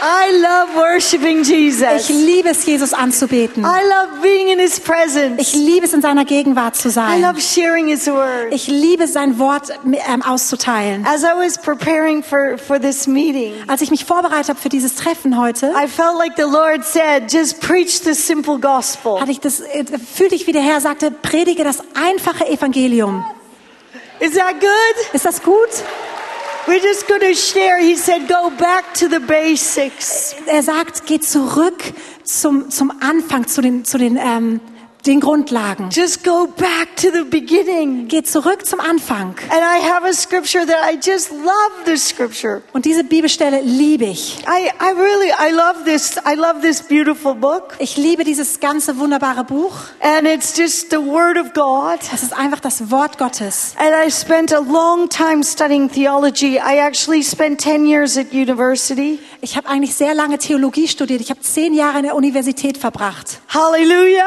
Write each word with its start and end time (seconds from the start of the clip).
I 0.00 0.30
love 0.40 0.76
worshiping 0.76 1.40
Ich 1.42 1.48
Jesus. 1.48 2.08
liebe 2.08 2.50
es, 2.50 2.64
Jesus 2.64 2.92
anzubeten. 2.94 3.64
I 3.64 3.80
love 3.84 4.22
being 4.22 4.48
in 4.48 4.60
His 4.60 4.78
presence. 4.78 5.40
Ich 5.40 5.54
liebe 5.54 5.86
es, 5.86 5.92
in 5.92 6.02
seiner 6.02 6.24
Gegenwart 6.24 6.76
zu 6.76 6.88
I 6.88 6.92
sein. 6.92 7.20
love 7.20 7.40
sharing 7.40 7.88
His 7.88 8.06
word. 8.06 8.52
Ich 8.52 8.68
liebe 8.68 9.04
es, 9.04 9.12
sein 9.14 9.38
Wort 9.40 9.70
ähm, 9.84 10.22
auszuteilen. 10.22 11.04
As 11.04 11.22
I 11.24 11.34
was 11.36 11.58
preparing 11.58 12.22
for, 12.22 12.58
for 12.58 12.80
this 12.80 13.08
meeting, 13.08 13.54
Als 13.66 13.80
ich 13.82 13.90
mich 13.90 14.04
vorbereitet 14.04 14.50
habe 14.50 14.60
für 14.60 14.68
dieses 14.68 14.94
Treffen 14.94 15.36
heute, 15.40 15.72
I 15.76 15.88
felt 15.88 16.16
like 16.16 16.34
the 16.36 16.42
Lord 16.42 16.84
said, 16.84 17.32
just 17.32 17.60
preach 17.60 18.00
the 18.04 18.14
simple 18.14 18.58
gospel. 18.58 19.20
hatte 19.20 19.32
ich 19.32 19.40
das, 19.40 19.58
äh, 19.60 19.84
fühlte 20.14 20.36
ich, 20.36 20.46
wie 20.46 20.52
der 20.52 20.62
Herr 20.62 20.80
sagte, 20.80 21.10
predige 21.10 21.64
das 21.64 21.78
einfache 22.00 22.46
Evangelium. 22.48 23.24
Is 24.20 24.34
that 24.34 24.60
good? 24.60 25.12
Ist 25.14 25.24
das 25.24 25.42
gut? 25.42 25.54
We're 26.66 26.80
just 26.80 27.06
going 27.08 27.20
to 27.20 27.34
share. 27.34 27.80
He 27.80 27.96
said, 27.96 28.28
go 28.28 28.50
back 28.50 28.94
to 28.94 29.08
the 29.08 29.20
basics. 29.20 30.34
Er 30.46 30.62
sagt, 30.62 31.06
geh 31.06 31.20
zurück 31.20 31.82
zum, 32.24 32.70
zum 32.70 32.92
Anfang, 33.00 33.46
zu 33.46 33.62
den, 33.62 33.84
zu 33.84 33.98
den, 33.98 34.16
ähm, 34.16 34.60
den 35.08 35.20
Grundlagen. 35.20 35.88
Just 35.90 36.22
go 36.22 36.46
back 36.46 36.94
to 36.96 37.08
the 37.10 37.24
beginning. 37.24 38.08
Geh 38.08 38.22
zurück 38.22 38.66
zum 38.66 38.78
Anfang. 38.78 39.34
And 39.48 39.62
I 39.62 39.80
have 39.82 40.06
a 40.06 40.12
scripture 40.12 40.66
that 40.66 40.84
I 40.84 40.96
just 40.96 41.30
love 41.30 41.84
this 41.86 42.06
scripture. 42.06 42.62
Und 42.72 42.84
diese 42.84 43.04
Bibelstelle 43.04 43.62
liebe 43.62 44.04
ich. 44.04 44.38
I, 44.46 44.68
I 44.80 44.92
really, 44.92 45.30
I 45.30 45.50
love 45.50 45.84
this. 45.84 46.18
I 46.26 46.34
love 46.34 46.60
this 46.60 46.82
beautiful 46.82 47.34
book. 47.34 47.74
Ich 47.78 47.96
liebe 47.96 48.22
dieses 48.22 48.60
ganze 48.60 48.98
wunderbare 48.98 49.44
Buch. 49.44 49.72
And 50.00 50.26
it's 50.26 50.56
just 50.56 50.90
the 50.90 50.98
word 50.98 51.38
of 51.38 51.54
God. 51.54 52.00
Es 52.12 52.22
ist 52.22 52.34
einfach 52.34 52.60
das 52.60 52.90
Wort 52.90 53.16
Gottes. 53.16 53.74
And 53.78 53.90
I 54.06 54.10
spent 54.10 54.52
a 54.52 54.60
long 54.60 55.08
time 55.08 55.42
studying 55.42 55.90
theology. 55.90 56.58
I 56.58 56.78
actually 56.80 57.22
spent 57.22 57.60
10 57.60 57.86
years 57.86 58.18
at 58.18 58.32
university. 58.32 59.18
Ich 59.40 59.56
habe 59.56 59.68
eigentlich 59.68 59.94
sehr 59.94 60.14
lange 60.14 60.36
Theologie 60.36 60.86
studiert. 60.86 61.22
Ich 61.22 61.30
habe 61.30 61.40
zehn 61.40 61.72
Jahre 61.72 61.98
in 61.98 62.04
der 62.04 62.14
Universität 62.14 62.76
verbracht. 62.76 63.40
Hallelujah. 63.48 64.26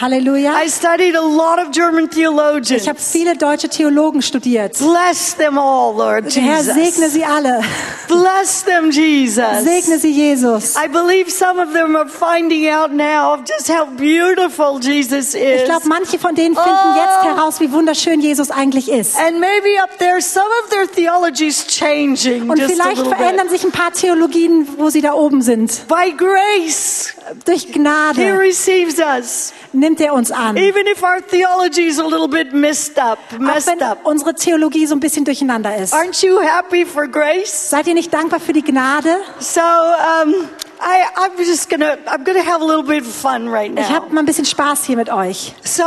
Halleluja. 0.00 0.15
I 0.20 0.68
studied 0.68 1.14
a 1.14 1.20
lot 1.20 1.58
of 1.58 1.70
German 1.72 2.08
theologians. 2.08 2.82
Ich 2.82 2.88
habe 2.88 2.98
viele 2.98 3.36
deutsche 3.36 3.68
Theologen 3.68 4.22
studiert. 4.22 4.78
Bless 4.78 5.34
them 5.36 5.58
all, 5.58 5.94
Lord 5.96 6.34
Der 6.34 6.42
Herr 6.42 6.62
segne 6.62 6.84
Jesus. 6.84 7.12
sie 7.12 7.24
alle. 7.24 7.60
Bless 8.08 8.64
them, 8.64 8.90
Jesus. 8.90 9.64
Segne 9.64 9.98
sie, 9.98 10.12
Jesus. 10.12 10.74
I 10.76 10.88
believe 10.88 11.30
some 11.30 11.60
of 11.60 11.72
them 11.72 11.96
are 11.96 12.08
finding 12.08 12.68
out 12.70 12.92
now 12.92 13.36
just 13.36 13.68
how 13.68 13.86
beautiful 13.86 14.78
Jesus 14.80 15.34
Ich 15.34 15.42
is. 15.42 15.64
glaube, 15.64 15.86
manche 15.88 16.18
von 16.18 16.34
denen 16.34 16.54
finden 16.54 16.70
Oh. 16.70 16.96
jetzt 16.96 17.24
heraus, 17.24 17.60
wie 17.60 17.70
wunderschön 17.72 18.20
Jesus 18.20 18.50
eigentlich 18.50 18.90
ist. 18.90 19.16
And 19.18 19.40
maybe 19.40 19.80
up 19.82 19.98
there, 19.98 20.20
some 20.20 20.46
of 20.62 20.70
their 20.70 20.86
theology's 20.90 21.66
changing 21.66 22.48
Und 22.48 22.58
just 22.58 22.80
a 22.80 22.84
vielleicht 22.84 23.06
verändern 23.06 23.48
bit. 23.48 23.60
sich 23.60 23.64
ein 23.64 23.72
paar 23.72 23.92
Theologien, 23.92 24.66
wo 24.78 24.88
sie 24.90 25.00
da 25.00 25.14
oben 25.14 25.42
sind. 25.42 25.86
By 25.88 26.12
grace, 26.16 27.12
Durch 27.44 27.64
He 27.64 27.72
Gnade 27.72 28.38
receives 28.38 28.98
us. 28.98 29.52
nimmt 29.72 30.00
er 30.00 30.05
uns 30.12 30.30
an. 30.30 30.56
Even 30.56 30.86
if 30.86 31.02
our 31.02 31.20
theology 31.20 31.86
is 31.86 31.98
a 31.98 32.04
little 32.06 32.28
bit 32.28 32.52
messed 32.52 32.98
up, 32.98 33.18
Auch 33.34 33.38
messed 33.38 33.66
wenn 33.68 33.82
up. 33.82 34.04
unsere 34.04 34.34
Theologie 34.34 34.86
so 34.86 34.94
ein 34.94 35.00
bisschen 35.00 35.24
durcheinander 35.24 35.76
ist. 35.76 35.92
Aren't 35.94 36.22
you 36.24 36.40
happy 36.40 36.84
for 36.84 37.06
grace? 37.08 37.70
Seid 37.70 37.86
ihr 37.86 37.94
nicht 37.94 38.12
dankbar 38.12 38.40
für 38.40 38.52
die 38.52 38.62
Gnade? 38.62 39.16
So, 39.38 39.60
um, 39.60 40.34
I, 40.80 41.04
I'm 41.16 41.36
just 41.38 41.68
gonna, 41.70 41.96
I'm 42.06 42.24
gonna 42.24 42.44
have 42.44 42.60
a 42.62 42.66
little 42.66 42.82
bit 42.82 43.02
of 43.02 43.08
fun 43.12 43.48
right 43.48 43.70
Ich 43.70 43.88
now. 43.88 43.94
habe 43.94 44.12
mal 44.14 44.20
ein 44.20 44.26
bisschen 44.26 44.44
Spaß 44.44 44.84
hier 44.84 44.96
mit 44.96 45.10
euch. 45.10 45.54
So, 45.62 45.82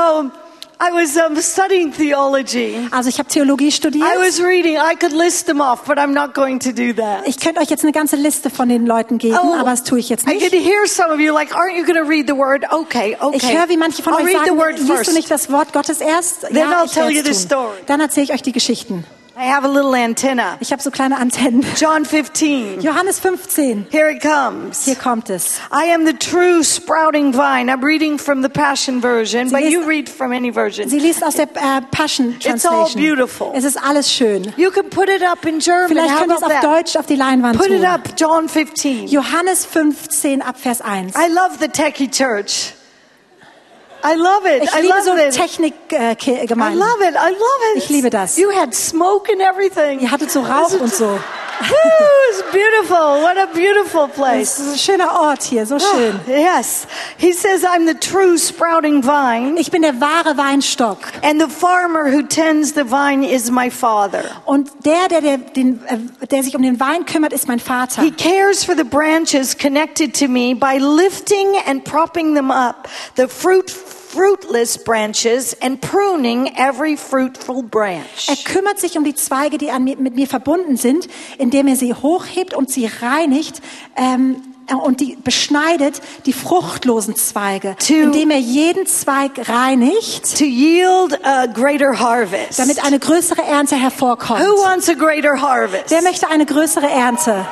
I 0.81 0.91
was 0.94 1.17
um, 1.17 1.35
studying 1.41 1.91
theology. 1.91 2.88
Also 2.91 3.09
ich 3.09 3.19
habe 3.19 3.27
Theologie 3.27 3.69
studiert. 3.69 4.05
I 4.05 4.17
was 4.17 4.41
reading. 4.41 4.77
I 4.77 4.95
could 4.95 5.11
list 5.11 5.47
them 5.47 5.59
off, 5.59 5.83
but 5.85 5.97
I'm 5.97 6.13
not 6.13 6.33
going 6.33 6.59
to 6.59 6.72
do 6.72 6.94
that. 6.94 7.27
Ich 7.27 7.38
könnte 7.38 7.59
euch 7.59 7.69
jetzt 7.69 7.83
eine 7.83 7.91
ganze 7.91 8.16
Liste 8.16 8.49
von 8.49 8.69
den 8.69 8.85
Leuten 8.85 9.17
geben, 9.17 9.38
Oh, 9.44 9.55
aber 9.55 9.72
das 9.72 9.83
tue 9.83 10.00
ich 10.00 10.07
jetzt 10.07 10.25
I 10.25 10.35
nicht. 10.35 10.39
could 10.50 10.53
hear 10.53 10.88
some 10.88 11.13
of 11.13 11.19
you 11.19 11.33
like, 11.33 11.53
aren't 11.53 11.75
you 11.77 11.83
going 11.83 12.02
to 12.02 12.07
read 12.09 12.27
the 12.27 12.35
word? 12.35 12.63
Okay, 12.72 13.17
okay. 13.19 13.35
Ich 13.38 13.53
höre, 13.57 13.67
wie 13.67 13.75
manche 13.75 14.02
von 14.02 14.13
I'll 14.13 14.23
euch 14.23 14.31
sagen, 14.31 14.57
liest 14.88 15.07
du 15.07 15.11
nicht 15.13 15.30
das 15.30 15.52
Wort 15.52 15.73
Gottes 15.73 16.00
erst? 16.00 16.41
Then 16.44 16.56
ja, 16.56 16.81
I'll 16.84 16.91
tell 16.91 17.11
you 17.11 17.23
the 17.23 17.34
story. 17.34 17.79
Dann 17.85 18.00
erzähle 18.00 18.23
ich 18.25 18.34
euch 18.34 18.41
die 18.41 18.53
Geschichten. 18.53 19.03
I 19.41 19.44
have 19.45 19.63
a 19.63 19.69
little 19.69 19.95
antenna. 19.95 20.57
Ich 20.59 20.73
habe 20.73 20.81
so 20.81 20.91
kleine 20.91 21.17
Antennen. 21.17 21.66
John 21.77 22.03
15. 22.03 22.81
Johannes 22.81 23.19
15. 23.22 23.88
Here 23.89 24.09
it 24.11 24.22
comes. 24.22 24.83
Hier 24.83 24.95
kommt 24.95 25.29
es. 25.29 25.61
I 25.72 25.94
am 25.94 26.05
the 26.05 26.11
true 26.11 26.61
sprouting 26.61 27.31
vine. 27.31 27.69
I'm 27.72 27.81
reading 27.81 28.17
from 28.19 28.41
the 28.41 28.49
Passion 28.49 28.99
Version, 29.01 29.49
but 29.49 29.61
liest- 29.61 29.72
you 29.72 29.88
read 29.88 30.09
from 30.09 30.33
any 30.33 30.51
version. 30.51 30.89
Sie 30.89 30.99
liest 30.99 31.23
aus 31.23 31.35
der 31.35 31.47
äh, 31.55 31.81
Passion 31.89 32.35
It's 32.38 32.45
all 32.66 32.83
Translation. 32.88 33.01
beautiful. 33.01 33.51
Es 33.55 33.63
ist 33.63 33.78
alles 33.81 34.11
schön. 34.11 34.51
You 34.57 34.72
can 34.72 34.89
put 34.89 35.07
it 35.07 35.23
up 35.23 35.45
in 35.45 35.59
German. 35.59 35.88
Vielleicht 35.88 36.17
könnt 36.17 36.31
ihr 36.31 36.35
es 36.35 36.44
auf 36.44 36.51
that? 36.51 36.63
Deutsch 36.66 36.95
auf 36.97 37.05
die 37.05 37.16
Leinwand 37.16 37.57
Put 37.57 37.67
it 37.69 37.78
tun. 37.78 37.85
up, 37.85 38.01
John 38.17 38.49
15. 38.49 39.07
Johannes 39.07 39.66
15 39.66 40.41
ab 40.41 40.57
Vers 40.59 40.81
1. 40.81 41.16
I 41.16 41.29
love 41.31 41.59
the 41.61 41.69
techie 41.69 42.11
church. 42.11 42.73
I 44.03 44.15
love 44.15 44.45
it. 44.45 44.63
Ich 44.63 44.73
I 44.73 44.81
liebe 44.81 44.93
love 44.93 45.03
so 45.03 45.15
it. 45.15 45.35
I 45.35 45.39
Technikgemeinden. 46.15 46.79
love 46.79 47.01
it. 47.01 47.15
I 47.15 47.31
love 47.31 47.75
it. 47.75 47.83
Ich 47.83 47.89
liebe 47.89 48.09
das. 48.09 48.37
You 48.37 48.51
had 48.51 48.73
smoke 48.73 49.31
and 49.31 49.41
everything. 49.41 49.99
Ihr 49.99 50.09
hattet 50.11 50.31
so 50.31 50.41
Rauch 50.41 50.71
und 50.79 50.93
so. 50.93 51.19
It's 52.31 52.42
beautiful. 52.52 53.22
What 53.22 53.38
a 53.38 53.47
beautiful 53.53 54.06
Es 54.06 54.16
place. 54.16 54.59
ist 54.59 54.72
ein 54.74 54.78
schöner 54.78 55.20
Ort 55.20 55.44
hier, 55.44 55.66
so 55.66 55.78
schön. 55.80 56.20
Yes. 56.28 56.88
He 57.18 57.34
says, 57.34 57.64
I'm 57.64 57.86
the 57.88 57.96
true 57.96 58.38
sprouting 58.38 59.03
vine, 59.03 59.58
Ich 59.58 59.72
bin 59.72 59.81
der 59.81 60.00
wahre 60.00 60.38
Weinstock. 60.38 61.00
and 61.24 61.40
the 61.42 61.47
farmer 61.50 62.12
who 62.12 62.22
tends 62.24 62.74
the 62.74 62.84
vine 62.86 63.24
is 63.24 63.52
my 63.52 63.70
father. 63.70 64.24
Und 64.46 64.70
der, 64.86 65.08
der, 65.09 65.22
der, 65.22 65.38
den, 65.38 65.84
äh, 65.88 65.97
der 66.28 66.44
sich 66.44 66.56
um 66.56 66.62
den 66.62 66.80
Wein 66.80 67.06
kümmert, 67.06 67.34
ist 67.34 67.47
mein 67.47 67.59
Vater. 67.59 68.02
He 68.02 68.12
cares 68.12 68.64
for 68.64 68.76
the 68.76 68.84
branches 68.84 69.58
connected 69.58 70.14
to 70.20 70.28
me 70.28 70.53
by 70.56 70.78
lifting 70.80 71.47
and 71.68 71.84
propping 71.84 72.36
them 72.36 72.52
up, 72.52 72.88
the 73.16 73.28
fruit, 73.28 73.74
fruitless 74.14 74.78
branches, 74.84 75.56
and 75.62 75.80
pruning 75.81 76.47
every 76.58 76.97
fruitful 76.97 77.62
branch. 77.64 78.28
Er 78.28 78.36
kümmert 78.38 78.80
sich 78.80 78.97
um 78.97 79.03
die 79.03 79.14
Zweige, 79.16 79.58
die 79.58 79.70
an 79.72 79.84
mir, 79.84 79.97
mit 79.97 80.16
mir 80.16 80.28
verbunden 80.28 80.78
sind, 80.78 81.08
indem 81.38 81.68
er 81.68 81.75
sie 81.75 81.94
hochhebt 81.94 82.53
und 82.56 82.72
sie 82.72 82.88
reinigt 83.02 83.62
ähm, 83.96 84.42
äh, 84.68 84.74
und 84.74 85.00
die 85.00 85.16
beschneidet, 85.16 86.02
die 86.25 86.34
fruchtlosen 86.34 87.16
Zweige, 87.16 87.75
To- 87.88 87.94
indem 87.94 88.31
er 88.31 88.40
jeden 88.40 88.88
Zweig 88.88 89.47
reinigt, 89.47 90.38
To 90.40 90.44
yield 90.46 91.24
a 91.24 91.46
greater 91.46 92.00
harvest. 92.00 92.58
damit 92.58 92.84
eine 92.84 92.97
größere 93.00 93.44
Ernte 93.44 93.76
hervorkommt. 93.76 94.41
Who 94.41 94.64
wants 94.64 94.90
a 94.90 94.94
greater 94.94 95.40
harvest? 95.40 95.86
Wer 95.90 96.02
möchte 96.02 96.30
eine 96.30 96.46
größere 96.46 96.88
Ernte? 96.90 97.46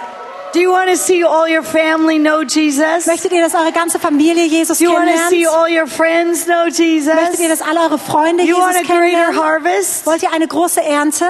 Do 0.53 0.59
you 0.59 0.71
want 0.71 0.89
to 0.89 0.97
see 0.97 1.23
all 1.23 1.47
your 1.47 1.63
family 1.63 2.17
know 2.17 2.43
Jesus? 2.43 3.05
Möchtet 3.05 3.31
ihr, 3.31 3.41
dass 3.41 3.53
eure 3.53 3.71
ganze 3.71 3.99
Familie 3.99 4.45
Jesus 4.47 4.77
Do 4.77 4.85
you 4.85 4.93
want 4.93 5.09
to 5.09 5.29
see 5.29 5.45
all 5.45 5.67
your 5.69 5.87
friends 5.87 6.45
know 6.45 6.67
Jesus? 6.67 7.13
Möchtet 7.13 7.39
ihr, 7.41 7.49
dass 7.49 7.61
alle 7.61 7.81
eure 7.81 7.97
Freunde 7.99 8.43
You 8.43 8.57
want 8.57 8.75
a 8.75 8.79
Jesus 8.79 8.87
greater 8.87 9.31
kennenlernen? 9.31 9.43
harvest? 9.43 10.05
Wollt 10.05 10.23
ihr 10.23 10.31
eine 10.31 10.47
große 10.47 10.81
Ernte? 10.81 11.25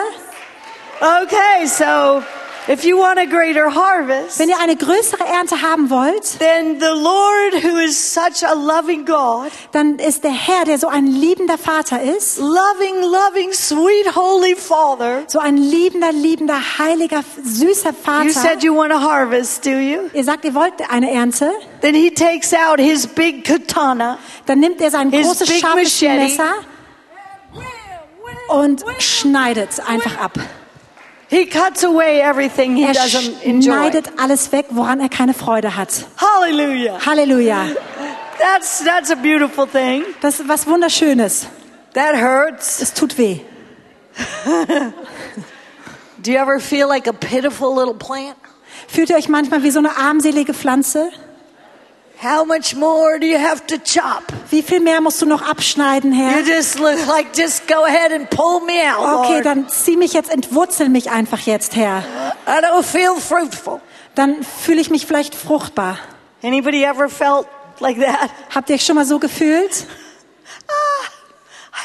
Okay, 1.00 1.66
so 1.66 2.23
if 2.67 2.83
you 2.83 2.97
want 2.97 3.19
a 3.19 3.25
greater 3.25 3.73
harvest, 3.73 4.39
Wenn 4.39 4.50
ihr 4.50 4.59
eine 4.61 4.75
größere 4.75 5.23
Ernte 5.23 5.61
haben 5.61 5.89
wollt, 5.89 6.39
then 6.39 6.79
the 6.79 6.85
Lord, 6.85 7.63
who 7.63 7.78
is 7.78 7.97
such 8.13 8.44
a 8.47 8.53
loving 8.53 9.05
God, 9.05 9.51
dann 9.72 10.00
ist 10.00 10.23
der 10.23 10.31
Herr, 10.31 10.66
der 10.66 10.78
so 10.78 10.88
ein 10.88 11.07
liebender 11.07 11.57
Vater 11.57 12.01
ist, 12.01 12.38
loving, 12.38 13.01
loving, 13.01 13.53
sweet, 13.53 14.16
holy 14.16 14.55
Father. 14.55 15.23
so 15.28 15.39
ein 15.39 15.57
liebender, 15.57 16.11
liebender, 16.11 16.59
heiliger, 16.78 17.23
süßer 17.44 17.94
Vater. 17.94 18.25
You 18.28 18.33
Vater. 18.33 18.47
said 18.50 18.63
you 18.63 18.75
want 18.75 18.91
a 18.91 18.99
harvest, 19.01 19.66
do 19.66 19.72
you? 19.72 20.09
Ihr 20.13 20.23
sagt, 20.23 20.45
ihr 20.45 20.53
wollt 20.53 20.73
eine 20.89 21.11
Ernte, 21.11 21.51
Then 21.81 21.94
he 21.94 22.09
takes 22.11 22.53
out 22.53 22.79
his 22.79 23.05
big 23.07 23.44
katana 23.45 24.17
dann 24.45 24.59
nimmt 24.59 24.81
er 24.81 24.89
sein 24.91 25.11
His 25.11 25.25
großes 25.28 25.47
big 25.47 25.59
scharfes 25.59 26.01
machete. 26.01 26.23
Messer 26.23 26.53
und 28.49 28.84
schneidet 28.99 29.69
einfach 29.88 30.17
ab. 30.19 30.31
He 31.30 31.46
cuts 31.46 31.84
away 31.84 32.22
everything 32.22 32.76
he 32.78 32.86
Er 32.86 32.94
doesn't 32.94 33.44
enjoy. 33.44 33.72
schneidet 33.74 34.12
alles 34.18 34.52
weg, 34.52 34.68
woran 34.70 35.00
er 35.02 35.10
keine 35.10 35.34
Freude 35.34 35.76
hat. 35.76 36.06
Hallelujah. 36.18 37.00
Halleluja. 37.06 37.66
That's 38.40 38.84
that's 38.85 39.12
a 39.12 39.16
beautiful 39.16 39.66
thing. 39.68 40.03
Das 40.22 40.40
ist 40.40 40.47
was 40.47 40.66
Wunderschönes. 40.68 41.47
That 41.94 42.16
hurts. 42.16 42.82
Es 42.82 42.94
tut 42.94 43.18
weh. 43.18 43.40
Do 46.24 46.32
you 46.32 46.38
ever 46.38 46.59
feel 46.59 46.88
like 46.88 47.08
a 47.08 47.14
pitiful 47.14 47.76
little 47.76 47.94
plant? 47.94 48.35
Fühlt 48.88 49.09
ihr 49.09 49.18
euch 49.18 49.28
manchmal 49.28 49.64
wie 49.64 49.72
so 49.72 49.80
eine 49.80 49.97
armselige 49.97 50.53
Pflanze? 50.53 51.09
How 52.22 52.43
much 52.46 52.75
more 52.75 53.19
do 53.19 53.28
you 53.28 53.37
have 53.37 53.66
to 53.67 53.78
chop? 53.78 54.23
Wie 54.49 54.64
viel 54.64 54.79
mehr 54.79 55.02
musst 55.02 55.22
du 55.22 55.25
noch 55.28 55.41
abschneiden, 55.47 56.14
You 56.14 56.19
Herr? 56.25 56.41
just 56.43 56.79
look 56.79 57.05
like 57.08 57.28
just 57.37 57.67
go 57.67 57.84
ahead 57.85 58.11
and 58.11 58.28
pull 58.29 58.59
me 58.61 58.73
out, 58.84 59.19
Okay, 59.25 59.34
Lord. 59.34 59.46
dann 59.46 59.69
zieh 59.69 59.96
mich 59.97 60.14
jetzt, 60.14 60.31
entwurzel 60.31 60.90
mich 60.90 61.11
einfach 61.11 61.41
jetzt, 61.41 61.75
Herr. 61.75 62.03
I 62.47 62.64
don't 62.64 62.84
feel 62.84 63.16
fruitful. 63.19 63.81
Dann 64.16 64.43
fühle 64.43 64.81
ich 64.81 64.90
mich 64.90 65.05
vielleicht 65.05 65.35
fruchtbar. 65.35 65.99
Anybody 66.43 66.84
ever 66.84 67.08
felt 67.08 67.46
like 67.79 67.99
that? 67.99 68.31
Habt 68.53 68.70
ihr 68.70 68.75
euch 68.75 68.85
schon 68.85 68.96
mal 68.96 69.05
so 69.05 69.20
gefühlt? 69.20 69.85
I 70.70 71.08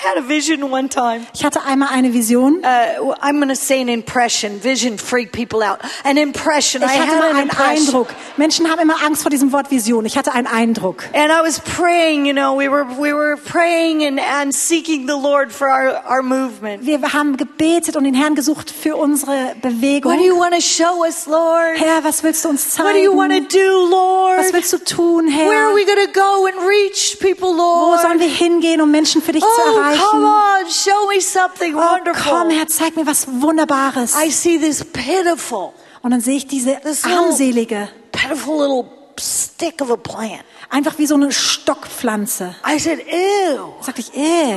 had 0.04 0.18
a 0.18 0.22
vision 0.28 0.70
one 0.70 0.88
time. 0.88 1.26
Ich 1.34 1.44
hatte 1.44 1.62
einmal 1.64 1.88
eine 1.92 2.12
Vision. 2.12 2.62
Uh, 2.64 3.14
I'm 3.22 3.36
going 3.36 3.48
to 3.48 3.54
say 3.56 3.80
an 3.80 3.88
impression. 3.88 4.62
Vision 4.62 4.98
freak 4.98 5.32
people 5.32 5.62
out. 5.62 5.78
An 6.04 6.16
impression. 6.16 6.82
Ich 6.82 6.88
I 6.88 6.98
hatte 7.00 7.10
had 7.12 7.18
mal 7.20 7.30
einen 7.30 7.48
impression. 7.48 7.86
Eindruck. 7.88 8.08
Menschen 8.36 8.70
haben 8.70 8.80
immer 8.80 9.02
Angst 9.04 9.22
vor 9.22 9.30
diesem 9.30 9.52
Wort 9.52 9.70
Vision. 9.70 10.04
Ich 10.06 10.16
hatte 10.18 10.32
einen 10.32 10.46
Eindruck. 10.46 11.04
And 11.14 11.30
I 11.30 11.42
was 11.42 11.60
praying, 11.60 12.26
you 12.26 12.32
know, 12.32 12.56
we 12.58 12.68
were, 12.70 12.84
we 12.98 13.12
were 13.14 13.36
praying 13.36 14.04
and, 14.04 14.18
and 14.20 14.54
seeking 14.54 15.06
the 15.06 15.16
Lord 15.16 15.52
for 15.52 15.68
our, 15.68 16.02
our 16.08 16.22
movement. 16.22 16.84
Wir 16.86 17.00
haben 17.12 17.36
gebetet 17.36 17.96
und 17.96 18.04
den 18.04 18.14
Herrn 18.14 18.34
gesucht 18.34 18.70
für 18.70 18.96
unsere 18.96 19.54
Bewegung. 19.62 20.12
What 20.12 20.18
do 20.20 20.24
you 20.24 20.38
want 20.38 20.54
to 20.54 20.60
show 20.60 21.04
us, 21.04 21.26
Lord? 21.26 21.76
Herr, 21.78 22.02
was 22.04 22.22
willst 22.22 22.44
du 22.44 22.48
uns 22.50 22.78
What 22.78 22.94
do 22.94 22.98
you 22.98 23.14
want 23.16 23.32
to 23.32 23.38
zeigen? 23.40 23.48
do, 23.48 23.86
Lord? 23.90 24.38
Was 24.38 24.52
willst 24.52 24.72
du 24.72 24.78
tun, 24.78 25.26
Where 25.26 25.44
are 25.46 25.68
Herr? 25.70 25.74
we 25.74 25.84
going 25.84 26.06
to 26.06 26.12
go 26.12 26.46
and 26.46 26.56
reach 26.68 27.18
people, 27.20 27.48
Wo 27.52 27.96
sollen 27.96 28.18
Lord? 28.18 28.20
wir 28.20 28.28
hingehen, 28.28 28.80
um 28.80 28.90
Menschen 28.90 29.22
für 29.22 29.32
dich 29.32 29.42
zu 29.42 29.80
Oh, 29.94 30.10
come 30.10 30.24
erreichen? 30.24 30.66
on, 30.66 30.70
show 30.70 31.08
me 31.08 31.20
something 31.20 31.74
Oh, 31.74 31.78
komm, 31.80 31.90
wonderful. 32.06 32.50
Herr, 32.50 32.66
zeig 32.66 32.96
mir 32.96 33.06
was 33.06 33.26
Wunderbares. 33.28 34.14
I 34.16 34.30
see 34.30 34.58
this 34.58 34.84
pitiful, 34.84 35.72
Und 36.02 36.10
dann 36.12 36.20
sehe 36.20 36.36
ich 36.36 36.46
diese 36.46 36.78
little- 36.84 37.14
armselige, 37.16 37.88
pitiful 38.10 38.60
little 38.60 38.84
stick 39.20 39.80
of 39.82 39.90
a 39.90 39.96
plant. 39.96 40.42
einfach 40.70 40.98
wie 40.98 41.06
so 41.06 41.14
eine 41.14 41.30
Stockpflanze. 41.32 42.54
I 42.66 42.78
said, 42.78 43.00
ew, 43.00 43.74
sagte 43.82 44.00
ich, 44.00 44.14
äh, 44.16 44.56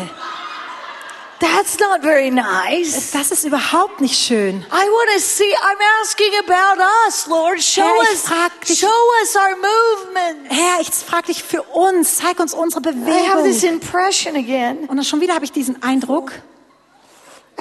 that's 1.40 1.80
not 1.80 2.02
very 2.02 2.32
nice. 2.32 3.12
das 3.12 3.32
ist 3.32 3.44
überhaupt 3.44 4.02
nicht 4.02 4.18
schön. 4.18 4.66
I 4.72 4.88
want 4.90 5.10
to 5.16 5.20
see, 5.20 5.54
I'm 5.54 5.78
asking 6.02 6.32
about 6.44 6.82
us, 7.08 7.28
Lord. 7.28 7.62
Show 7.62 7.82
Herr, 7.82 8.04
ich 8.04 8.10
us, 8.24 8.52
dich- 8.68 8.80
show 8.80 8.88
us 9.22 9.36
our 9.36 9.56
movement. 9.56 10.50
Herr, 10.52 10.82
ich 10.82 10.90
frage 10.90 11.28
dich 11.28 11.44
für 11.44 11.62
uns, 11.64 12.18
zeig 12.18 12.40
uns 12.40 12.54
unsere 12.54 12.82
I 12.82 13.28
have 13.28 13.44
this 13.44 13.62
Bewegung. 13.62 13.82
impression 13.82 14.36
again. 14.36 14.80
Und 14.88 14.98
dann 14.98 15.06
schon 15.06 15.22
wieder 15.22 15.34
habe 15.36 15.46
ich 15.46 15.52
diesen 15.52 15.82
Eindruck, 15.84 16.32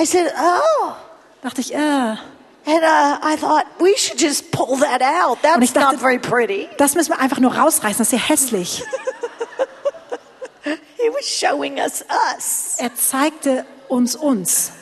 I 0.00 0.04
said, 0.06 0.32
oh. 0.38 0.92
dachte 1.42 1.60
ich, 1.60 1.74
äh, 1.74 1.78
And 2.66 2.82
uh, 2.82 3.18
I 3.22 3.36
thought, 3.38 3.66
we 3.78 3.94
should 3.98 4.18
just 4.18 4.50
pull 4.50 4.78
that 4.78 5.02
out. 5.02 5.38
That's 5.42 5.70
dachte- 5.74 5.92
not 5.92 6.00
very 6.00 6.18
pretty. 6.18 6.66
das 6.78 6.94
müssen 6.94 7.10
wir 7.10 7.18
einfach 7.20 7.38
nur 7.38 7.54
rausreißen, 7.54 7.98
das 7.98 8.10
ist 8.10 8.18
ja 8.18 8.26
hässlich. 8.26 8.82
He 11.04 11.10
was 11.10 11.26
showing 11.26 11.78
us 11.78 12.02
us. 12.34 12.76
Er 12.78 12.94
zeigte 12.94 13.66
uns 13.88 14.16
uns. 14.16 14.72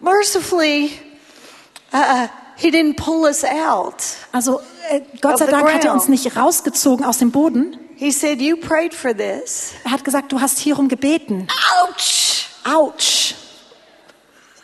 Mercifully, 0.00 0.92
uh, 1.94 2.28
he 2.56 2.70
didn't 2.70 2.96
pull 2.96 3.24
us 3.24 3.42
out. 3.42 4.02
Also 4.32 4.60
äh, 4.90 5.00
Gott 5.22 5.38
sei 5.38 5.46
Dank 5.46 5.72
hat 5.72 5.86
er 5.86 5.94
uns 5.94 6.08
nicht 6.08 6.36
rausgezogen 6.36 7.06
aus 7.06 7.16
dem 7.16 7.30
Boden. 7.30 7.78
He 7.96 8.10
said, 8.10 8.42
You 8.42 8.56
prayed 8.56 8.92
for 8.92 9.16
this. 9.16 9.72
Er 9.84 9.92
hat 9.92 10.04
gesagt, 10.04 10.30
du 10.30 10.42
hast 10.42 10.58
hierum 10.58 10.88
gebeten. 10.88 11.48
Ouch! 11.86 12.44
Autsch. 12.64 13.34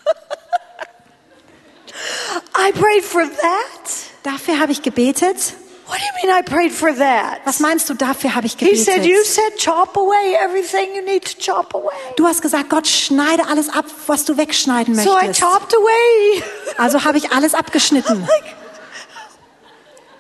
I 2.54 2.70
prayed 2.72 3.02
for 3.02 3.22
that. 3.22 3.90
Dafür 4.22 4.60
habe 4.60 4.72
ich 4.72 4.82
gebetet. 4.82 5.54
What 5.88 5.98
do 5.98 6.04
you 6.04 6.12
mean 6.28 6.36
I 6.36 6.42
prayed 6.42 6.72
for 6.72 6.92
that? 6.96 7.42
Was 7.46 7.60
meinst 7.60 7.88
du, 7.88 7.94
dafür 7.94 8.34
habe 8.34 8.46
ich 8.46 8.56
He 8.58 8.74
said, 8.76 9.04
You 9.04 9.18
gebetet? 9.18 9.24
said 9.26 9.56
chop 9.56 9.96
away 9.96 10.34
everything 10.42 10.94
you 10.96 11.02
need 11.02 11.24
to 11.24 11.38
chop 11.38 11.74
away. 11.74 11.94
Du 12.16 12.26
hast 12.26 12.42
gesagt, 12.42 12.70
Gott, 12.70 12.88
schneide 12.88 13.46
alles 13.48 13.68
ab, 13.68 13.84
was 14.08 14.24
du 14.24 14.36
wegschneiden 14.36 14.96
So 14.96 15.16
I 15.16 15.28
möchtest. 15.28 15.40
chopped 15.40 15.74
away. 15.74 16.42
Also 16.76 17.04
habe 17.04 17.18
ich 17.18 17.30
alles 17.30 17.54
abgeschnitten. 17.54 18.20
like, 18.26 18.54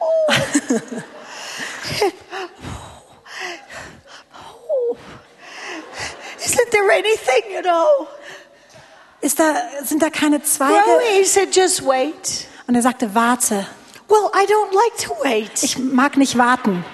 oh. 0.00 0.32
Isn't 6.44 6.70
there 6.70 6.90
anything, 6.92 7.42
you 7.52 7.62
know? 7.62 8.06
Ist 9.20 9.40
da, 9.40 9.54
sind 9.82 10.00
da 10.02 10.10
keine 10.10 10.36
Well, 10.38 10.44
Zweige? 10.44 11.00
he 11.18 11.24
said, 11.24 11.54
just 11.54 11.84
wait. 11.84 12.46
Und 12.68 12.76
er 12.76 12.82
sagte, 12.82 13.12
warte. 13.14 13.66
Well, 14.08 14.30
I 14.32 14.46
don't 14.46 14.72
like 14.72 14.96
to 15.06 15.14
wait. 15.24 15.62
Ich 15.62 15.78
mag 15.78 16.16
nicht 16.16 16.38
warten. 16.38 16.84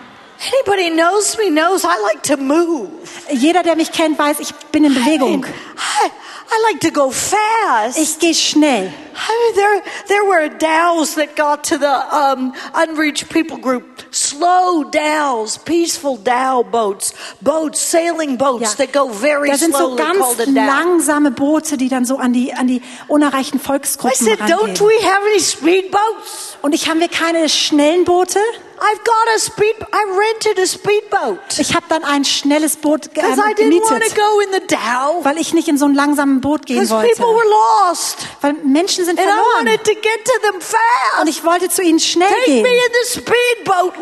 Anybody 0.44 0.90
knows 0.90 1.36
me 1.38 1.50
knows 1.50 1.84
I 1.84 2.00
like 2.02 2.22
to 2.24 2.36
move. 2.36 2.88
Jeder, 3.30 3.62
der 3.62 3.76
mich 3.76 3.92
kennt, 3.92 4.18
weiß, 4.18 4.40
ich 4.40 4.52
bin 4.72 4.84
in 4.84 4.94
Bewegung. 4.94 5.44
I, 5.44 6.06
I 6.08 6.72
like 6.72 6.80
to 6.80 6.90
go 6.90 7.10
fast. 7.10 7.98
Ich 7.98 8.18
gehe 8.18 8.34
schnell. 8.34 8.92
Mean, 9.12 9.54
there, 9.56 9.82
there 10.08 10.24
were 10.24 10.48
dhows 10.48 11.14
that 11.16 11.36
got 11.36 11.64
to 11.64 11.78
the 11.78 12.14
um, 12.14 12.52
unreached 12.74 13.28
people 13.30 13.58
group. 13.58 14.02
Slow 14.10 14.84
dhows, 14.84 15.58
peaceful 15.58 16.16
dhow 16.16 16.62
boats, 16.62 17.12
boats, 17.40 17.80
sailing 17.80 18.36
boats 18.36 18.74
that 18.76 18.92
go 18.92 19.08
very 19.08 19.48
Da 19.50 19.56
sind 19.56 19.72
so 19.72 19.78
slowly 19.96 20.02
ganz 20.02 20.18
called 20.18 20.40
a 20.40 20.46
dhow. 20.46 20.52
langsame 20.52 21.30
Boote, 21.30 21.76
die 21.76 21.88
dann 21.88 22.04
so 22.04 22.16
an 22.18 22.32
die, 22.32 22.52
an 22.54 22.66
die 22.66 22.82
unerreichten 23.08 23.60
Volksgruppen 23.60 24.12
I 24.12 24.24
said, 24.36 24.38
don't 24.48 24.80
we 24.80 24.94
have 25.04 25.22
any 25.26 25.40
speedboats? 25.40 26.56
Und 26.62 26.74
ich 26.74 26.88
haben 26.88 27.00
wir 27.00 27.08
keine 27.08 27.48
schnellen 27.48 28.04
Boote? 28.04 28.38
I've 28.84 29.04
got 29.04 29.36
a 29.36 29.38
speed. 29.38 29.76
I 29.92 30.02
rented 30.10 30.58
a 30.58 30.66
speedboat 30.66 31.38
Ich 31.58 31.72
habe 31.76 31.86
dann 31.88 32.02
ein 32.02 32.24
schnelles 32.24 32.74
Boot 32.76 33.02
because 33.14 33.38
I 33.38 33.50
ähm, 33.52 33.56
didn't 33.56 33.80
want 33.82 34.02
to 34.02 34.10
gemietet, 34.10 34.16
go 34.16 34.40
in 34.40 34.48
the 34.52 34.66
dhow 34.66 35.24
weil 35.24 35.38
ich 35.38 35.54
nicht 35.54 35.68
in 35.68 35.78
so 35.78 35.84
ein 35.84 35.94
langsames 35.94 36.40
Boot 36.40 36.66
gehen 36.66 36.80
because 36.80 36.92
wollte. 36.92 37.08
people 37.14 37.32
were 37.32 37.48
lost, 37.88 38.26
Weil 38.40 38.54
Menschen 38.54 39.01
sind 39.04 39.19
and 39.19 39.28
I 39.28 39.32
verloren. 39.32 39.66
wanted 39.66 39.84
to 39.84 39.94
get 39.94 40.25
to 40.25 40.32
them 40.43 40.54
Und 40.54 40.62
fast. 40.62 41.28
ich 41.28 41.44
wollte 41.44 41.69
zu 41.69 41.82
ihnen 41.82 41.99
schnell 42.00 42.28
Take 42.28 42.44
gehen. 42.62 42.66
speedboat. 43.06 43.94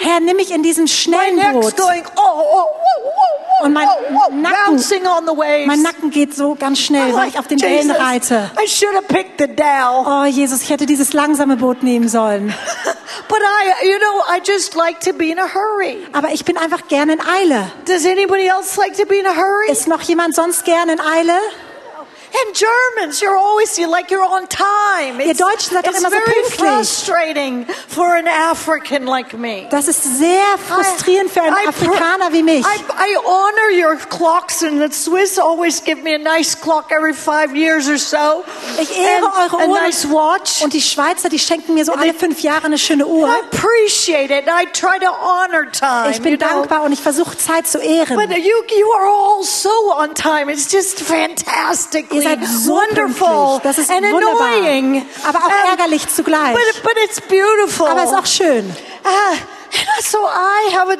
Herr, 0.00 0.20
nimm 0.20 0.36
mich 0.36 0.50
in 0.50 0.62
diesem 0.62 0.84
My 0.84 0.88
schnellen 0.88 1.52
Boot. 1.52 1.76
going 1.76 2.04
oh, 2.16 2.20
oh, 2.20 2.42
oh, 2.52 2.66
oh, 2.74 3.10
oh, 3.60 3.64
Und 3.66 3.72
mein 3.72 3.88
oh, 3.88 4.14
oh, 4.28 4.32
Nacken- 4.34 4.54
bouncing 4.66 5.06
on 5.06 5.26
the 5.26 5.32
waves. 5.36 5.66
Mein 5.66 5.82
Nacken 5.82 6.10
geht 6.10 6.34
so 6.34 6.54
ganz 6.54 6.78
schnell, 6.78 7.12
weil 7.14 7.28
ich 7.28 7.38
auf 7.38 7.46
den 7.48 7.60
Wellen 7.60 7.90
reite. 7.90 8.50
I 8.62 8.68
should 8.68 8.94
have 8.94 9.06
picked 9.08 9.38
the 9.40 9.46
dhow. 9.48 10.04
Oh 10.06 10.24
Jesus, 10.26 10.62
ich 10.62 10.70
hätte 10.70 10.86
dieses 10.86 11.12
langsame 11.12 11.56
Boot 11.56 11.82
nehmen 11.82 12.08
sollen. 12.08 12.54
But 13.28 13.38
I, 13.40 13.86
you 13.88 13.98
know, 13.98 14.22
I 14.28 14.40
just 14.44 14.74
like 14.74 15.00
to 15.00 15.12
be 15.12 15.30
in 15.30 15.38
a 15.38 15.46
hurry. 15.52 16.06
Aber 16.12 16.28
ich 16.32 16.44
bin 16.44 16.56
einfach 16.56 16.86
gerne 16.88 17.14
in 17.14 17.20
Eile. 17.20 17.70
Does 17.84 18.06
anybody 18.06 18.46
else 18.46 18.78
like 18.80 18.96
to 18.96 19.04
be 19.06 19.16
in 19.16 19.26
a 19.26 19.34
hurry? 19.34 19.70
Ist 19.70 19.88
noch 19.88 20.00
jemand 20.02 20.34
sonst 20.34 20.64
gerne 20.64 20.92
in 20.94 21.00
Eile? 21.00 21.32
And 22.30 22.54
Germans, 22.54 23.20
you're 23.20 23.36
always 23.36 23.78
you 23.78 23.88
like 23.90 24.10
you're 24.10 24.22
on 24.24 24.46
time. 24.48 25.18
Ihr 25.20 25.30
It's, 25.30 25.38
Deutschen 25.38 25.72
seid 25.74 25.86
doch 25.86 25.94
immer 25.94 26.10
so 26.10 26.16
pünktlich. 26.16 26.54
frustrating 26.58 27.66
for 27.88 28.14
an 28.16 28.26
African 28.28 29.06
like 29.06 29.32
me. 29.36 29.66
Das 29.70 29.88
ist 29.88 30.02
sehr 30.18 30.44
frustrierend 30.68 31.30
für 31.32 31.42
einen 31.42 31.56
I- 31.56 31.64
I 31.64 31.68
Afrikaner 31.68 32.32
wie 32.32 32.42
mich. 32.42 32.64
I, 32.66 32.80
I 32.90 33.16
honor 33.24 33.70
your 33.72 33.96
clocks, 33.96 34.62
and 34.62 34.78
the 34.80 34.92
Swiss 34.94 35.38
always 35.38 35.82
give 35.82 36.02
me 36.02 36.14
a 36.14 36.18
nice 36.18 36.54
clock 36.54 36.92
every 36.92 37.14
five 37.14 37.56
years 37.56 37.88
or 37.88 37.96
so. 37.98 38.44
Ich 38.80 38.96
ehre 38.96 39.24
and 39.26 39.52
eure 39.52 39.62
a 39.62 39.66
Uhren. 39.66 39.82
nice 39.84 40.04
watch. 40.08 40.62
Und 40.62 40.72
die 40.74 40.82
Schweizer, 40.82 41.28
die 41.30 41.38
schenken 41.38 41.74
mir 41.74 41.84
so 41.84 41.92
And 41.92 42.02
alle 42.02 42.12
they- 42.12 42.18
fünf 42.18 42.40
Jahre 42.40 42.66
eine 42.66 42.78
schöne 42.78 43.06
Uhr. 43.06 43.26
I 43.28 43.40
appreciate 43.40 44.30
it. 44.30 44.44
I 44.48 44.66
try 44.72 44.98
to 45.00 45.10
honor 45.10 45.70
time. 45.72 46.10
Ich 46.10 46.20
bin 46.22 46.32
you 46.32 46.38
know? 46.38 46.46
dankbar 46.46 46.82
und 46.82 46.92
ich 46.92 47.00
versuche 47.00 47.36
Zeit 47.38 47.66
zu 47.66 47.78
But 47.78 47.86
ehren. 47.86 48.18
you, 48.32 48.62
you 48.76 48.92
are 48.92 49.08
all 49.08 49.42
so 49.42 49.70
on 49.96 50.14
time. 50.14 50.52
It's 50.52 50.70
just 50.70 51.00
fantastically 51.00 52.17
Ihr 52.18 52.22
seid 52.22 52.40
wonderful. 52.66 53.60
Das 53.62 53.78
ist 53.78 53.90
and 53.90 54.02
wunderbar. 54.12 54.46
annoying. 54.54 55.06
Aber 55.26 55.38
auch 55.38 55.44
And- 55.44 55.78
ärgerlich 55.78 56.08
zugleich. 56.08 56.54
But, 56.54 56.82
but 56.82 56.96
it's 57.04 57.20
beautiful. 57.20 57.86
Aber 57.88 58.04
ist 58.04 58.14
auch 58.14 58.26
schön. 58.26 58.74
And 59.04 60.04
so 60.04 60.18
I 60.26 60.70
have 60.72 60.90
a, 60.90 60.96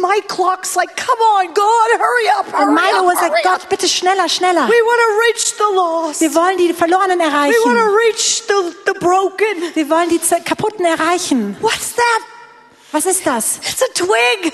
my 0.00 0.20
clock's 0.26 0.74
like, 0.74 0.96
come 0.96 1.20
on, 1.38 1.54
God, 1.54 1.98
hurry 1.98 2.28
up, 2.38 2.46
hurry 2.52 2.66
Und 2.68 2.74
meine 2.74 2.98
up, 2.98 3.04
Uhr 3.04 3.14
sagt. 3.14 3.42
Gott, 3.44 3.68
bitte 3.68 3.88
schneller, 3.88 4.28
schneller. 4.28 4.66
We 4.68 4.72
want 4.72 5.00
to 5.00 5.20
reach 5.26 5.54
the 5.56 5.74
lost. 5.74 6.20
Wir 6.20 6.34
wollen 6.34 6.58
die 6.58 6.72
Verlorenen 6.74 7.18
We 7.18 7.24
want 7.24 7.32
erreichen. 7.32 7.74
to 7.76 7.96
reach 7.96 8.42
the, 8.48 8.76
the 8.86 8.98
broken. 8.98 9.74
Wir 9.74 9.88
wollen 9.88 10.08
die 10.08 10.20
Kaputten 10.44 10.84
erreichen. 10.84 11.56
What's 11.60 11.94
that? 11.94 12.22
Was 12.92 13.06
ist 13.06 13.26
das? 13.26 13.58
It's 13.58 13.82
a 13.82 13.86
twig. 13.94 14.52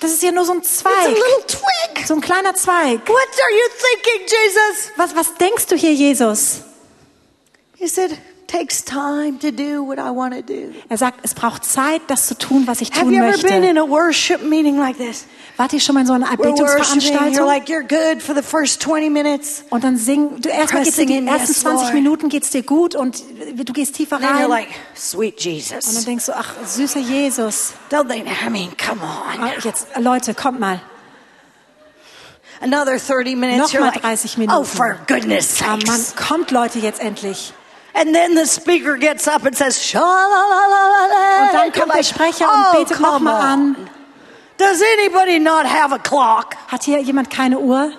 Das 0.00 0.10
ist 0.12 0.22
ja 0.22 0.32
nur 0.32 0.44
so 0.44 0.52
ein 0.52 0.58
It's 0.58 0.84
a 0.84 0.90
Zweig. 0.90 1.08
little 1.08 1.46
twig. 1.46 2.06
So 2.06 2.14
ein 2.14 2.20
kleiner 2.20 2.54
Zweig. 2.54 3.08
What 3.08 3.16
are 3.16 3.52
you 3.52 3.68
thinking, 3.78 4.26
Jesus? 4.26 4.90
Was, 4.96 5.14
was 5.16 5.34
denkst 5.36 5.66
du 5.66 5.76
hier, 5.76 5.92
Jesus? 5.94 6.60
He 7.76 7.88
said, 7.88 8.18
takes 8.58 8.84
time 8.84 9.38
to 9.40 9.50
do 9.50 9.82
what 9.82 9.98
I 9.98 10.10
want 10.10 10.34
to 10.34 10.42
do. 10.42 10.72
Er 10.88 10.96
sagt, 10.96 11.20
es 11.22 11.34
braucht 11.34 11.64
Zeit, 11.64 12.02
das 12.08 12.26
zu 12.26 12.36
tun, 12.38 12.66
was 12.66 12.80
ich 12.80 12.90
Have 12.92 13.00
tun 13.02 13.12
you 13.12 13.22
ever 13.22 13.36
been 13.38 13.60
möchte. 13.60 13.66
in 13.70 13.78
a 13.78 13.88
worship 13.88 14.42
meeting 14.42 14.78
like 14.78 14.96
this? 14.96 15.26
Wart 15.56 15.72
ihr 15.72 15.80
schon 15.80 15.94
mal 15.94 16.00
in 16.02 16.06
so 16.06 16.12
einer 16.14 16.26
worshiping, 16.38 17.32
you're 17.32 17.46
like, 17.46 17.68
you're 17.68 17.82
good 17.86 18.20
for 18.22 18.34
the 18.34 18.42
first 18.42 18.80
20 18.82 19.08
minutes. 19.10 19.64
Und 19.70 19.84
dann 19.84 19.96
sing, 19.96 20.40
du 20.40 20.48
erstmal 20.48 20.82
geht's 20.84 20.96
dir 20.96 21.06
die 21.06 21.14
ersten 21.26 21.52
yes, 21.52 21.60
20 21.60 21.82
Lord. 21.82 21.94
Minuten 21.94 22.28
geht's 22.28 22.50
dir 22.50 22.62
gut 22.62 22.94
und 22.96 23.22
du 23.54 23.72
gehst 23.72 23.94
tiefer 23.94 24.16
And 24.16 24.24
then 24.24 24.34
you're 24.36 24.42
rein. 24.42 24.50
like, 24.50 24.68
sweet 24.96 25.34
Und 25.34 25.44
dann 25.44 25.52
Jesus. 25.54 26.04
denkst 26.04 26.26
du, 26.26 26.36
ach, 26.36 26.54
süßer 26.66 27.00
Jesus. 27.00 27.72
Don't 27.90 28.08
they, 28.08 28.20
I 28.22 28.50
mean, 28.50 28.72
come 28.76 29.00
on. 29.02 29.40
Ah, 29.42 29.50
Jetzt, 29.62 29.86
Leute, 29.98 30.34
kommt 30.34 30.58
mal. 30.60 30.80
Another 32.60 32.98
30 32.98 33.36
minutes, 33.36 33.72
Nochmal 33.72 33.90
like, 33.90 34.02
30 34.02 34.38
Minuten. 34.38 34.58
oh, 34.58 34.64
for 34.64 34.96
goodness 35.06 35.60
Ah, 35.62 35.76
Mann, 35.76 35.80
sakes. 35.86 36.16
kommt 36.16 36.50
Leute 36.50 36.78
jetzt 36.78 37.00
endlich. 37.00 37.52
And 37.94 38.12
then 38.14 38.34
the 38.34 38.46
speaker 38.46 38.96
gets 38.96 39.28
up 39.28 39.44
and 39.46 39.56
says, 39.56 39.80
Sha-la-la-la-la-la. 39.84 41.46
Und 41.46 41.54
dann 41.54 41.72
kommt 41.72 41.94
der 41.94 42.02
Sprecher 42.02 42.46
und 42.52 42.64
oh, 42.68 42.78
betet 42.78 42.96
come 42.96 43.12
nochmal 43.12 43.40
an. 43.40 43.76
Does 44.56 44.82
anybody 44.98 45.38
not 45.38 45.66
have 45.66 45.92
a 45.92 45.98
clock? 45.98 46.56
Hat 46.68 46.84
hier 46.84 47.00
jemand 47.00 47.30
keine 47.30 47.58
Uhr? 47.58 47.92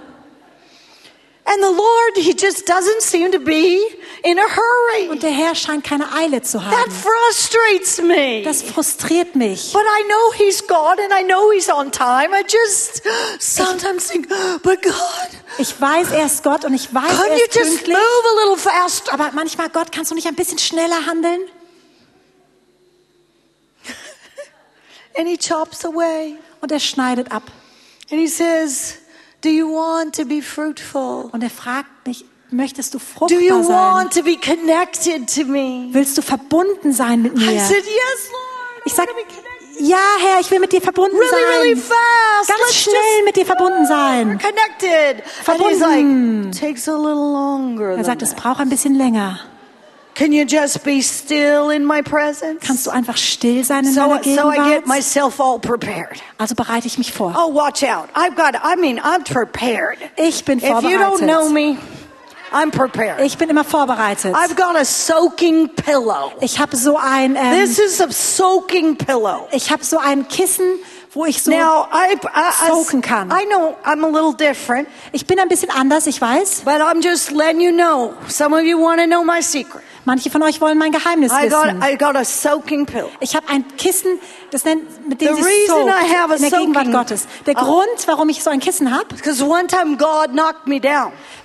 Und 5.10 5.24
der 5.24 5.32
Herr 5.32 5.56
scheint 5.56 5.84
keine 5.84 6.12
Eile 6.14 6.42
zu 6.42 6.58
That 6.58 6.72
haben. 6.72 6.92
frustrates 6.92 8.02
me. 8.02 8.42
Das 8.44 8.62
frustriert 8.64 9.36
mich. 9.36 9.72
But 9.74 9.84
I 9.84 10.04
know 10.08 10.34
He's 10.38 10.66
God 10.66 11.00
and 11.00 11.12
I 11.18 11.24
know 11.24 11.52
He's 11.52 11.70
on 11.70 11.92
time. 11.92 12.30
I 12.34 12.44
just 12.44 13.04
sometimes 13.40 14.08
think, 14.08 14.28
but 14.64 14.82
God, 14.82 14.94
Ich 15.58 15.80
weiß, 15.80 16.12
er 16.12 16.26
ist 16.26 16.44
Gott 16.44 16.66
und 16.66 16.74
ich 16.74 16.94
weiß, 16.94 17.04
er 17.30 17.36
ist 17.36 17.52
pünktlich. 17.52 17.96
move 17.96 17.98
a 17.98 18.44
little 18.44 18.58
faster? 18.58 19.14
Aber 19.14 19.32
manchmal, 19.34 19.70
Gott, 19.70 19.92
kannst 19.92 20.12
du 20.12 20.16
nicht 20.16 20.28
ein 20.28 20.36
bisschen 20.36 20.58
schneller 20.60 21.06
handeln? 21.06 21.42
And 25.18 25.28
He 25.28 25.38
chops 25.38 25.86
away. 25.86 26.36
Und 26.62 26.72
er 26.72 26.80
schneidet 26.80 27.32
ab. 27.32 27.44
And 28.12 28.20
He 28.20 28.28
says, 28.28 28.96
Do 29.44 29.50
you 29.50 29.68
want 29.68 30.16
to 30.16 30.26
be 30.26 30.42
fruitful? 30.42 31.30
Und 31.32 31.44
er 31.44 31.50
fragt 31.50 31.90
mich, 32.08 32.26
möchtest 32.52 32.94
du 32.94 32.98
Do 32.98 33.36
you 33.36 33.54
fruchtbar 33.54 33.64
sein? 33.64 33.76
want 33.76 34.14
to 34.14 34.24
be 34.24 34.38
connected 34.38 35.28
to 35.36 35.46
me? 35.46 35.90
Willst 35.92 36.18
du 36.18 36.22
verbunden 36.22 36.94
sein 36.94 37.22
mit 37.22 37.34
I 37.34 37.46
mir? 37.46 37.60
said, 37.60 37.84
Yes, 37.84 38.30
Lord. 38.32 38.86
Ich 38.86 38.94
I 38.94 38.96
sag, 38.96 39.08
want 39.08 39.10
to 39.10 39.16
be 39.16 39.22
connected. 39.36 39.88
ja, 39.88 39.98
Herr, 40.20 40.40
ich 40.40 40.50
will 40.52 40.60
mit 40.60 40.72
dir 40.72 40.82
verbunden 40.82 41.16
Really, 41.18 41.70
really 41.70 41.76
sein. 41.76 41.84
fast. 41.98 42.50
Ganz 42.50 42.60
Let's 42.62 42.76
schnell 42.84 43.24
mit 43.26 43.36
dir 43.36 43.46
verbunden 43.46 43.86
sein. 43.86 44.40
connected. 44.40 45.24
Verbunden. 45.44 46.44
like, 46.52 46.60
takes 46.60 46.88
a 46.90 46.96
little 46.96 47.32
longer. 47.34 47.98
Er 47.98 48.04
sagt, 48.04 48.22
es 48.24 48.34
braucht 48.34 48.60
ein 48.60 48.70
bisschen 48.70 48.96
länger. 48.96 49.40
Can 50.16 50.32
you 50.32 50.46
just 50.46 50.84
be 50.86 51.02
still 51.02 51.70
in 51.72 51.86
my 51.86 52.02
presence? 52.02 52.62
Kannst 52.66 52.86
du 52.88 52.92
einfach 52.92 53.18
still 53.18 53.64
sein 53.66 53.86
in 53.86 53.92
So, 53.94 54.08
meiner 54.08 54.24
so 54.24 54.50
I 54.50 54.56
get 54.56 54.66
Gegenwart? 54.84 54.88
myself 54.88 55.40
all 55.42 55.60
prepared. 55.60 56.22
Also 56.38 56.56
bereite 56.56 56.88
ich 56.88 56.98
mich 56.98 57.12
vor. 57.12 57.34
Oh, 57.38 57.50
watch 57.54 57.84
out. 57.84 58.08
I've 58.16 58.36
got, 58.38 58.56
I 58.64 58.76
mean, 58.78 58.98
I'm 59.00 59.24
prepared. 59.26 59.98
Ich 60.18 60.46
bin 60.46 60.60
If 60.60 60.64
you 60.64 60.98
don't 60.98 61.20
know 61.22 61.50
vorbereitet. 61.50 61.54
me, 61.54 61.78
I'm 62.54 62.72
prepared. 62.72 63.20
Ich 63.26 63.38
bin 63.38 63.50
immer 63.50 63.66
vorbereitet. 63.66 64.34
I've 64.34 64.56
got 64.56 64.78
a 64.78 64.86
soaking 64.86 65.68
pillow. 65.76 66.32
Ich 66.40 66.60
habe 66.60 66.78
so 66.78 66.98
ein, 66.98 67.36
ähm, 67.36 67.52
This 67.60 67.78
is 67.78 68.00
a 68.00 68.10
soaking 68.10 68.96
pillow. 68.96 69.50
ich 69.52 69.70
habe 69.70 69.84
so 69.84 69.98
ein 69.98 70.30
Kissen, 70.30 70.80
wo 71.14 71.26
ich 71.26 71.44
so, 71.44 71.52
Now, 71.52 71.88
I, 71.92 72.16
I, 72.34 72.68
soaken 72.70 73.02
kann. 73.02 73.32
I 73.32 73.44
know 73.50 73.76
I'm 73.84 74.06
a 74.06 74.08
little 74.08 74.34
different, 74.34 74.88
ich 75.12 75.26
bin 75.28 75.40
ein 75.42 75.50
bisschen 75.50 75.72
anders, 75.72 76.08
ich 76.08 76.22
weiß. 76.22 76.62
but 76.64 76.80
I'm 76.80 77.02
just 77.02 77.32
letting 77.32 77.60
you 77.60 77.74
know. 77.74 78.14
Some 78.30 78.54
of 78.56 78.64
you 78.64 78.78
want 78.80 79.02
to 79.02 79.08
know 79.08 79.22
my 79.26 79.42
secret. 79.42 79.84
Manche 80.06 80.30
von 80.30 80.44
euch 80.44 80.62
wollen 80.62 80.78
mein 80.78 80.92
Geheimnis 80.92 81.32
I 81.32 81.50
got, 81.50 81.66
wissen. 81.66 81.84
I 81.84 81.98
got 81.98 82.16
a 82.16 82.24
soaking 82.24 82.86
pillow. 82.86 83.10
Ich 83.20 83.36
habe 83.36 83.50
ein 83.50 83.66
Kissen, 83.76 84.20
das 84.52 84.64
nennt, 84.64 85.08
mit 85.10 85.20
dem 85.20 85.36
The 85.36 85.42
sie 85.42 85.66
soakt 85.68 85.90
I 85.90 86.16
have 86.16 86.32
a 86.32 86.36
in 86.36 86.42
der 86.50 86.60
Gegenwart 86.60 86.92
Gottes. 86.92 87.28
Der 87.48 87.56
Oh. 87.58 87.66
Grund, 87.66 88.08
warum 88.08 88.30
ich 88.30 88.44
so 88.44 88.52
ein 88.52 88.60
Kissen 88.60 88.96
habe, 88.96 89.08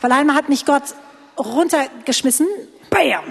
weil 0.01 0.13
einmal 0.13 0.37
hat 0.37 0.49
mich 0.51 0.67
Gott 0.67 0.83
runtergeschmissen. 1.39 2.47
Bam. 2.91 3.25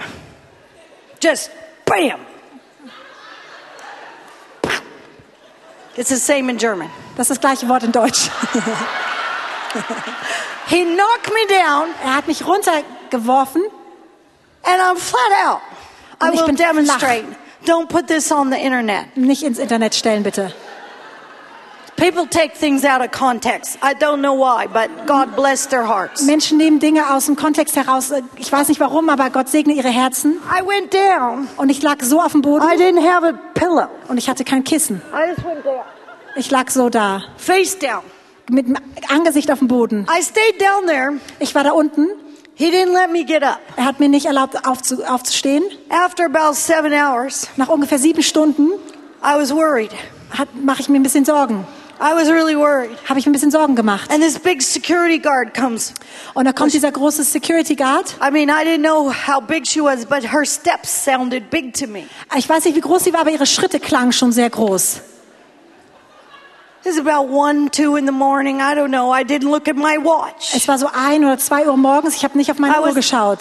Just 1.22 1.50
bam. 1.84 2.18
It's 5.96 6.08
the 6.08 6.16
same 6.16 6.50
in 6.50 6.56
German. 6.56 6.88
Das 7.16 7.28
ist 7.30 7.36
das 7.36 7.40
gleiche 7.40 7.68
Wort 7.68 7.82
in 7.84 7.92
Deutsch. 7.92 8.30
He 10.66 10.84
knocked 10.84 11.28
me 11.32 11.46
down 11.48 11.88
Er 12.04 12.16
hat 12.16 12.26
mich 12.26 12.44
runtergeworfen 12.46 13.62
and 14.64 14.80
I'm 14.80 14.96
flat 14.96 15.32
out. 15.46 15.60
I 16.20 16.30
will 16.30 16.44
flach. 16.46 16.56
demonstrate. 16.56 17.24
Don't 17.64 17.88
put 17.88 18.06
this 18.06 18.30
on 18.32 18.50
the 18.50 18.58
internet. 18.58 19.16
nicht 19.16 19.42
ins 19.42 19.58
Internet 19.58 19.94
stellen, 19.94 20.22
bitte. 20.22 20.52
People 21.96 22.26
take 22.26 22.54
things 22.56 22.82
out 22.86 23.02
of 23.02 23.10
context. 23.10 23.76
I 23.82 23.92
don't 23.92 24.22
know 24.22 24.32
why, 24.32 24.66
but 24.66 24.88
God 25.06 25.36
bless 25.36 25.66
their 25.68 25.84
hearts. 25.84 26.22
Menschen 26.22 26.56
nehmen 26.56 26.78
Dinge 26.78 27.14
aus 27.14 27.26
dem 27.26 27.36
Kontext 27.36 27.76
heraus. 27.76 28.10
Ich 28.36 28.50
weiß 28.50 28.68
nicht 28.68 28.80
warum, 28.80 29.10
aber 29.10 29.28
Gott 29.28 29.50
segne 29.50 29.74
ihre 29.74 29.90
Herzen. 29.90 30.40
I 30.50 30.66
went 30.66 30.94
down. 30.94 31.46
Und 31.58 31.68
ich 31.68 31.82
lag 31.82 32.02
so 32.02 32.18
auf 32.22 32.32
dem 32.32 32.40
Boden 32.40 32.64
I 32.66 32.76
didn't 32.76 33.06
have 33.06 33.26
a 33.26 33.32
pillow. 33.52 33.88
und 34.08 34.16
ich 34.16 34.30
hatte 34.30 34.44
kein 34.44 34.64
Kissen. 34.64 35.02
I 35.12 35.28
just 35.28 35.44
went 35.44 35.62
down. 35.62 35.84
Ich 36.36 36.50
lag 36.50 36.70
so 36.70 36.88
da, 36.88 37.22
Face 37.36 37.78
down. 37.78 38.02
mit 38.48 38.66
dem 38.66 38.78
Angesicht 39.10 39.50
auf 39.50 39.58
dem 39.58 39.68
Boden. 39.68 40.06
I 40.08 40.22
stayed 40.22 40.58
down 40.58 40.86
there. 40.86 41.18
Ich 41.38 41.54
war 41.54 41.64
da 41.64 41.72
unten. 41.72 42.08
He 42.60 42.70
didn't 42.70 42.92
let 42.92 43.10
me 43.10 43.24
get 43.24 43.42
up. 43.42 43.58
Er 43.76 43.86
hat 43.86 44.00
mir 44.00 44.10
nicht 44.10 44.26
erlaubt, 44.26 44.66
aufzu 44.66 45.02
aufzustehen. 45.02 45.62
After 45.88 46.26
about 46.26 46.52
seven 46.52 46.92
hours, 46.92 47.48
Nach 47.56 47.68
ungefähr 47.68 47.98
sieben 47.98 48.22
Stunden 48.22 48.68
I 49.24 49.34
was 49.40 49.50
worried. 49.50 49.90
mache 50.62 50.82
ich 50.82 50.90
mir 50.90 50.96
ein 51.00 51.02
bisschen 51.02 51.24
Sorgen. 51.24 51.66
I 51.98 52.14
was 52.14 52.28
really 52.28 52.54
worried. 52.54 52.90
Habe 53.08 53.18
ich 53.18 53.24
mir 53.24 53.30
ein 53.30 53.32
bisschen 53.32 53.50
Sorgen 53.50 53.76
gemacht. 53.76 54.10
And 54.12 54.22
this 54.22 54.38
big 54.38 54.60
security 54.62 55.18
guard 55.18 55.54
comes. 55.54 55.94
Und 56.34 56.44
da 56.44 56.52
kommt 56.52 56.74
dieser 56.74 56.92
große 56.92 57.24
Security 57.24 57.76
Guard. 57.76 58.14
I 58.20 58.30
mean, 58.30 58.50
I 58.50 58.62
didn't 58.62 58.82
know 58.82 59.10
how 59.10 59.40
big 59.40 59.66
she 59.66 59.80
was, 59.82 60.04
but 60.04 60.22
her 60.30 60.44
steps 60.44 61.04
sounded 61.04 61.48
big 61.48 61.72
to 61.78 61.86
me. 61.86 62.04
Ich 62.36 62.46
weiß 62.46 62.66
nicht, 62.66 62.76
wie 62.76 62.82
groß 62.82 63.04
sie 63.04 63.14
war, 63.14 63.22
aber 63.22 63.30
ihre 63.30 63.46
Schritte 63.46 63.80
klangen 63.80 64.12
schon 64.12 64.32
sehr 64.32 64.50
groß. 64.50 65.00
Es 66.82 67.04
war 70.68 70.78
so 70.78 70.88
ein 70.92 71.24
oder 71.24 71.38
zwei 71.38 71.66
Uhr 71.66 71.76
morgens. 71.76 72.16
Ich 72.16 72.24
habe 72.24 72.38
nicht 72.38 72.50
auf 72.50 72.58
meine 72.58 72.80
Uhr 72.80 72.94
geschaut. 72.94 73.38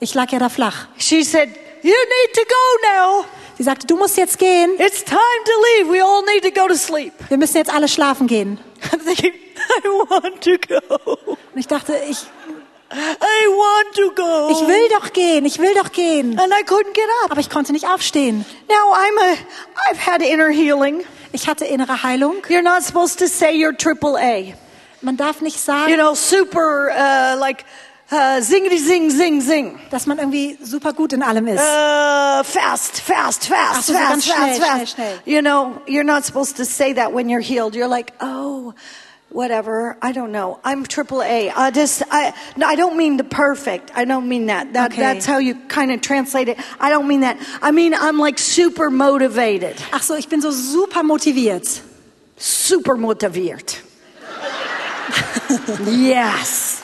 Ich 0.00 0.14
lag 0.14 0.30
ja 0.30 0.38
da 0.38 0.48
flach. 0.48 0.86
She 0.96 1.22
said, 1.22 1.48
You 1.82 1.90
need 1.92 2.34
to 2.34 2.42
go 2.42 2.54
now. 2.94 3.24
Sie 3.56 3.64
sagte, 3.64 3.86
du 3.86 3.96
musst 3.96 4.16
jetzt 4.16 4.38
gehen. 4.38 4.70
It's 4.78 5.04
time 5.04 5.18
to 5.44 5.52
leave. 5.78 5.90
We 5.92 6.02
all 6.02 6.22
need 6.32 6.44
to 6.44 6.50
go 6.50 6.68
to 6.68 6.76
sleep. 6.76 7.12
Wir 7.28 7.38
müssen 7.38 7.56
jetzt 7.56 7.72
alle 7.72 7.88
schlafen 7.88 8.26
gehen. 8.26 8.58
I'm 8.92 9.00
thinking, 9.00 9.32
I 9.32 9.88
want 9.88 10.40
to 10.42 10.56
go. 10.58 11.18
Und 11.24 11.58
ich 11.58 11.66
dachte, 11.66 11.94
ich, 12.08 12.18
I 12.90 13.46
want 13.48 13.94
to 13.96 14.10
go. 14.14 14.50
ich 14.50 14.66
will 14.66 14.88
doch 14.88 15.12
gehen, 15.12 15.44
ich 15.44 15.58
will 15.58 15.74
doch 15.74 15.92
gehen. 15.92 16.38
Aber 16.38 17.38
ich 17.40 17.50
konnte 17.50 17.72
nicht 17.72 17.86
aufstehen. 17.86 18.44
Now 18.68 18.94
I'm 18.94 19.18
a, 19.18 19.36
I've 19.90 19.98
had 20.06 20.22
inner 20.22 20.48
healing. 20.50 21.04
Ich 21.32 21.46
hatte 21.46 21.66
innere 21.66 22.02
Heilung. 22.02 22.42
You're 22.48 22.62
not 22.62 22.82
supposed 22.82 23.18
to 23.18 23.28
say 23.28 23.54
you're 23.54 23.76
triple 23.76 24.16
A. 24.18 24.54
Man 25.02 25.16
darf 25.16 25.42
nicht 25.42 25.56
You 25.56 25.60
sagen, 25.60 25.96
know, 25.96 26.14
super, 26.14 26.90
uh, 26.90 27.38
like, 27.38 27.64
uh, 28.10 28.40
zingity 28.40 28.78
zing 28.78 29.10
zing 29.10 29.40
zing. 29.42 29.78
dass 29.90 30.06
man 30.06 30.18
irgendwie 30.18 30.58
super 30.62 30.92
gut 30.94 31.12
in 31.12 31.22
allem 31.22 31.46
ist. 31.46 31.60
Uh, 31.60 32.42
fast, 32.42 33.00
fast, 33.02 33.46
fast, 33.46 33.86
so, 33.86 33.92
so 33.92 33.98
fast, 33.98 34.26
fast, 34.26 34.26
schnell, 34.26 34.54
fast. 34.60 34.60
schnell, 34.60 34.86
schnell. 34.86 35.18
You 35.26 35.42
know, 35.42 35.82
you're 35.86 36.04
not 36.04 36.24
supposed 36.24 36.56
to 36.56 36.64
say 36.64 36.94
that 36.94 37.12
when 37.12 37.28
you're 37.28 37.40
healed. 37.42 37.74
You're 37.76 37.86
like, 37.88 38.12
oh, 38.20 38.72
whatever. 39.30 39.96
I 40.00 40.12
don't 40.12 40.32
know. 40.32 40.58
I'm 40.64 40.84
triple 40.84 41.22
A. 41.22 41.50
I 41.50 41.70
just, 41.70 42.02
I, 42.10 42.32
no, 42.56 42.66
I 42.66 42.76
don't 42.76 42.96
mean 42.96 43.16
the 43.18 43.24
perfect. 43.24 43.90
I 43.94 44.04
don't 44.04 44.28
mean 44.28 44.46
that. 44.46 44.72
That 44.72 44.92
Okay. 44.92 45.02
that's 45.02 45.26
how 45.26 45.38
you 45.38 45.54
kind 45.68 45.90
of 45.92 46.00
translate 46.00 46.48
it. 46.48 46.58
I 46.80 46.88
don't 46.90 47.06
mean 47.06 47.20
that. 47.20 47.36
I 47.60 47.70
mean 47.70 47.92
I'm 47.94 48.18
like 48.18 48.38
super 48.38 48.90
motivated, 48.90 49.76
Ach 49.92 50.02
so, 50.02 50.16
ich 50.16 50.28
bin 50.28 50.40
so 50.40 50.50
super 50.50 51.02
motiviert. 51.02 51.82
super 52.36 52.96
motiviert. 52.96 53.80
yes. 55.86 56.82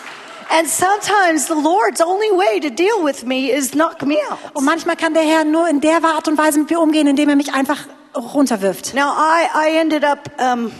And 0.51 0.69
sometimes 0.69 1.47
the 1.49 1.55
Lord's 1.55 2.01
only 2.01 2.31
way 2.31 2.61
to 2.61 2.71
deal 2.71 3.03
with 3.03 3.25
me 3.25 3.51
is 3.51 3.75
knock 3.75 4.03
me 4.03 4.19
out. 4.31 4.39
Und 4.55 4.65
manchmal 4.65 4.97
kann 4.97 5.15
der 5.15 5.25
Herr 5.25 5.45
nur 5.45 5.69
in 5.69 5.81
der 5.81 6.05
Art 6.05 6.29
und 6.29 6.37
Weise 6.39 6.59
mit 6.61 6.71
mir 6.71 6.81
umgehen, 6.81 7.07
indem 7.07 7.29
er 7.31 7.37
mich 7.37 7.53
einfach 7.53 7.87
runterwirft. 8.15 8.95
Now 8.95 9.13
I, 9.17 9.49
I 9.55 9.77
ended 9.79 10.05
up 10.05 10.29
um, 10.39 10.71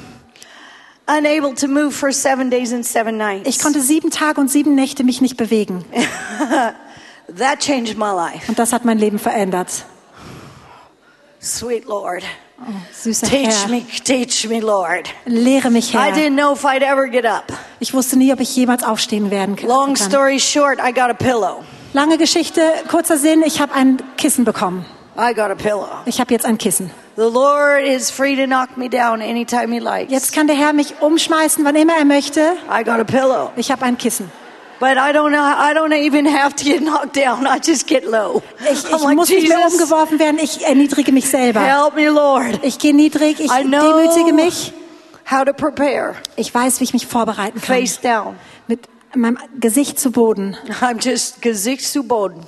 unable 1.07 1.55
to 1.55 1.69
move 1.69 1.93
for 1.95 2.13
seven 2.13 2.51
days 2.51 2.73
and 2.73 2.85
seven 2.85 3.17
nights. 3.17 3.49
Ich 3.49 3.59
konnte 3.59 3.81
sieben 3.81 4.11
Tage 4.11 4.41
und 4.41 4.51
sieben 4.51 4.75
Nächte 4.75 5.05
mich 5.05 5.21
nicht 5.21 5.37
bewegen. 5.37 5.85
that 7.29 7.61
changed 7.61 7.97
my 7.99 8.13
life. 8.13 8.49
Und 8.49 8.59
das 8.59 8.73
hat 8.73 8.85
mein 8.85 8.99
Leben 8.99 9.19
verändert. 9.19 9.85
Sweet 11.41 11.85
Lord, 11.87 12.23
Süßer 12.93 13.27
teach 13.27 13.49
Herr, 13.49 13.69
me, 13.69 13.83
teach 14.05 14.49
me, 14.49 14.61
Lord. 14.61 15.11
lehre 15.27 15.71
mich, 15.71 15.93
I 15.95 15.99
Herr. 15.99 16.15
didn't 16.15 16.37
know 16.37 16.53
if 16.55 16.65
I'd 16.65 16.83
ever 16.83 17.07
get 17.09 17.27
up. 17.27 17.53
Ich 17.81 17.93
wusste 17.93 18.17
nie, 18.17 18.33
ob 18.33 18.41
ich 18.41 18.57
jemals 18.57 18.83
aufstehen 18.83 19.31
werden 19.31 19.57
kann. 19.57 19.69
Long 19.69 19.97
story 19.97 20.41
short, 20.41 20.79
I 20.79 20.93
got 20.93 21.11
a 21.11 21.15
pillow. 21.15 21.65
Lange 21.93 22.17
Geschichte, 22.17 22.63
kurzer 22.89 23.19
Sinn, 23.19 23.43
ich 23.45 23.61
habe 23.61 23.75
ein 23.75 24.03
Kissen 24.17 24.45
bekommen. 24.45 24.87
I 25.17 25.33
got 25.33 25.51
a 25.51 25.55
pillow. 25.55 25.89
Ich 26.07 26.21
habe 26.21 26.33
jetzt 26.33 26.45
ein 26.45 26.59
Kissen. 26.59 26.91
The 27.17 27.23
Lord 27.31 27.85
is 27.85 28.11
free 28.11 28.35
to 28.37 28.47
knock 28.47 28.77
me 28.77 28.89
down 28.89 29.21
anytime 29.23 29.73
He 29.73 29.79
likes. 29.79 30.11
Jetzt 30.11 30.33
kann 30.33 30.49
der 30.49 30.57
Herr 30.57 30.73
mich 30.73 30.95
umschmeißen, 31.01 31.65
wann 31.65 31.77
immer 31.77 31.95
er 31.97 32.05
möchte. 32.05 32.41
I 32.69 32.83
got 32.83 32.99
a 32.99 33.05
pillow, 33.05 33.51
Ich 33.57 33.71
habe 33.71 33.85
ein 33.85 33.97
Kissen. 33.97 34.31
but 34.81 34.97
I 34.97 35.13
don't 35.13 35.31
know. 35.31 35.39
I 35.41 35.73
don't 35.73 35.93
even 35.93 36.27
have 36.27 36.57
to 36.57 36.65
get 36.65 36.81
knocked 36.85 37.15
down. 37.17 37.47
I 37.47 37.59
just 37.65 37.87
get 37.87 38.05
low. 38.05 38.43
Ich, 38.71 38.85
ich 38.85 38.91
like, 38.91 39.15
muss 39.15 39.29
nicht 39.29 39.49
mehr 39.49 39.61
umgeworfen 39.65 40.19
werden, 40.19 40.39
ich 40.43 40.67
erniedrige 40.67 41.13
mich 41.13 41.29
selber. 41.29 41.61
help 41.61 41.95
me, 41.95 42.09
Lord. 42.09 42.59
Ich 42.65 42.79
gehe 42.81 42.93
niedrig, 42.95 43.39
ich 43.39 43.51
I 43.53 43.63
demütige 43.63 44.33
mich. 44.33 44.73
how 45.31 45.45
to 45.45 45.53
prepare. 45.53 46.17
Ich 46.35 46.53
weiß, 46.53 46.81
wie 46.81 46.85
ich 46.85 46.93
mich 46.93 47.07
vorbereiten 47.07 47.61
kann. 47.61 47.77
Face 47.77 48.01
down. 48.01 48.35
Mit 48.67 48.89
meinem 49.15 49.39
Gesicht 49.61 50.01
zu 50.01 50.11
Boden. 50.11 50.57
I'm 50.81 51.01
just 51.01 51.41
Gesicht 51.41 51.87
zu 51.87 52.03
Boden. 52.03 52.41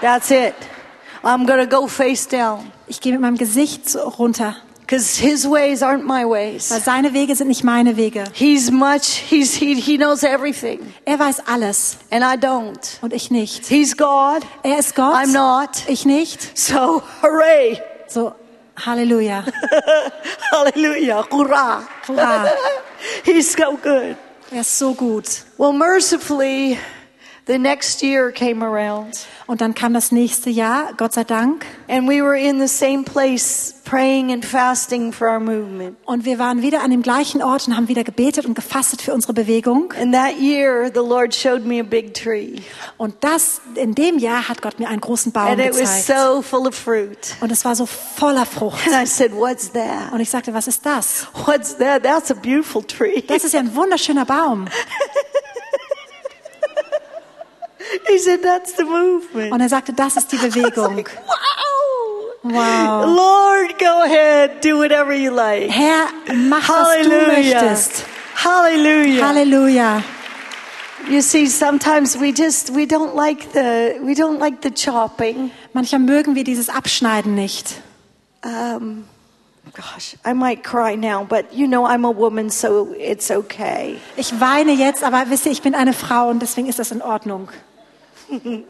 That's 0.00 0.30
it. 0.30 0.54
I'm 1.22 1.46
gonna 1.46 1.66
go 1.66 1.86
face 1.86 2.26
down 2.26 2.70
Ich 2.86 3.00
gehe 3.00 3.12
mit 3.12 3.20
meinem 3.20 3.36
Gesicht 3.38 3.94
runter. 4.18 4.56
because 4.80 5.16
his 5.20 5.46
ways 5.48 5.82
aren't 5.82 6.04
my 6.04 6.24
ways. 6.24 6.68
Weil 6.70 6.80
seine 6.80 7.12
Wege 7.14 7.36
sind 7.36 7.46
nicht 7.48 7.62
meine 7.62 7.96
Wege. 7.96 8.24
He's 8.32 8.70
much, 8.72 9.06
he's, 9.28 9.54
he, 9.54 9.74
he 9.80 9.96
knows 9.96 10.22
everything, 10.24 10.80
Er 11.04 11.18
weiß 11.18 11.40
alles 11.46 11.98
and 12.10 12.24
I 12.24 12.36
don't. 12.36 12.98
und 13.02 13.12
ich 13.12 13.30
nicht. 13.30 13.66
He's 13.66 13.96
God, 13.96 14.42
Er 14.64 14.78
ist 14.78 14.96
Gott, 14.96 15.14
I'm 15.14 15.32
not. 15.32 15.88
ich 15.88 16.04
nicht. 16.06 16.58
So, 16.58 17.02
hooray! 17.22 17.80
So, 18.08 18.34
Halleluja. 18.84 19.44
Hallelujah! 20.52 21.24
Hurrah! 21.30 21.82
Hurra. 22.08 22.46
He's 23.24 23.52
so 23.52 23.76
good. 23.76 24.16
Er 24.50 24.60
ist 24.62 24.78
so 24.78 24.94
gut. 24.94 25.44
Well, 25.58 25.72
mercifully, 25.72 26.78
the 27.50 27.58
next 27.58 28.02
year 28.02 28.30
came 28.30 28.64
around, 28.64 29.26
Und 29.46 29.60
dann 29.60 29.74
kam 29.74 29.92
das 29.94 30.12
nächste 30.12 30.48
Jahr, 30.50 30.92
Gott 30.96 31.12
sei 31.12 31.24
Dank. 31.24 31.66
and 31.88 32.08
we 32.08 32.22
were 32.22 32.38
in 32.38 32.60
the 32.60 32.68
same 32.68 33.02
place 33.02 33.74
praying 33.84 34.30
and 34.32 34.44
fasting 34.44 35.12
for 35.12 35.28
our 35.28 35.40
movement. 35.40 35.96
Und 36.04 36.24
wir 36.24 36.38
waren 36.38 36.62
wieder 36.62 36.82
an 36.82 36.92
dem 36.92 37.02
gleichen 37.02 37.42
Ort 37.42 37.66
und 37.66 37.76
haben 37.76 37.88
wieder 37.88 38.04
gebetet 38.04 38.46
und 38.46 38.54
gefastet 38.54 39.02
für 39.02 39.12
unsere 39.12 39.32
Bewegung. 39.32 39.92
And 40.00 40.14
that 40.14 40.38
year, 40.38 40.88
the 40.94 41.00
Lord 41.00 41.34
showed 41.34 41.64
me 41.66 41.80
a 41.80 41.82
big 41.82 42.14
tree, 42.14 42.60
Und 42.96 43.14
das, 43.20 43.60
in 43.74 43.96
dem 43.96 44.18
Jahr 44.18 44.48
hat 44.48 44.62
Gott 44.62 44.78
mir 44.78 44.88
einen 44.88 45.00
großen 45.00 45.32
Baum 45.32 45.48
and 45.48 45.60
it 45.60 45.72
was 45.72 45.78
gezeigt. 46.06 46.06
so 46.20 46.42
full 46.42 46.68
of 46.68 46.74
fruit. 46.76 47.34
Und 47.40 47.50
es 47.50 47.64
war 47.64 47.74
so 47.74 47.86
voller 47.86 48.46
Frucht. 48.46 48.86
And 48.86 48.94
I 49.02 49.06
said, 49.06 49.32
What's 49.34 49.72
that? 49.72 50.12
Und 50.12 50.20
ich 50.20 50.30
sagte, 50.30 50.54
was 50.54 50.68
ist 50.68 50.86
das? 50.86 51.26
What's 51.46 51.76
that? 51.78 52.04
That's 52.04 52.30
a 52.30 52.34
beautiful 52.34 52.84
tree. 52.84 53.22
Das 53.26 53.42
ist 53.42 53.54
ja 53.54 53.58
ein 53.60 53.74
wunderschöner 53.74 54.24
Baum. 54.24 54.66
He 58.08 58.18
said, 58.18 58.42
That's 58.42 58.76
the 58.76 58.84
movement. 58.84 59.52
Und 59.52 59.60
er 59.60 59.68
sagte, 59.68 59.92
das 59.92 60.16
ist 60.16 60.30
die 60.32 60.36
Bewegung. 60.48 60.96
Like, 60.96 61.10
wow. 61.26 62.52
Wow. 62.52 63.04
Lord, 63.06 63.78
go 63.78 64.02
ahead, 64.02 64.64
do 64.64 64.78
whatever 64.78 65.12
you 65.12 65.30
like. 65.30 65.70
Herr, 65.70 66.06
mach, 66.34 66.68
was 66.68 67.06
du 67.06 67.26
möchtest. 67.26 68.04
Hallelujah. 68.34 69.26
Halleluja. 69.26 70.02
You 71.10 71.20
see, 71.20 71.46
sometimes 71.46 72.18
we 72.18 72.32
just 72.32 72.70
we 72.70 72.86
don't 72.86 73.14
like 73.14 73.52
the 73.52 73.98
we 74.02 74.14
don't 74.14 74.38
like 74.38 74.62
the 74.62 74.70
chopping. 74.70 75.50
Manchmal 75.74 76.00
mögen 76.00 76.34
wir 76.34 76.44
dieses 76.44 76.68
Abschneiden 76.68 77.34
nicht. 77.34 77.82
Um, 78.42 79.04
gosh, 79.74 80.16
I 80.24 80.32
might 80.32 80.62
cry 80.62 80.96
now, 80.96 81.24
but 81.24 81.52
you 81.52 81.66
know 81.66 81.84
I'm 81.84 82.06
a 82.06 82.14
woman, 82.14 82.48
so 82.48 82.94
it's 82.98 83.30
okay. 83.30 83.96
Ich 84.16 84.40
weine 84.40 84.72
jetzt, 84.72 85.02
aber 85.04 85.24
wisst 85.28 85.44
ihr, 85.46 85.52
ich 85.52 85.62
bin 85.62 85.74
eine 85.74 85.92
Frau 85.92 86.28
und 86.28 86.40
deswegen 86.40 86.68
ist 86.68 86.78
das 86.78 86.90
in 86.90 87.02
Ordnung. 87.02 87.48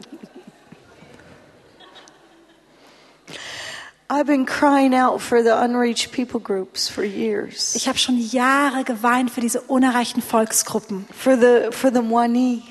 I've 4.09 4.27
been 4.27 4.45
crying 4.45 4.93
out 4.93 5.21
for 5.21 5.41
the 5.41 5.57
unreached 5.57 6.11
people 6.11 6.41
groups 6.41 6.89
for 6.89 7.01
years. 7.03 7.75
Ich 7.75 7.87
habe 7.87 7.97
schon 7.97 8.17
Jahre 8.17 8.83
geweint 8.83 9.31
für 9.31 9.39
diese 9.39 9.61
unerreichten 9.61 10.21
Volksgruppen, 10.21 11.05
For 11.17 11.37
the 11.37 11.69
for 11.71 11.91
the 11.93 12.01
Wani. 12.01 12.61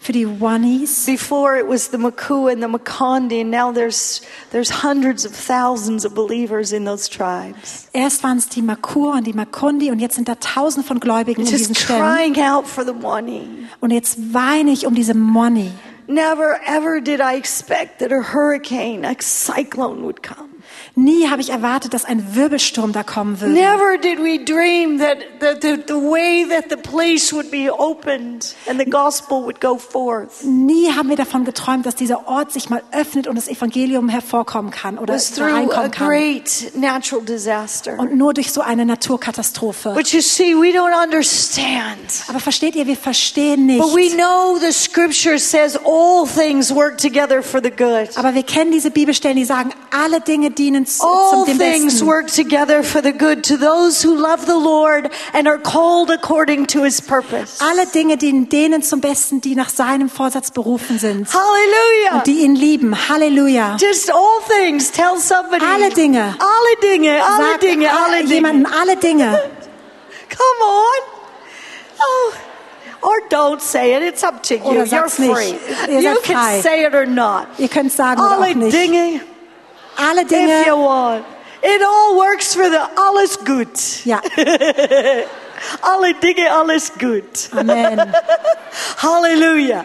für 0.00 0.12
die 0.12 0.26
Wanis. 0.40 1.06
Before 1.06 1.56
it 1.56 1.66
was 1.66 1.90
the 1.92 1.96
Makua 1.96 2.50
and 2.52 2.60
the 2.62 2.66
Makondi, 2.68 3.40
and 3.40 3.50
now 3.50 3.72
there's 3.72 4.20
there's 4.50 4.82
hundreds 4.82 5.24
of 5.24 5.32
thousands 5.32 6.04
of 6.04 6.12
believers 6.14 6.72
in 6.72 6.84
those 6.84 7.08
tribes. 7.08 7.88
Erst 7.94 8.22
waren 8.22 8.36
es 8.36 8.48
die 8.50 8.60
Makur 8.62 9.14
und 9.14 9.26
die 9.26 9.32
Makundi 9.32 9.90
und 9.92 9.98
jetzt 9.98 10.16
sind 10.16 10.28
da 10.28 10.34
tausend 10.34 10.84
von 10.84 11.00
Gläubigen 11.00 11.40
in 11.40 11.46
Just 11.46 11.60
diesen 11.70 11.74
Stämmen. 11.74 12.02
crying 12.02 12.38
out 12.42 12.66
for 12.66 12.84
the 12.84 12.92
Wani. 13.00 13.48
Und 13.80 13.92
jetzt 13.92 14.34
weine 14.34 14.72
ich 14.72 14.86
um 14.86 14.94
diese 14.94 15.14
Moni. 15.14 15.70
Never 16.08 16.60
ever 16.64 17.00
did 17.00 17.20
I 17.20 17.34
expect 17.34 18.00
that 18.00 18.12
a 18.12 18.22
hurricane, 18.22 19.04
a 19.04 19.20
cyclone 19.20 20.04
would 20.04 20.22
come. 20.22 20.51
Nie 20.94 21.28
habe 21.28 21.40
ich 21.40 21.50
erwartet, 21.50 21.94
dass 21.94 22.04
ein 22.04 22.34
Wirbelsturm 22.34 22.92
da 22.92 23.02
kommen 23.02 23.40
würde. 23.40 23.54
Never 23.54 23.96
did 23.96 24.18
we 24.18 24.38
dream 24.44 24.98
that 24.98 25.18
the, 25.40 25.54
the, 25.60 25.82
the 25.88 25.94
way 25.94 26.46
that 26.48 26.66
the 26.68 26.76
place 26.76 27.32
would 27.32 27.50
be 27.50 27.70
opened 27.70 28.54
and 28.68 28.78
the 28.78 28.84
gospel 28.84 29.42
would 29.42 29.60
go 29.60 29.78
forth 29.78 30.44
Nie 30.44 30.92
haben 30.92 31.08
wir 31.08 31.16
davon 31.16 31.44
geträumt, 31.44 31.86
dass 31.86 31.96
dieser 31.96 32.28
Ort 32.28 32.52
sich 32.52 32.68
mal 32.68 32.82
öffnet 32.92 33.26
und 33.26 33.36
das 33.36 33.48
Evangelium 33.48 34.08
hervorkommen 34.08 34.70
kann 34.70 34.98
oder 34.98 35.14
was 35.14 35.40
reinkommen 35.40 35.90
kann. 35.90 36.08
great 36.08 36.72
natural 36.74 37.24
disaster. 37.24 37.98
Und 37.98 38.14
nur 38.14 38.34
durch 38.34 38.52
so 38.52 38.60
eine 38.60 38.84
Naturkatastrophe. 38.84 39.94
But 39.94 40.08
you 40.08 40.20
see, 40.20 40.54
we 40.54 40.76
don't 40.76 40.92
understand. 41.02 42.24
Aber 42.28 42.40
versteht 42.40 42.74
ihr, 42.74 42.86
wir 42.86 42.96
verstehen 42.96 43.66
nicht. 43.66 43.80
But 43.80 43.94
we 43.94 44.10
know 44.14 44.58
the 44.58 44.72
scripture 44.72 45.38
says 45.38 45.78
all 45.84 46.26
things 46.26 46.74
work 46.74 46.98
together 46.98 47.42
for 47.42 47.60
the 47.62 47.70
good. 47.70 48.16
Aber 48.16 48.34
wir 48.34 48.42
kennen 48.42 48.72
diese 48.72 48.90
Bibelstellen, 48.90 49.36
die 49.36 49.44
sagen, 49.44 49.70
alle 49.90 50.20
Dinge 50.20 50.50
dienen 50.50 50.81
All 51.00 51.44
things 51.46 52.02
work 52.02 52.28
together 52.28 52.82
for 52.82 53.02
the 53.02 53.12
good 53.12 53.44
to 53.44 53.56
those 53.56 54.02
who 54.02 54.14
love 54.16 54.46
the 54.46 54.56
Lord 54.58 55.10
and 55.32 55.46
are 55.48 55.58
called 55.58 56.10
according 56.10 56.66
to 56.68 56.84
his 56.84 57.00
purpose. 57.00 57.60
Alle 57.60 57.86
Dinge 57.86 58.16
dienen 58.16 58.48
denen 58.48 58.82
zum 58.82 59.00
Besten, 59.00 59.40
die 59.40 59.54
nach 59.54 59.68
seinem 59.68 60.08
Vorsatz 60.08 60.50
berufen 60.50 60.98
sind. 60.98 61.28
Hallelujah. 61.32 62.18
Und 62.18 62.26
die 62.26 62.40
ihn 62.42 62.54
lieben. 62.54 62.94
Halleluja. 63.08 63.76
Just 63.78 64.12
all 64.12 64.40
things. 64.48 64.90
Tell 64.90 65.18
somebody. 65.18 65.64
Alle 65.64 65.90
Dinge. 65.90 66.34
Alle 66.38 66.76
Dinge. 66.82 67.22
Alle 67.24 67.44
Sag 67.52 67.60
Dinge. 67.60 67.90
Alle 67.90 68.24
Dinge. 68.24 68.66
alle 68.80 68.96
Dinge. 68.96 69.30
Come 70.28 70.62
on. 70.62 71.02
Oh. 72.00 72.32
Or 73.02 73.20
don't 73.28 73.60
say 73.60 73.94
it. 73.94 74.02
It's 74.02 74.22
up 74.22 74.42
to 74.44 74.54
you. 74.56 74.62
Oder 74.62 74.84
You're 74.84 75.04
nicht. 75.04 75.14
free. 75.16 75.54
Ihr 75.92 76.00
You 76.00 76.14
can 76.22 76.36
frei. 76.36 76.60
say 76.60 76.84
it 76.84 76.94
or 76.94 77.04
not. 77.06 77.48
Ihr 77.58 77.68
könnt 77.68 77.92
sagen 77.92 78.20
oder 78.20 78.32
Alle 78.38 78.50
auch 78.50 78.54
nicht. 78.54 78.72
Dinge. 78.72 79.20
Alle 80.02 80.22
If 80.22 80.66
you 80.66 80.76
want. 80.76 81.24
It 81.62 81.80
all 81.80 82.16
works 82.16 82.54
for 82.54 82.68
the 82.68 82.80
alles 82.96 83.36
gut. 83.36 84.04
Ja, 84.04 84.20
Alle 85.82 86.14
Dinge, 86.14 86.50
alles 86.50 86.90
gut. 86.98 87.48
Amen. 87.52 88.12
Hallelujah. 88.96 89.84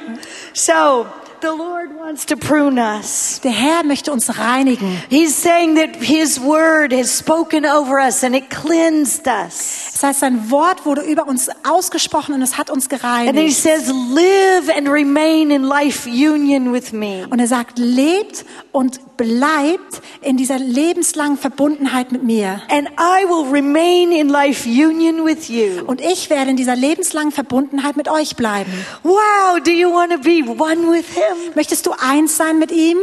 So, 0.54 1.06
the 1.42 1.52
Lord 1.52 1.96
wants 1.96 2.26
to 2.26 2.36
prune 2.36 2.80
us. 2.80 3.40
Der 3.44 3.52
Herr 3.52 3.84
möchte 3.84 4.12
uns 4.12 4.40
reinigen. 4.40 4.98
He's 5.10 5.36
saying 5.36 5.76
that 5.76 5.96
His 5.98 6.42
word 6.42 6.92
has 6.92 7.16
spoken 7.16 7.66
over 7.66 8.00
us 8.00 8.24
and 8.24 8.36
it 8.36 8.50
cleansed 8.50 9.28
us. 9.28 9.92
Das 9.94 10.04
heißt, 10.04 10.20
sein 10.22 10.50
Wort 10.50 10.86
wurde 10.86 11.02
über 11.02 11.28
uns 11.28 11.50
ausgesprochen 11.64 12.34
und 12.34 12.42
es 12.42 12.58
hat 12.58 12.70
uns 12.70 12.90
gereinigt. 12.90 13.38
And 13.38 13.40
He 13.40 13.52
says, 13.52 13.88
live 13.88 14.76
and 14.76 14.90
remain 14.90 15.52
in 15.52 15.64
life 15.64 16.10
union 16.10 16.74
with 16.74 16.92
me. 16.92 17.28
Und 17.30 17.40
er 17.40 17.48
sagt, 17.48 17.78
lebt 17.78 18.46
und 18.78 19.18
bleibt 19.18 20.04
in 20.22 20.38
dieser 20.38 20.60
lebenslangen 20.60 21.40
Verbundenheit 21.40 22.12
mit 22.12 22.22
mir. 22.22 22.62
And 22.70 22.88
I 23.00 23.28
will 23.28 23.50
remain 23.52 24.12
in 24.12 24.30
life 24.30 24.70
union 24.70 25.26
with 25.26 25.50
you. 25.50 25.84
Und 25.88 26.00
ich 26.00 26.30
werde 26.30 26.52
in 26.52 26.58
dieser 26.58 26.76
lebenslangen 26.76 27.32
Verbundenheit 27.32 27.98
mit 27.98 28.08
euch 28.08 28.36
bleiben. 28.36 28.72
Wow, 29.02 29.60
do 29.66 29.72
you 29.72 29.92
want 29.92 30.12
to 30.12 30.20
be 30.20 30.44
one 30.48 30.92
with 30.92 31.08
Him? 31.12 31.54
Möchtest 31.56 31.88
du 31.88 31.94
eins 31.98 32.38
sein 32.38 32.60
mit 32.60 32.72
ihm? 32.72 33.00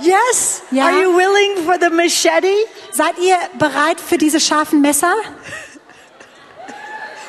Yes? 0.00 0.62
Ja. 0.72 0.86
Are 0.86 1.00
you 1.00 1.16
willing 1.16 1.64
for 1.64 1.76
the 1.80 1.90
machete? 1.94 2.52
Seid 2.90 3.16
ihr 3.20 3.36
bereit 3.60 4.00
für 4.00 4.18
diese 4.18 4.40
scharfen 4.40 4.80
Messer? 4.80 5.14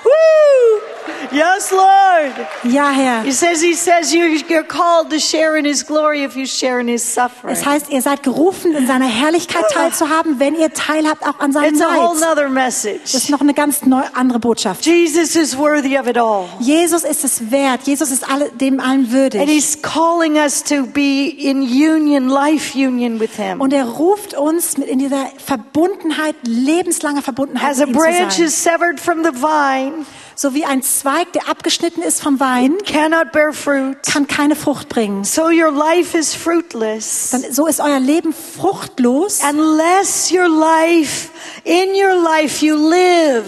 Woo! 0.04 0.92
Yes, 1.31 1.71
Lord. 1.71 2.47
Ja, 2.63 2.89
Herr. 2.91 3.23
He 3.23 3.31
says, 3.31 3.61
He 3.61 3.73
says 3.73 4.13
you're, 4.13 4.63
called 4.63 5.09
to 5.11 5.19
share 5.19 5.57
in 5.57 5.65
His 5.65 5.83
glory 5.85 6.23
if 6.23 6.35
you 6.35 6.45
share 6.45 6.79
in 6.79 6.87
His 6.87 7.03
suffering. 7.03 7.53
Es 7.53 7.65
heißt, 7.65 7.89
ihr 7.89 8.01
seid 8.01 8.23
gerufen, 8.23 8.75
in 8.75 8.85
seiner 8.87 9.05
Herrlichkeit 9.07 9.63
teilzuhaben, 9.71 10.39
wenn 10.39 10.55
ihr 10.55 10.71
teilhabt 10.73 11.25
auch 11.25 11.39
an 11.39 11.51
seinem 11.51 11.73
It's 11.73 11.81
a 11.81 11.87
whole 11.95 12.19
Leid. 12.19 12.29
nother 12.29 12.43
Das 12.43 12.51
message. 12.53 13.13
ist 13.13 13.29
noch 13.29 13.41
eine 13.41 13.53
ganz 13.53 13.83
neu, 13.85 14.03
andere 14.13 14.39
Botschaft. 14.39 14.85
Jesus 14.85 15.35
is 15.35 15.57
worthy 15.57 15.97
of 15.97 16.07
it 16.07 16.17
all. 16.17 16.45
Jesus 16.59 17.03
ist 17.03 17.23
es 17.23 17.51
wert. 17.51 17.81
Jesus 17.85 18.11
ist 18.11 18.29
alle, 18.29 18.49
dem 18.51 18.79
allen 18.79 19.05
And 19.05 19.11
würdig. 19.11 19.41
He's 19.49 19.81
calling 19.81 20.35
us 20.37 20.63
to 20.63 20.85
be 20.85 21.27
in 21.29 21.61
union, 21.63 22.29
life 22.29 22.75
union 22.77 23.19
with 23.19 23.35
Him. 23.37 23.59
Und 23.61 23.73
er 23.73 23.85
ruft 23.85 24.33
uns 24.35 24.77
mit 24.77 24.87
in 24.87 24.99
dieser 24.99 25.27
Verbundenheit, 25.43 26.35
lebenslanger 26.43 27.21
Verbundenheit 27.21 27.71
As 27.71 27.81
a 27.81 27.85
mit 27.85 27.95
ihm 27.95 27.99
branch 27.99 28.29
zu 28.29 28.37
sein. 28.37 28.45
is 28.47 28.63
severed 28.63 28.99
from 28.99 29.23
the 29.23 29.31
vine, 29.31 30.05
So 30.36 30.54
wie 30.54 30.65
ein 30.65 30.82
Zweig, 30.82 31.32
der 31.34 31.48
abgeschnitten 31.50 32.02
ist 32.02 32.22
vom 32.22 32.39
Wein, 32.39 32.78
cannot 32.86 33.32
bear 33.32 33.54
fruit, 33.54 33.98
kann 34.12 34.28
keine 34.28 34.56
Frucht 34.56 34.89
bringen. 34.89 35.24
so 35.24 35.43
your 35.50 35.72
life 35.72 36.17
is 36.17 36.34
fruitless. 36.34 37.30
Dann, 37.32 37.43
so 37.52 37.67
ist 37.67 37.80
euer 37.80 38.00
Leben 38.00 38.34
fruchtlos, 38.34 39.41
Unless 39.48 40.32
your 40.32 40.50
life, 40.50 41.30
in 41.63 41.89
your 41.96 42.15
life, 42.15 42.65
you 42.65 42.76
live 42.76 43.46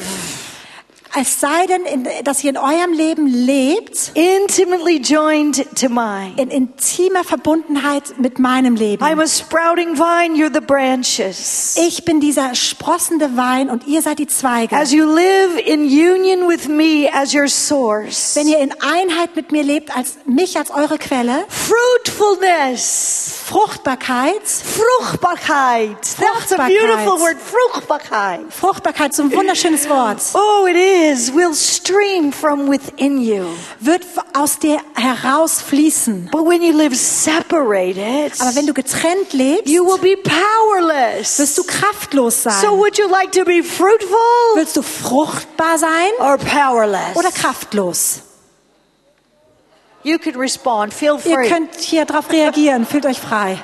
Es 1.18 1.40
sei 1.40 1.66
denn, 1.68 1.86
in, 1.86 2.08
dass 2.26 2.44
ihr 2.44 2.50
in 2.50 2.58
eurem 2.58 2.92
Leben 2.92 3.26
lebt, 3.28 4.12
intimately 4.16 4.98
joined 5.00 5.66
to 5.80 5.88
mine. 5.88 6.34
in 6.36 6.50
intimer 6.52 7.24
Verbundenheit 7.24 8.20
mit 8.20 8.38
meinem 8.38 8.76
Leben. 8.76 9.02
I'm 9.02 9.22
a 9.22 9.28
sprouting 9.28 9.96
vine, 9.96 10.36
you're 10.36 10.54
the 10.54 10.60
branches. 10.60 11.78
Ich 11.78 12.04
bin 12.04 12.20
dieser 12.20 12.54
sprossende 12.54 13.38
Wein 13.38 13.70
und 13.70 13.88
ihr 13.88 14.02
seid 14.02 14.20
die 14.20 14.28
Zweige. 14.28 14.76
As 14.76 14.92
you 14.92 15.06
live 15.06 15.58
in 15.66 15.84
union 15.86 16.50
with 16.50 16.68
me 16.68 17.10
as 17.14 17.34
your 17.34 17.48
source, 17.48 18.36
Wenn 18.36 18.50
ihr 18.50 18.60
in 18.60 18.74
Einheit 18.82 19.38
mit 19.38 19.54
mir 19.54 19.64
lebt, 19.64 19.96
als 19.96 20.18
mich 20.26 20.58
als 20.58 20.70
eure 20.70 20.98
Quelle, 20.98 21.46
fruitfulness, 21.50 23.42
Fruchtbarkeit, 23.46 24.42
Fruchtbarkeit. 24.44 25.96
That's 26.02 26.52
a 26.52 26.56
Fruchtbarkeit. 26.58 26.78
beautiful 26.78 27.20
word, 27.20 27.38
Fruchtbarkeit. 27.40 28.42
Fruchtbarkeit, 28.54 29.14
so 29.14 29.24
ein 29.24 29.32
wunderschönes 29.32 29.88
Wort, 29.90 30.20
Oh, 30.34 30.66
it 30.68 30.76
is. 30.76 31.05
Will 31.34 31.54
stream 31.54 32.32
from 32.34 32.68
within 32.70 33.20
you. 33.22 33.46
wird 33.80 34.04
aus 34.34 34.58
dir 34.60 34.80
herausfließen. 34.96 36.30
But 36.32 36.46
when 36.46 36.62
you 36.62 36.74
live 36.76 36.96
separated, 36.96 38.34
Aber 38.40 38.56
wenn 38.56 38.66
du 38.66 38.74
getrennt 38.74 39.34
lebst, 39.34 39.68
you 39.68 39.86
will 39.86 40.00
be 40.00 40.18
powerless. 40.18 41.38
wirst 41.40 41.58
du 41.58 41.64
kraftlos 41.64 42.44
sein. 42.44 42.60
So 42.62 42.78
would 42.78 42.98
you 42.98 43.08
like 43.08 43.32
to 43.34 43.44
be 43.46 43.62
fruitful 43.64 44.18
Willst 44.56 44.76
du 44.78 44.82
fruchtbar 44.82 45.78
sein 45.78 46.12
or 46.20 46.38
powerless? 46.38 47.16
oder 47.16 47.32
kraftlos? 47.32 48.22
You 50.04 50.18
could 50.20 50.36
respond. 50.38 50.94
Feel 50.94 51.20
Ihr 51.26 51.36
free. 51.36 51.50
könnt 51.50 51.76
hier 51.80 52.06
drauf 52.06 52.30
reagieren. 52.32 52.86
Fühlt 52.86 53.06
euch 53.06 53.18
frei. 53.20 53.58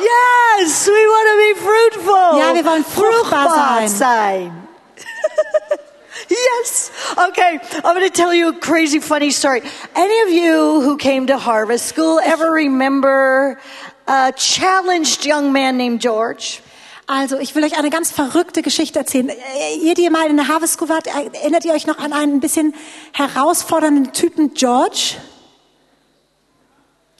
Yes, 0.00 0.86
we 0.86 0.92
want 0.92 1.26
to 1.30 1.36
be 1.36 1.60
fruitful. 1.60 2.38
Ja, 2.38 2.54
wir 2.54 2.64
wollen 2.64 2.84
fruchtbar 2.84 3.88
sein. 3.88 3.88
sein. 3.88 4.68
yes. 6.28 6.90
Okay, 7.16 7.58
I'm 7.84 7.94
going 7.94 8.08
to 8.08 8.10
tell 8.10 8.32
you 8.32 8.48
a 8.48 8.52
crazy 8.58 9.00
funny 9.00 9.30
story. 9.30 9.62
Any 9.94 10.22
of 10.22 10.30
you 10.30 10.80
who 10.80 10.96
came 10.96 11.26
to 11.26 11.38
Harvest 11.38 11.86
School 11.86 12.20
ever 12.20 12.50
remember 12.50 13.58
a 14.06 14.32
challenged 14.32 15.26
young 15.26 15.52
man 15.52 15.76
named 15.76 16.00
George? 16.00 16.62
Also, 17.06 17.38
ich 17.38 17.56
will 17.56 17.64
euch 17.64 17.76
eine 17.76 17.90
ganz 17.90 18.12
verrückte 18.12 18.62
Geschichte 18.62 19.00
erzählen. 19.00 19.30
Äh, 19.30 19.74
Ihr, 19.82 19.94
die 19.94 20.08
mal 20.10 20.28
in 20.28 20.36
der 20.36 20.46
Harvest 20.46 20.74
School 20.74 20.88
wart, 20.88 21.08
erinnert 21.08 21.64
ihr 21.64 21.72
euch 21.72 21.86
noch 21.86 21.98
an 21.98 22.12
einen 22.12 22.38
bisschen 22.38 22.72
herausfordernden 23.12 24.12
Typen 24.12 24.54
George? 24.54 25.16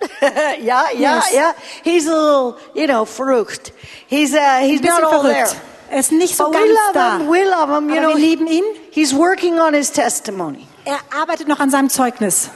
yeah, 0.22 0.54
yeah, 0.60 0.90
Yes. 0.94 1.32
yeah. 1.32 1.52
He's 1.84 2.06
a 2.06 2.14
little, 2.14 2.56
you 2.74 2.86
know, 2.86 3.04
frucht. 3.04 3.72
He's 4.08 4.34
uh, 4.34 4.60
he's 4.60 4.80
not 4.82 5.02
all 5.02 5.22
there. 5.22 5.46
verrückt. 5.46 5.56
Er 5.90 5.98
ist 5.98 6.12
nicht 6.12 6.36
so 6.36 6.44
But 6.50 6.60
we 6.60 6.66
ganz 6.68 6.78
love 6.86 6.94
da. 6.94 7.18
him. 7.18 7.28
We 7.28 7.44
love 7.44 7.68
him. 7.68 7.88
You 7.90 7.98
Aber 7.98 8.08
know, 8.12 8.16
wir 8.16 8.20
lieben 8.20 8.46
ihn. 8.46 8.64
he's 8.92 9.12
working 9.14 9.58
on 9.58 9.74
his 9.74 9.90
testimony. 9.90 10.66
Er 10.84 10.98
arbeitet 11.12 11.48
noch 11.48 11.60
an 11.60 11.68
seinem 11.70 11.90
Zeugnis. 11.90 12.48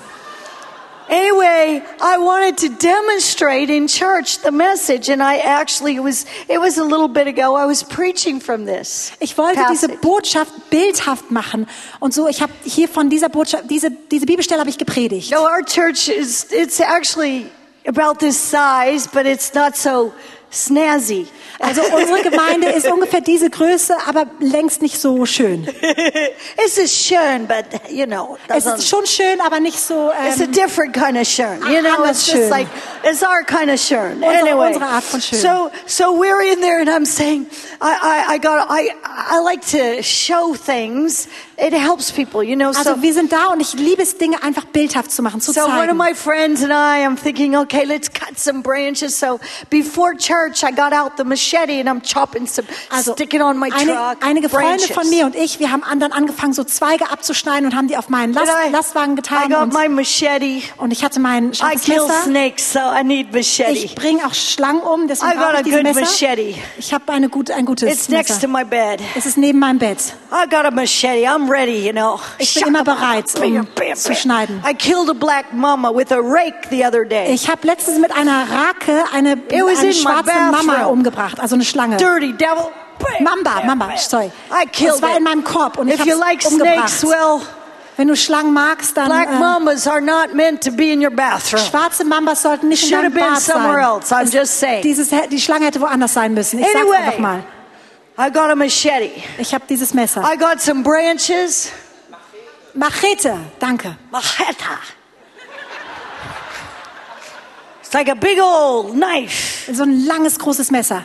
Anyway, 1.15 1.81
I 2.01 2.19
wanted 2.19 2.59
to 2.59 2.69
demonstrate 2.71 3.71
in 3.71 3.87
church 3.87 4.41
the 4.41 4.51
message, 4.51 5.09
and 5.09 5.23
I 5.23 5.37
actually 5.39 6.01
was 6.01 6.27
it 6.49 6.59
was 6.59 6.77
a 6.77 6.83
little 6.83 7.07
bit 7.07 7.29
ago. 7.29 7.55
I 7.55 7.67
was 7.67 7.85
preaching 7.85 8.41
from 8.41 8.67
this. 8.67 9.13
Ich 9.21 9.39
wollte 9.39 9.61
diese 9.71 9.87
passage. 9.87 10.01
Botschaft 10.01 10.71
bildhaft 10.71 11.31
machen 11.31 11.69
und 12.01 12.13
so. 12.13 12.27
Ich 12.27 12.43
habe 12.43 12.53
hier 12.65 12.89
von 12.89 13.11
dieser 13.11 13.29
Botschaft, 13.29 13.71
diese 13.71 13.93
diese 14.11 14.27
Bibelstelle 14.27 14.59
habe 14.59 14.71
ich 14.71 14.79
gepredigt. 14.79 15.31
No, 15.31 15.45
our 15.45 15.63
church 15.65 16.09
is 16.09 16.49
it's 16.51 16.81
actually 16.81 17.47
about 17.87 18.19
this 18.19 18.37
size, 18.37 19.09
but 19.13 19.25
it's 19.25 19.55
not 19.55 19.77
so 19.77 20.13
snazzy. 20.55 21.27
Also 21.59 21.83
unsere 21.97 22.23
Gemeinde 22.23 22.69
ist 22.69 22.87
ungefähr 22.87 23.21
diese 23.21 23.51
Größe, 23.51 23.95
aber 24.07 24.27
längst 24.41 24.83
nicht 24.83 25.01
so 25.01 25.25
schön. 25.27 25.65
It's 26.65 26.79
a 26.79 26.87
schön, 26.87 27.47
but 27.47 27.65
you 27.91 28.07
know, 28.07 28.37
Es 28.49 28.67
ist 28.67 28.89
schon 28.89 29.07
schön, 29.07 29.41
aber 29.41 29.61
nicht 29.61 29.79
so. 29.79 30.11
It's 30.29 30.41
a 30.41 30.45
Ähm, 30.45 30.53
different 30.53 30.93
kind 30.95 31.17
of 31.17 31.27
schön. 31.27 31.61
You 31.71 31.81
know, 31.83 31.95
Anders 31.97 32.11
it's 32.19 32.27
just 32.27 32.39
schön. 32.39 32.51
like 32.51 32.67
it's 33.03 33.23
our 33.23 33.43
kind 33.45 33.71
of 33.71 33.81
schön. 33.81 34.15
Unsere- 34.23 34.33
anyway, 34.39 34.67
unsere 34.69 34.87
Art 34.87 35.05
von 35.05 35.21
schön. 35.21 35.39
so 35.39 35.71
so 35.87 36.13
we're 36.13 36.41
in 36.43 36.61
there, 36.61 36.81
and 36.81 36.89
I'm 36.89 37.07
saying, 37.07 37.47
I 37.81 37.95
I, 38.29 38.35
I 38.35 38.39
got 38.39 38.67
I 38.71 38.91
I 39.05 39.39
like 39.43 39.63
to 39.73 40.03
show 40.03 40.55
things. 40.55 41.29
It 41.57 41.73
helps 41.73 42.11
people, 42.11 42.43
you 42.43 42.57
know. 42.57 42.69
also 42.69 42.83
so 42.97 43.03
wir 43.03 43.15
sind 43.15 43.31
da 43.33 43.47
und 43.53 43.61
ich 43.61 43.75
liebe 43.75 44.03
es, 44.03 44.19
Dinge 44.19 44.43
einfach 44.43 44.65
bildhaft 44.65 45.11
zu 45.13 45.23
machen, 45.23 45.41
zu 45.41 45.53
so 45.53 45.61
one 45.63 45.71
of 45.73 45.79
zeigen. 45.87 45.97
my 45.97 46.15
friends 46.15 46.63
and 46.63 46.73
I, 46.73 47.07
I'm 47.07 47.17
thinking, 47.17 47.55
okay, 47.57 47.85
let's 47.85 48.11
cut 48.13 48.39
some 48.39 48.61
branches. 48.63 49.19
So 49.19 49.39
before 49.71 50.15
church, 50.17 50.65
I 50.65 50.73
got 50.73 50.93
out 50.93 51.13
the 51.17 51.25
machete 51.25 51.79
and 51.81 51.89
I'm 51.89 52.03
chopping 52.03 52.47
some, 52.47 52.67
Also 52.91 53.13
sticking 53.13 53.41
on 53.41 53.57
my 53.59 53.71
eine, 53.73 53.93
truck. 53.93 54.17
einige 54.27 54.49
Freunde 54.49 54.79
branches. 54.79 54.91
von 54.91 55.09
mir 55.11 55.27
und 55.27 55.37
ich, 55.37 55.61
wir 55.61 55.71
haben 55.71 55.83
dann 56.01 56.13
angefangen, 56.13 56.53
so 56.55 56.65
Zweige 56.65 57.11
abzuschneiden 57.11 57.67
und 57.67 57.77
haben 57.77 57.87
die 57.89 57.97
auf 57.97 58.09
meinen 58.09 58.33
Last, 58.33 58.51
I- 58.67 58.71
Lastwagen 58.73 59.13
I 59.13 59.17
getan. 59.17 59.49
got 59.51 59.63
Und, 59.63 59.75
my 59.75 59.89
machete. 59.89 60.63
und 60.79 60.93
ich 60.93 61.05
hatte 61.05 61.21
mein 61.21 61.53
I 61.53 61.55
scharfes 61.55 61.83
kill 61.83 62.01
Messer. 62.03 62.23
snakes, 62.25 62.73
so 62.73 62.81
I 62.81 63.05
need 63.05 63.33
machete. 63.33 63.71
Ich 63.71 63.95
bringe 63.95 64.27
auch 64.27 64.35
Schlangen 64.35 64.81
um, 64.83 65.07
deswegen 65.09 65.33
I 65.33 65.37
got 65.37 65.55
ich 65.55 65.63
dieses 65.63 65.83
good 65.83 65.95
Messer. 65.95 66.01
machete. 66.01 66.55
Ich 66.79 66.93
habe 66.93 67.13
eine 67.13 67.29
gut, 67.29 67.51
ein 67.53 67.65
gutes 67.65 67.89
It's 67.93 68.09
next 68.09 68.41
to 68.41 68.49
Messer. 68.49 68.49
my 68.49 68.65
bed. 68.65 69.01
Es 69.15 69.25
ist 69.27 69.37
neben 69.37 69.61
meinem 69.61 69.79
Bett. 69.79 69.99
I 70.33 70.49
got 70.49 70.65
a 70.65 70.71
machete. 70.73 71.25
I'm 71.29 71.44
ready, 71.51 71.87
you 71.87 71.93
know. 71.93 72.19
Ich 72.39 72.55
bin 72.55 72.69
immer 72.69 72.85
bereit, 72.85 73.27
um 73.37 73.67
zu 73.95 74.15
schneiden. 74.15 74.63
I 74.69 74.75
killed 74.75 75.09
a 75.11 75.15
black 75.15 75.53
mama 75.53 75.91
with 75.95 76.11
a 76.13 76.19
rake 76.21 76.69
the 76.71 76.85
other 76.85 77.05
day. 77.05 77.33
Ich 77.33 77.49
habe 77.49 77.67
letztens 77.67 77.99
mit 77.99 78.13
einer 78.15 78.47
Rake 78.51 79.05
eine, 79.13 79.39
eine 79.53 79.93
schwarze 79.93 80.33
Mama 80.51 80.85
umgebracht, 80.87 81.41
also 81.41 81.55
eine 81.55 81.65
Schlange. 81.65 81.97
Dirty 81.97 82.33
devil. 82.33 82.71
Mamba, 83.21 83.63
Mamba, 83.67 83.97
sorry. 83.97 84.31
I 84.51 84.67
killed 84.67 84.95
Es 84.97 85.03
war 85.03 85.11
it. 85.13 85.19
in 85.19 85.25
meinem 85.25 85.43
Korb 85.45 85.79
und 85.79 85.89
ich 85.89 85.95
If 85.95 86.01
habe 86.01 86.11
you 86.11 86.19
like 86.19 86.45
umgebracht. 86.47 86.89
snakes, 86.91 87.05
well, 87.05 87.41
Wenn 87.97 88.09
du 88.09 88.17
Schlangen 88.17 88.53
magst, 88.53 88.97
dann 88.97 89.07
black 89.07 89.29
äh, 89.31 89.39
mamas 89.39 89.87
are 89.87 90.01
not 90.01 90.35
meant 90.35 90.63
to 90.65 90.73
be 90.73 90.93
in 90.93 91.01
your 91.05 91.11
bathroom. 91.13 91.63
schwarze 91.63 92.05
Mambas 92.05 92.43
sollten 92.43 92.69
nicht 92.69 92.85
in 92.85 92.91
deinem 92.91 93.13
Bad 93.13 93.41
sein. 93.41 93.79
else. 93.79 94.13
I'm 94.15 94.33
just 94.33 94.59
saying. 94.59 94.83
Dieses, 94.83 95.11
die 95.31 95.41
Schlange 95.41 95.67
hätte 95.67 95.81
woanders 95.81 96.15
sein 96.15 96.35
müssen. 96.35 96.59
Ich 96.61 96.67
Anyway. 96.67 96.91
sag's 96.93 97.07
einfach 97.07 97.19
mal. 97.19 97.45
I 98.17 98.31
got 98.31 98.51
a 98.51 98.55
machete. 98.57 99.11
Ich 99.39 99.53
habe 99.55 99.65
dieses 99.69 99.93
Messer. 99.95 100.23
I 100.25 100.37
got 100.37 100.61
some 100.61 100.83
branches. 100.83 101.73
Machete, 102.75 103.35
danke. 103.59 103.97
Macheta. 104.13 104.79
It's 107.81 107.93
like 107.95 108.09
a 108.09 108.15
big 108.17 108.39
old 108.41 108.95
knife. 108.97 109.73
So 109.73 109.83
ein 109.85 110.07
langes, 110.07 110.39
großes 110.39 110.71
Messer. 110.71 111.05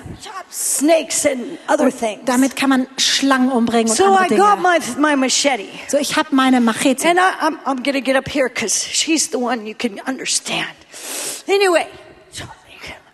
Snakes 0.52 1.26
and 1.26 1.60
other 1.68 1.92
things. 1.92 2.22
Damit 2.26 2.56
kann 2.56 2.70
man 2.70 2.88
Schlangen 2.98 3.52
umbringen 3.52 3.90
und 3.90 3.96
So 3.96 4.06
I 4.06 4.24
andere 4.24 4.38
got 4.38 4.58
Dinge. 4.58 4.96
my, 4.98 5.10
my 5.12 5.16
machete. 5.16 5.70
So, 5.88 5.98
ich 5.98 6.16
habe 6.16 6.30
meine 6.36 6.60
Machete. 6.62 7.08
And 7.08 7.20
I, 7.20 7.22
I'm, 7.42 7.60
I'm 7.66 7.84
to 7.84 8.02
get 8.02 8.16
up 8.16 8.28
here 8.28 8.50
because 8.50 8.84
she's 8.84 9.30
the 9.30 9.38
one 9.38 9.68
you 9.68 9.76
can 9.76 10.00
understand. 10.08 10.70
Anyway, 11.48 11.88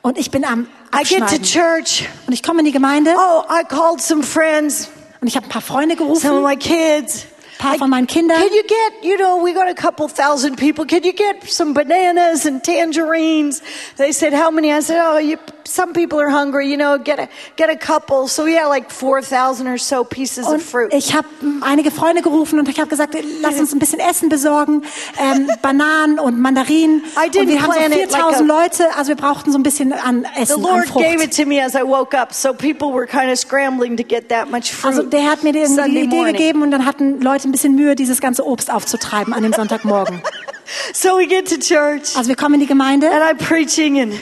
Und 0.05 0.19
ich 0.19 0.29
bin 0.29 0.45
am 0.45 0.67
I 0.93 1.03
get 1.03 1.27
to 1.29 1.39
church. 1.39 2.07
Und 2.27 2.33
ich 2.33 2.43
komme 2.43 2.59
in 2.59 2.65
die 2.65 2.71
Gemeinde 2.71 3.15
Oh, 3.17 3.41
I 3.49 3.63
called 3.63 3.99
some 3.99 4.21
friends, 4.21 4.87
und 5.19 5.27
ich 5.27 5.35
habe 5.35 5.47
ein 5.47 5.49
paar 5.49 5.63
Freunde 5.63 5.95
some 5.97 6.37
of 6.37 6.47
my 6.47 6.55
kids. 6.55 7.25
ein 7.57 7.57
paar 7.57 7.77
von 7.79 7.89
meinen 7.89 8.05
Kindern. 8.05 8.37
Can 8.37 8.53
you 8.53 8.61
get, 8.61 9.03
you 9.03 9.17
know, 9.17 9.43
we 9.43 9.51
got 9.51 9.67
a 9.67 9.73
couple 9.73 10.07
thousand 10.07 10.57
people. 10.57 10.85
Can 10.85 11.03
you 11.03 11.11
get 11.11 11.49
some 11.49 11.73
bananas 11.73 12.45
and 12.45 12.63
tangerines? 12.63 13.63
They 13.97 14.11
said, 14.11 14.31
how 14.31 14.51
many? 14.51 14.71
I 14.71 14.81
said, 14.81 14.99
oh, 15.01 15.17
you, 15.17 15.39
some 15.67 15.93
people 15.93 16.19
are 16.19 16.30
hungry, 16.32 16.69
you 16.69 16.78
know, 16.78 16.97
get 16.97 17.19
a, 17.19 17.28
get 17.56 17.69
a 17.69 17.75
couple. 17.75 18.28
So 18.28 18.45
we 18.45 18.56
had 18.56 18.67
like 18.67 18.91
4,000 18.91 19.67
or 19.67 19.78
so 19.78 20.04
pieces 20.04 20.45
Und 20.47 20.56
of 20.56 20.63
fruit. 20.63 20.93
ich 20.93 21.13
habe 21.15 21.28
einige 21.62 21.91
Freunde 21.91 22.21
gerufen 22.21 22.60
und 22.60 22.69
ich 22.69 22.80
habe 22.80 22.89
gesagt, 22.89 23.15
lass 23.41 23.60
uns 23.60 23.73
ein 23.73 23.80
bisschen 23.80 23.99
Essen 23.99 24.30
besorgen, 24.30 24.84
ähm, 25.19 25.49
Bananen 25.62 26.19
und 26.19 26.39
Mandarinen. 26.39 27.01
Und 27.15 27.34
wir 27.47 27.62
haben 27.62 27.71
so 27.71 27.78
plan 27.80 27.91
it 27.91 28.12
like 28.12 28.21
4000 28.21 28.51
a- 28.51 28.62
Leute, 28.62 28.95
also 28.95 29.10
wir 29.10 29.15
brauchten 29.15 29.51
so 29.51 29.58
ein 29.58 29.63
bisschen 29.63 29.91
an 29.93 30.25
The 30.36 30.41
Essen, 30.41 30.56
an 30.56 30.62
Lord 30.62 30.93
gave 30.93 31.19
Frucht. 31.19 31.23
it 31.25 31.36
to 31.38 31.45
me 31.45 31.62
as 31.63 31.73
I 31.75 31.84
woke 31.84 32.15
up, 32.17 32.34
so 32.34 32.54
people 32.54 32.93
were 32.93 33.06
kind 33.08 33.32
of 33.32 33.38
scrambling 33.39 33.97
to 33.97 34.04
get 34.04 34.30
that 34.30 34.49
much 34.51 34.71
fruit. 34.73 34.95
Also 34.95 35.04
der 35.10 35.30
hat 35.30 35.43
mir 35.43 35.54
die, 35.54 35.63
die 35.65 35.99
Idee 36.01 36.23
gegeben 36.32 36.62
und 36.62 36.71
dann 36.71 36.86
hatten 36.86 37.21
Leute 37.21 37.47
ein 37.47 37.51
bisschen 37.51 37.75
Mühe, 37.75 37.95
dieses 37.95 38.21
ganze 38.21 38.45
Obst 38.45 38.71
aufzutreiben 38.71 39.34
an 39.34 39.43
dem 39.43 39.54
Sonntagmorgen. 39.54 40.21
So 40.93 41.17
we 41.19 41.28
get 41.28 41.47
to 41.49 41.58
church, 41.60 42.15
Also 42.17 42.28
wir 42.28 42.36
kommen 42.36 42.56
in 42.56 42.60
die 42.62 42.65
Gemeinde 42.65 43.08
and 43.12 43.21
I'm 43.21 43.38
preaching, 43.38 43.99
and 44.01 44.13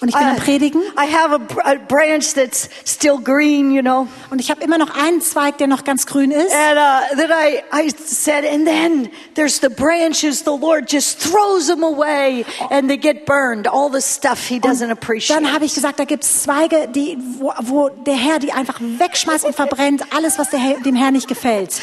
und 0.00 0.08
ich 0.08 0.14
bin 0.14 0.26
am 0.26 0.36
I, 0.36 0.40
Predigen 0.40 0.82
I 0.96 1.12
have 1.12 1.32
a, 1.32 1.70
a 1.70 1.74
branch 1.74 2.34
that's 2.34 2.68
still 2.84 3.18
green, 3.18 3.70
you 3.70 3.82
know. 3.82 4.06
und 4.30 4.40
ich 4.40 4.50
habe 4.50 4.62
immer 4.62 4.78
noch 4.78 4.96
einen 4.96 5.20
Zweig, 5.20 5.58
der 5.58 5.66
noch 5.66 5.84
ganz 5.84 6.06
grün 6.06 6.30
ist. 6.30 6.52
And 6.52 6.78
uh, 6.78 7.16
then 7.16 7.30
I, 7.30 7.62
I 7.72 7.90
said, 7.90 8.44
and 8.44 8.66
then 8.66 9.10
there's 9.34 9.60
the 9.60 9.68
branches, 9.68 10.44
the 10.44 10.56
Lord 10.56 10.90
just 10.90 11.20
throws 11.20 11.66
them 11.66 11.82
away 11.82 12.44
and 12.70 12.88
they 12.88 12.96
get 12.96 13.26
burned, 13.26 13.66
all 13.66 13.90
the 13.90 14.00
stuff 14.00 14.48
He 14.48 14.58
doesn't 14.58 14.90
appreciate. 14.90 15.40
Dann 15.40 15.52
habe 15.52 15.64
ich 15.64 15.74
gesagt, 15.74 15.98
da 15.98 16.04
gibt 16.04 16.24
es 16.24 16.42
Zweige, 16.42 16.88
die, 16.88 17.18
wo, 17.38 17.52
wo 17.62 17.88
der 17.88 18.16
Herr 18.16 18.38
die 18.38 18.52
einfach 18.52 18.80
wegschmeißt 18.80 19.44
und 19.44 19.54
verbrennt, 19.54 20.04
alles, 20.14 20.38
was 20.38 20.52
Herr, 20.52 20.80
dem 20.80 20.94
Herr 20.94 21.10
nicht 21.10 21.28
gefällt. 21.28 21.80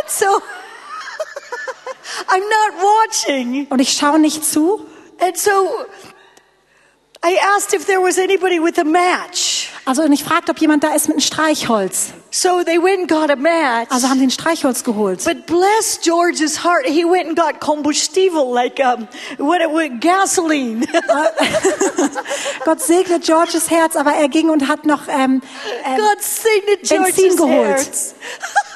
And 0.00 0.08
so 0.08 0.26
I'm 2.28 2.40
not 2.40 2.82
watching. 2.82 3.66
Und 3.70 3.80
ich 3.80 3.92
schaue 3.92 4.18
nicht 4.18 4.44
zu. 4.44 4.86
And 5.20 5.36
so 5.36 5.50
I 7.22 7.36
asked 7.54 7.74
if 7.74 7.86
there 7.86 8.00
was 8.00 8.18
anybody 8.18 8.58
with 8.60 8.78
a 8.78 8.84
match. 8.84 9.68
Also 9.84 10.02
und 10.02 10.12
ich 10.12 10.24
fragte, 10.24 10.52
ob 10.52 10.58
jemand 10.58 10.82
da 10.84 10.94
ist 10.94 11.06
mit 11.06 11.16
einem 11.16 11.20
Streichholz. 11.20 12.14
So 12.30 12.62
they 12.64 12.78
went 12.78 13.00
and 13.00 13.08
got 13.08 13.30
a 13.30 13.36
match. 13.36 13.90
Also 13.90 14.08
haben 14.08 14.20
die 14.20 14.26
ein 14.26 14.30
Streichholz 14.30 14.84
geholt. 14.84 15.22
But 15.24 15.44
bless 15.44 16.00
George's 16.00 16.64
heart, 16.64 16.86
he 16.86 17.04
went 17.04 17.28
and 17.28 17.36
got 17.36 17.60
combustible, 17.60 18.50
like 18.54 18.80
um, 18.80 19.06
what, 19.36 19.60
what 19.70 20.00
gasoline. 20.00 20.86
Gott 22.64 22.80
segnet 22.80 23.24
Georges 23.24 23.68
Herz, 23.68 23.96
aber 23.96 24.12
er 24.12 24.28
ging 24.28 24.48
und 24.48 24.66
hat 24.66 24.86
noch 24.86 25.06
ähm, 25.08 25.42
ähm, 25.84 25.96
God 25.98 26.88
Benzin 26.88 27.36
geholt. 27.36 27.68
heart. 27.68 27.88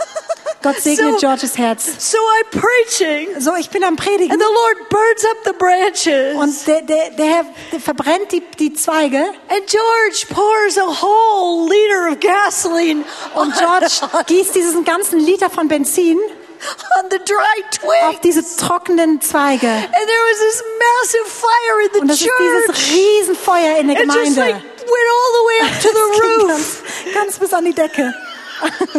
Gott 0.64 0.76
segnet 0.80 1.20
So- 1.20 1.26
Georges 1.26 1.56
Herz. 1.58 1.84
So 2.10 2.18
I'm 2.18 2.60
preaching, 2.60 3.40
So, 3.40 3.54
ich 3.54 3.70
bin 3.70 3.84
am 3.84 3.94
Predigen 3.96 4.32
and 4.32 4.40
the 4.42 4.48
Lord 4.52 4.88
burns 4.88 5.24
up 5.24 5.36
the 5.44 5.52
branches. 5.52 6.36
und 6.36 6.66
der, 6.66 6.82
der, 6.82 7.10
der 7.10 7.26
Herr 7.26 7.44
der 7.70 7.80
verbrennt 7.80 8.32
die, 8.32 8.42
die 8.58 8.72
Zweige 8.74 9.18
And 9.48 9.66
George 9.68 10.26
pours 10.34 10.76
a 10.78 10.86
whole 11.02 11.68
liter 11.70 12.10
of 12.12 12.18
gasoline 12.20 13.04
und 13.34 13.54
George 13.56 13.86
gießt 14.26 14.54
diesen 14.54 14.84
ganzen 14.84 15.20
Liter 15.20 15.50
von 15.50 15.68
Benzin 15.68 16.18
on 16.18 17.10
the 17.10 17.18
dry 17.18 17.62
twigs. 17.70 18.02
auf 18.08 18.20
diese 18.20 18.42
trockenen 18.56 19.20
Zweige. 19.20 19.68
And 19.68 19.92
there 19.92 20.24
was 20.30 20.38
this 20.38 20.64
massive 20.78 21.26
fire 21.28 21.80
in 21.94 22.00
Und 22.00 22.08
the 22.08 22.08
das 22.08 22.20
ist 22.22 22.30
dieses 22.40 22.66
church. 22.66 22.92
Riesenfeuer 22.92 23.76
in 23.80 23.88
der 23.88 24.00
It 24.00 24.06
just 24.06 24.16
Gemeinde. 24.16 24.40
like 24.40 24.54
went 24.54 25.08
all 25.12 25.30
the 25.34 25.44
way 25.46 25.60
up 25.60 25.80
to 25.82 25.88
the 25.92 26.22
roof. 26.22 26.48
ganz, 26.48 27.14
ganz 27.14 27.38
bis 27.38 27.52
an 27.52 27.64
die 27.66 27.74
Decke. 27.74 28.14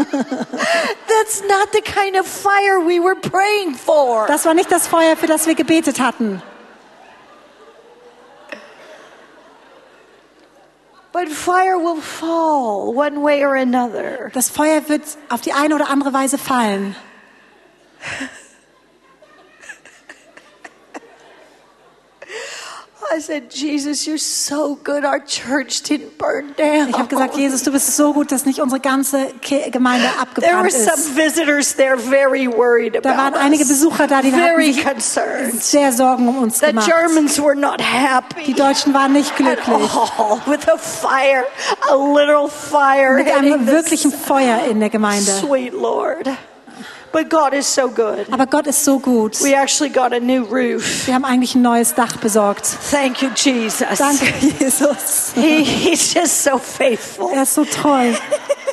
That's 1.07 1.41
not 1.47 1.71
the 1.73 1.81
kind 1.81 2.15
of 2.15 2.27
fire 2.27 2.79
we 2.79 2.99
were 2.99 3.15
praying 3.15 3.75
for. 3.75 4.27
Das 4.27 4.45
war 4.45 4.53
nicht 4.53 4.71
das 4.71 4.87
Feuer, 4.87 5.15
für 5.15 5.27
das 5.27 5.47
wir 5.47 5.55
gebetet 5.55 5.99
hatten. 5.99 6.41
But 11.11 11.29
fire 11.29 11.79
will 11.79 12.01
fall 12.01 12.93
one 12.93 13.23
way 13.23 13.45
or 13.45 13.55
another. 13.55 14.29
Das 14.33 14.49
Feuer 14.49 14.89
wird 14.89 15.03
auf 15.29 15.39
die 15.39 15.53
eine 15.53 15.73
oder 15.73 15.89
andere 15.89 16.11
Weise 16.11 16.37
fallen. 16.37 16.95
I 23.15 23.19
said, 23.21 23.49
Jesus, 23.49 24.05
you're 24.05 24.17
so 24.17 24.75
good. 24.83 25.05
Our 25.05 25.19
church 25.25 25.83
didn't 25.83 26.17
burn 26.17 26.53
down. 26.57 26.89
Ich 26.89 26.97
habe 26.97 27.07
gesagt, 27.07 27.37
Jesus, 27.37 27.63
du 27.63 27.71
bist 27.71 27.95
so 27.95 28.11
gut, 28.13 28.29
dass 28.31 28.45
nicht 28.45 28.59
unsere 28.59 28.81
ganze 28.81 29.27
Gemeinde 29.71 30.07
There 30.07 30.21
abgebrannt 30.21 30.63
were 30.63 30.69
some 30.71 30.95
ist. 30.95 31.15
visitors 31.15 31.75
there 31.75 31.95
very 31.97 32.45
worried 32.47 32.99
Da 33.03 33.17
waren 33.17 33.33
einige. 33.35 33.63
Besucher 33.65 34.07
da, 34.07 34.21
die 34.21 34.31
hatten 34.33 34.41
Very 34.41 34.73
sich 34.73 34.83
concerned. 34.85 35.63
sehr 35.63 35.93
Sorgen 35.93 36.27
um 36.27 36.39
uns 36.39 36.59
The 36.59 36.67
gemacht. 36.67 36.91
Germans 36.91 37.41
were 37.41 37.55
not 37.55 37.79
Die 38.45 38.53
Deutschen 38.53 38.93
waren 38.93 39.13
nicht 39.13 39.35
glücklich 39.37 39.67
all 40.17 40.41
with 40.45 40.67
a 40.67 40.77
fire, 40.77 41.45
a 41.89 41.95
literal 41.95 42.49
fire 42.49 43.13
mit 43.15 43.31
einem 43.31 43.65
wirklichen 43.67 44.11
Feuer 44.11 44.65
in 44.69 44.79
der 44.81 44.89
Gemeinde. 44.89 45.31
sweet 45.31 45.73
Lord. 45.73 46.27
But 47.15 47.29
God 47.29 47.53
is 47.53 47.65
so 47.65 47.87
good. 47.87 48.27
Aber 48.29 48.45
Gott 48.45 48.67
ist 48.67 48.83
so 48.83 48.99
gut. 48.99 49.41
We 49.41 49.55
actually 49.55 49.89
got 49.89 50.11
a 50.11 50.19
new 50.19 50.43
roof. 50.43 51.07
Wir 51.07 51.13
haben 51.13 51.23
eigentlich 51.23 51.55
ein 51.55 51.61
neues 51.61 51.93
Dach 51.93 52.17
besorgt. 52.17 52.65
Thank 52.91 53.21
you, 53.21 53.29
Jesus. 53.33 53.97
Danke, 53.97 54.25
Jesus. 54.41 55.31
He, 55.33 55.63
he's 55.63 56.13
just 56.13 56.43
so 56.43 56.57
faithful. 56.57 57.31
Er 57.33 57.43
ist 57.43 57.53
so 57.53 57.63
treu. 57.63 58.11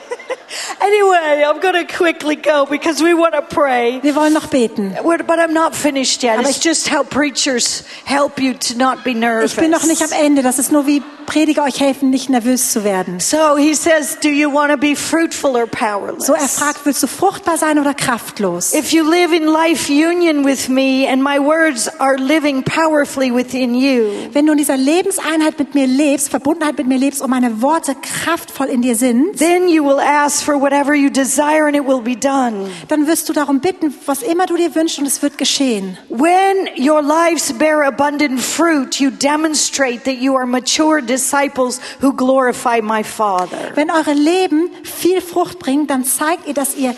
Anyway, 0.81 1.45
I'm 1.45 1.61
going 1.61 1.75
to 1.75 1.93
quickly 1.97 2.37
go 2.37 2.67
because 2.67 3.03
we 3.03 3.15
want 3.15 3.35
to 3.35 3.43
pray. 3.43 4.01
Wir 4.03 4.15
wollen 4.15 4.33
noch 4.33 4.47
beten. 4.49 4.95
We're- 5.03 5.23
But 5.23 5.39
I'm 5.39 5.53
not 5.53 5.75
finished 5.75 6.23
yet. 6.23 6.39
Aber 6.39 6.49
It's 6.49 6.63
just 6.63 6.91
how 6.93 7.05
preachers 7.05 7.85
help 8.05 8.39
you 8.41 8.55
to 8.55 8.77
not 8.77 9.05
be 9.05 9.15
nervous. 9.15 9.53
Ich 9.53 9.59
bin 9.59 9.71
noch 9.71 9.85
nicht 9.85 10.03
am 10.03 10.13
Ende. 10.13 10.43
Das 10.43 10.59
ist 10.59 10.73
nur 10.73 10.87
wie 10.87 11.03
Prediger 11.25 11.63
euch 11.65 11.81
helfen, 11.81 12.11
nicht 12.11 12.29
nervös 12.29 12.73
zu 12.73 12.83
werden. 12.85 13.21
So 13.21 13.57
he 13.57 13.75
says, 13.75 14.19
Do 14.21 14.29
you 14.29 14.53
want 14.53 14.73
to 14.73 14.77
be 14.77 14.97
fruitful 14.97 15.55
or 15.57 15.67
powerless? 15.67 16.27
So 16.27 16.35
er 16.35 16.49
fragt, 16.49 16.85
willst 16.85 17.03
du 17.03 17.07
fruchtbar 17.07 17.57
sein 17.57 17.79
oder 17.79 17.95
kraftlos? 17.95 18.75
If 18.75 18.93
you 18.93 19.09
live 19.09 19.33
in 19.33 19.45
life 19.47 19.89
union 19.91 20.45
with 20.45 20.69
me 20.69 21.07
and 21.09 21.23
my 21.23 21.39
words 21.39 21.89
are 22.01 22.17
living 22.17 22.65
powerfully 22.65 23.33
within 23.33 23.75
you, 23.75 24.11
Wenn 24.33 24.47
du 24.47 24.53
in 24.53 24.59
dieser 24.59 24.77
Lebenseinheit 24.77 25.59
mit 25.61 25.75
mir 25.77 25.87
lebst, 25.87 26.29
Verbundenheit 26.29 26.77
mit 26.77 26.89
mir 26.89 26.99
lebst 26.99 27.23
und 27.23 27.31
meine 27.31 27.63
Worte 27.63 27.95
kraftvoll 27.95 28.67
in 28.67 28.83
dir 28.83 28.97
sind, 28.97 29.39
then 29.39 29.69
you 29.69 29.85
will 29.85 30.01
ask 30.01 30.42
for 30.43 30.61
whatever 30.61 30.95
you 30.95 31.11
desire 31.11 31.67
and 31.67 31.77
it 31.77 31.85
will 31.85 32.01
be 32.01 32.17
done. 32.17 32.71
dann 32.89 33.07
wirst 33.07 33.29
du 33.29 33.33
darum 33.33 33.61
bitten, 33.61 33.95
was 34.07 34.23
immer 34.23 34.47
du 34.47 34.57
dir 34.57 34.75
wünschst 34.75 34.99
und 34.99 35.07
es 35.07 35.23
wird 35.23 35.39
geschehen. 35.39 35.97
When 36.09 36.69
your 36.77 37.03
lives 37.03 37.53
bear 37.53 37.85
abundant 37.85 38.41
fruit, 38.41 39.01
you 39.01 39.11
demonstrate 39.11 40.05
that 40.05 40.17
you 40.17 40.37
are 40.37 40.47
mature 40.47 41.01
disciples 41.01 41.81
who 42.01 42.13
glorify 42.13 42.81
my 42.83 43.03
Father. 43.05 43.73
Wenn 43.75 43.91
eure 43.91 44.15
Leben 44.15 44.71
viel 44.85 45.21
Frucht 45.21 45.59
bringt, 45.59 45.91
dann 45.91 46.05
zeigt 46.05 46.47
ihr, 46.47 46.55
dass 46.55 46.77
ihr 46.77 46.95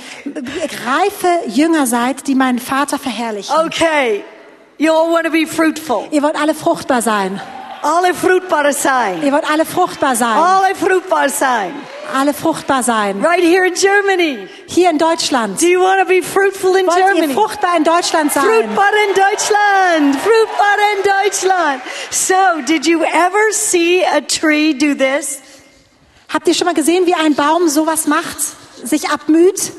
reife 0.87 1.29
Jünger 1.49 1.87
seid, 1.87 2.27
die 2.27 2.35
meinen 2.35 2.59
Vater 2.59 2.99
verherrlichen. 2.99 3.55
Okay, 3.67 4.25
you 4.79 4.93
all 4.93 5.11
want 5.13 5.25
to 5.25 5.31
be 5.31 5.47
fruitful. 5.47 6.09
Ihr 6.11 6.23
wollt 6.23 6.37
alle 6.37 6.55
fruchtbar 6.55 7.03
sein. 7.03 7.41
Alle 7.85 8.15
fruitbare 8.15 8.73
sein. 8.73 9.23
Ihr 9.23 9.31
wollt 9.31 9.45
alle 9.45 9.67
fruchtbar 9.67 10.17
sein. 10.17 10.39
Alle 10.39 10.75
fruitbar 10.75 11.29
sein. 11.29 11.75
Alle 12.15 12.33
fruchtbar 12.33 12.83
sein. 12.83 13.23
Right 13.23 13.43
here 13.45 13.67
in 13.67 13.75
Germany. 13.75 14.49
Hier 14.67 14.89
in 14.89 14.97
Deutschland. 14.97 15.61
Do 15.61 15.67
you 15.67 15.83
want 15.83 16.01
to 16.01 16.07
be 16.07 16.23
fruitful 16.23 16.77
in 16.77 16.87
Wollt 16.87 16.97
ihr 16.97 17.05
Germany? 17.05 17.35
fruchtbar 17.35 17.77
in 17.77 17.85
Deutschland 17.85 18.33
sein? 18.33 18.43
Fruitbar 18.43 18.91
in 19.07 19.15
Deutschland. 19.15 20.17
Fruitbar 20.17 20.77
in 20.97 21.03
Deutschland. 21.03 21.83
So, 22.11 22.63
did 22.67 22.87
you 22.87 23.03
ever 23.03 23.53
see 23.53 24.03
a 24.03 24.23
tree 24.23 24.73
do 24.73 24.95
this? 24.95 25.43
Habt 26.33 26.49
ihr 26.49 26.55
schon 26.55 26.67
mal 26.67 26.75
gesehen, 26.75 27.05
wie 27.05 27.15
ein 27.15 27.35
Baum 27.35 27.69
sowas 27.69 28.07
macht? 28.07 28.39
Sich 28.83 29.11
abmüht? 29.11 29.73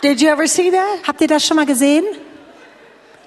Did 0.00 0.20
you 0.20 0.28
ever 0.28 0.46
see 0.46 0.70
that? 0.70 1.08
Habt 1.08 1.20
ihr 1.22 1.26
das 1.28 1.44
schon 1.44 1.56
mal 1.56 1.66
gesehen? 1.66 2.04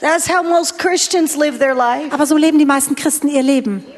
That's 0.07 0.25
how 0.25 0.41
most 0.41 0.79
Christians 0.79 1.35
live 1.35 1.59
their 1.59 1.75
life. 1.75 2.13
Aber 2.13 2.25
so 2.25 2.37
leben 2.37 2.57
die 2.57 2.65
meisten 2.65 2.95
Christen 2.95 3.27
ihr 3.27 3.43
Leben. 3.43 3.85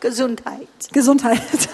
Gesundheit. 0.00 0.68
Gesundheit. 0.92 1.40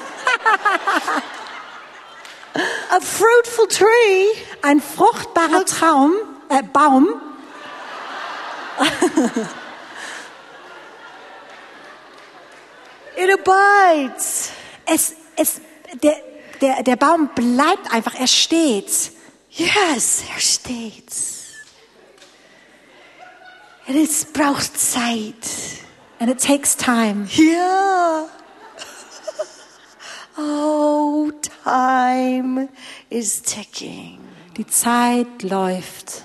A 2.91 3.01
fruitful 3.01 3.67
tree 3.67 4.27
Ein 4.63 4.81
fruchtbarer 4.81 5.65
Traum, 5.65 6.15
äh, 6.49 6.63
Baum 6.63 7.09
it 13.17 13.31
abides. 13.31 14.53
es, 14.87 15.17
es, 15.35 15.61
der, 16.01 16.15
der, 16.61 16.85
der 16.85 16.95
Baum 16.95 17.31
bleibt 17.35 17.93
einfach, 17.93 18.15
er 18.15 18.29
steht. 18.29 19.18
Yes, 19.59 20.23
er 20.33 20.39
steht. 20.39 21.13
Und 23.89 23.97
es 23.97 24.25
braucht 24.25 24.79
Zeit. 24.79 25.35
And 26.21 26.31
it 26.31 26.41
takes 26.41 26.77
time. 26.77 27.27
Ja. 27.33 28.29
Oh, 30.37 31.33
time 31.65 32.69
is 33.11 33.43
ticking. 33.43 34.21
Die 34.57 34.67
Zeit 34.67 35.43
läuft. 35.43 36.23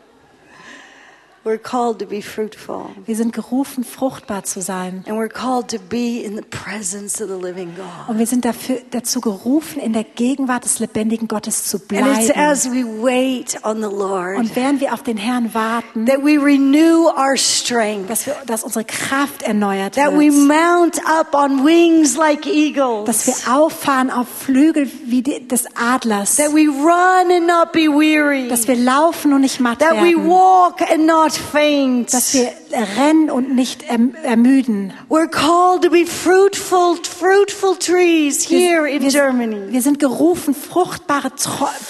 We're 1.45 1.59
called 1.59 1.99
to 1.99 2.07
be 2.07 2.23
fruitful. 2.23 2.87
Wir 3.05 3.15
sind 3.15 3.31
gerufen, 3.31 3.83
fruchtbar 3.83 4.43
zu 4.45 4.61
sein. 4.61 5.03
And 5.07 5.15
we're 5.19 5.29
called 5.29 5.67
to 5.69 5.77
be 5.77 6.23
in 6.25 6.35
the 6.35 6.41
presence 6.41 7.21
of 7.21 7.29
the 7.29 7.35
living 7.39 7.75
God. 7.75 7.85
Und 8.09 8.17
wir 8.17 8.25
sind 8.25 8.45
dafür, 8.45 8.79
dazu 8.89 9.21
gerufen, 9.21 9.79
in 9.79 9.93
der 9.93 10.03
Gegenwart 10.05 10.65
des 10.65 10.79
lebendigen 10.79 11.27
Gottes 11.27 11.65
zu 11.65 11.77
And 11.77 11.91
it's 12.17 12.27
bleiben. 12.33 12.39
as 12.39 12.65
we 12.71 12.83
wait 12.83 13.59
on 13.63 13.75
the 13.77 13.83
Lord 13.95 14.39
Und 14.39 14.55
während 14.55 14.81
wir 14.81 14.91
auf 14.91 15.03
den 15.03 15.17
Herrn 15.17 15.53
warten, 15.53 16.07
that 16.07 16.23
we 16.23 16.31
renew 16.43 17.09
our 17.15 17.37
strength, 17.37 18.09
dass, 18.09 18.25
wir, 18.25 18.35
dass 18.47 18.63
unsere 18.63 18.83
Kraft 18.83 19.43
erneuert 19.43 19.93
that 19.93 20.13
we 20.13 20.33
wird. 20.33 20.47
mount 20.47 20.99
up 21.07 21.35
on 21.35 21.63
wings 21.63 22.17
like 22.17 22.47
eagles, 22.47 23.05
Dass 23.05 23.27
wir 23.27 23.55
auffahren 23.55 24.09
auf 24.09 24.27
Flügel 24.27 24.89
wie 25.05 25.21
die, 25.21 25.47
des 25.47 25.65
Adlers. 25.75 26.37
that 26.37 26.51
we 26.55 26.67
run 26.67 27.31
and 27.31 27.45
not 27.45 27.71
be 27.71 27.81
weary, 27.87 28.47
Dass 28.47 28.67
wir 28.67 28.75
laufen 28.77 29.31
und 29.31 29.41
nicht 29.41 29.59
matt 29.59 29.77
that 29.77 29.93
we 30.01 30.15
werden. 30.15 30.27
walk 30.27 30.81
and 30.81 31.05
not 31.05 31.34
faint. 31.37 32.13
dass 32.13 32.33
wir 32.33 32.51
rennen 32.97 33.29
und 33.29 33.55
nicht 33.55 33.83
erm- 33.89 34.15
ermüden. 34.23 34.93
We're 35.09 35.27
called 35.29 35.83
to 35.83 35.89
be 35.89 36.05
fruitful, 36.05 36.97
fruitful 37.03 37.75
trees 37.77 38.43
here 38.49 38.87
in 38.87 39.01
wir, 39.01 39.09
Germany. 39.11 39.71
wir 39.71 39.81
sind 39.81 39.99
gerufen, 39.99 40.53
fruchtbare 40.55 41.31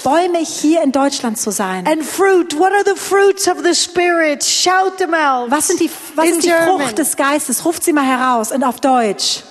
Bäume 0.03 0.39
hier 0.39 0.81
in 0.84 0.91
Deutschland 0.91 1.38
zu 1.39 1.51
sein. 1.51 1.88
And 1.88 2.03
fruit, 2.03 2.58
what 2.58 2.71
are 2.71 2.84
the 2.86 2.95
fruits 2.99 3.47
of 3.47 3.58
the 3.63 3.73
Spirit? 3.73 4.43
Shout 4.43 4.97
them 4.97 5.13
out. 5.13 5.49
Was, 5.51 5.67
sind 5.67 5.79
die, 5.79 5.89
was 6.15 6.25
in 6.25 6.31
ist 6.36 6.43
die 6.43 6.47
German. 6.49 6.79
Frucht 6.81 6.97
des 6.97 7.15
Geistes? 7.15 7.65
Ruft 7.65 7.84
sie 7.84 7.93
mal 7.93 8.05
heraus 8.05 8.51
und 8.51 8.63
auf 8.63 8.79
Deutsch. 8.79 9.43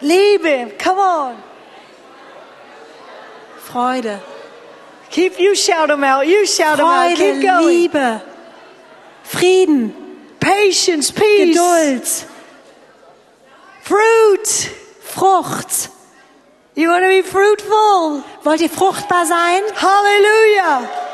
Liebe, 0.00 0.72
come 0.82 1.00
on. 1.00 1.34
Freude, 3.64 4.20
Keep 5.10 5.38
you 5.38 5.54
shout 5.54 5.88
them 5.88 6.04
out. 6.04 6.26
You 6.26 6.44
shout 6.46 6.76
them 6.76 6.86
out. 6.86 7.16
Freude, 7.16 7.40
Keep 7.40 7.42
going. 7.42 7.68
Liebe, 7.68 8.20
Frieden, 9.28 9.92
Patience, 10.40 11.12
peace, 11.12 11.54
Geduld, 11.54 12.26
fruit. 13.82 14.70
Frucht. 15.16 15.90
You 16.74 16.90
want 16.90 17.04
to 17.04 17.08
be 17.08 17.22
fruitful. 17.22 18.22
Wollt 18.44 18.60
ihr 18.60 18.68
fruchtbar 18.68 19.24
sein? 19.24 19.62
Hallelujah. 19.74 21.05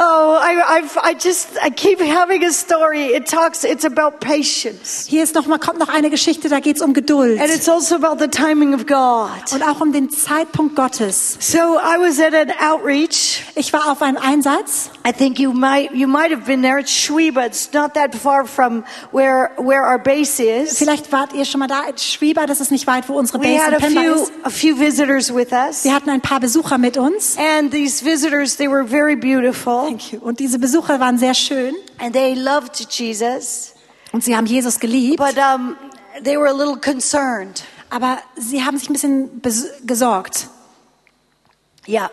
Oh, 0.00 0.38
I, 0.40 0.78
I've, 0.78 0.96
I 1.02 1.14
just, 1.14 1.58
I 1.60 1.70
keep 1.70 1.98
having 2.00 2.44
a 2.44 2.52
story. 2.52 3.06
It 3.06 3.26
talks, 3.26 3.64
it's 3.64 3.84
about 3.84 4.20
patience. 4.20 5.06
Hier 5.08 5.24
ist 5.24 5.34
noch 5.34 5.46
mal, 5.48 5.58
kommt 5.58 5.80
noch 5.80 5.88
eine 5.88 6.08
Geschichte, 6.08 6.48
da 6.48 6.60
geht 6.60 6.76
es 6.76 6.82
um 6.82 6.94
Geduld. 6.94 7.40
And 7.40 7.50
it's 7.50 7.68
also 7.68 7.96
about 7.96 8.20
the 8.20 8.28
timing 8.28 8.74
of 8.74 8.86
God. 8.86 9.52
Und 9.52 9.62
auch 9.64 9.80
um 9.80 9.92
den 9.92 10.08
Zeitpunkt 10.08 10.76
Gottes. 10.76 11.36
So 11.40 11.58
I 11.78 11.98
was 11.98 12.20
at 12.20 12.32
an 12.32 12.52
outreach. 12.60 13.42
Ich 13.56 13.72
war 13.72 13.90
auf 13.90 14.00
einem 14.00 14.18
Einsatz. 14.18 14.90
I 15.04 15.12
think 15.12 15.40
you 15.40 15.52
might, 15.52 15.90
you 15.92 16.06
might 16.06 16.30
have 16.30 16.44
been 16.46 16.62
there. 16.62 16.78
It's 16.78 16.92
Schwieba. 16.92 17.44
It's 17.46 17.72
not 17.72 17.94
that 17.94 18.14
far 18.14 18.46
from 18.46 18.84
where, 19.10 19.50
where 19.56 19.82
our 19.82 19.98
base 19.98 20.40
is. 20.40 20.78
Vielleicht 20.78 21.10
wart 21.10 21.32
ihr 21.32 21.44
schon 21.44 21.58
mal 21.58 21.66
da. 21.66 21.82
Schwieber, 21.96 22.46
das 22.46 22.60
ist 22.60 22.70
nicht 22.70 22.86
weit, 22.86 23.08
wo 23.08 23.14
unsere 23.18 23.40
We 23.40 23.46
Base 23.48 23.62
had 23.64 23.68
in 23.70 23.74
a 23.74 23.78
Pemba 23.80 24.00
few, 24.02 24.14
ist. 24.14 24.32
a 24.44 24.50
few 24.50 24.78
visitors 24.78 25.34
with 25.34 25.50
us. 25.50 25.82
Wir 25.84 25.92
hatten 25.92 26.10
ein 26.10 26.20
paar 26.20 26.38
Besucher 26.38 26.78
mit 26.78 26.96
uns. 26.96 27.36
And 27.36 27.72
these 27.72 28.04
visitors, 28.04 28.56
they 28.56 28.70
were 28.70 28.84
very 28.84 29.16
beautiful. 29.16 29.87
Thank 29.88 30.12
you. 30.12 30.20
Und 30.20 30.38
diese 30.38 30.58
Besucher 30.58 31.00
waren 31.00 31.18
sehr 31.18 31.34
schön. 31.34 31.74
And 31.98 32.12
they 32.12 32.34
loved 32.34 32.86
Jesus. 32.90 33.74
Und 34.12 34.22
sie 34.22 34.36
haben 34.36 34.46
Jesus 34.46 34.78
geliebt. 34.78 35.16
But 35.16 35.36
um, 35.38 35.76
they 36.22 36.36
were 36.36 36.48
a 36.48 36.52
little 36.52 36.76
concerned. 36.76 37.64
Aber 37.90 38.18
sie 38.36 38.62
haben 38.64 38.76
sich 38.76 38.90
ein 38.90 39.40
bisschen 39.40 39.86
gesorgt. 39.86 40.48
Yeah. 41.86 42.10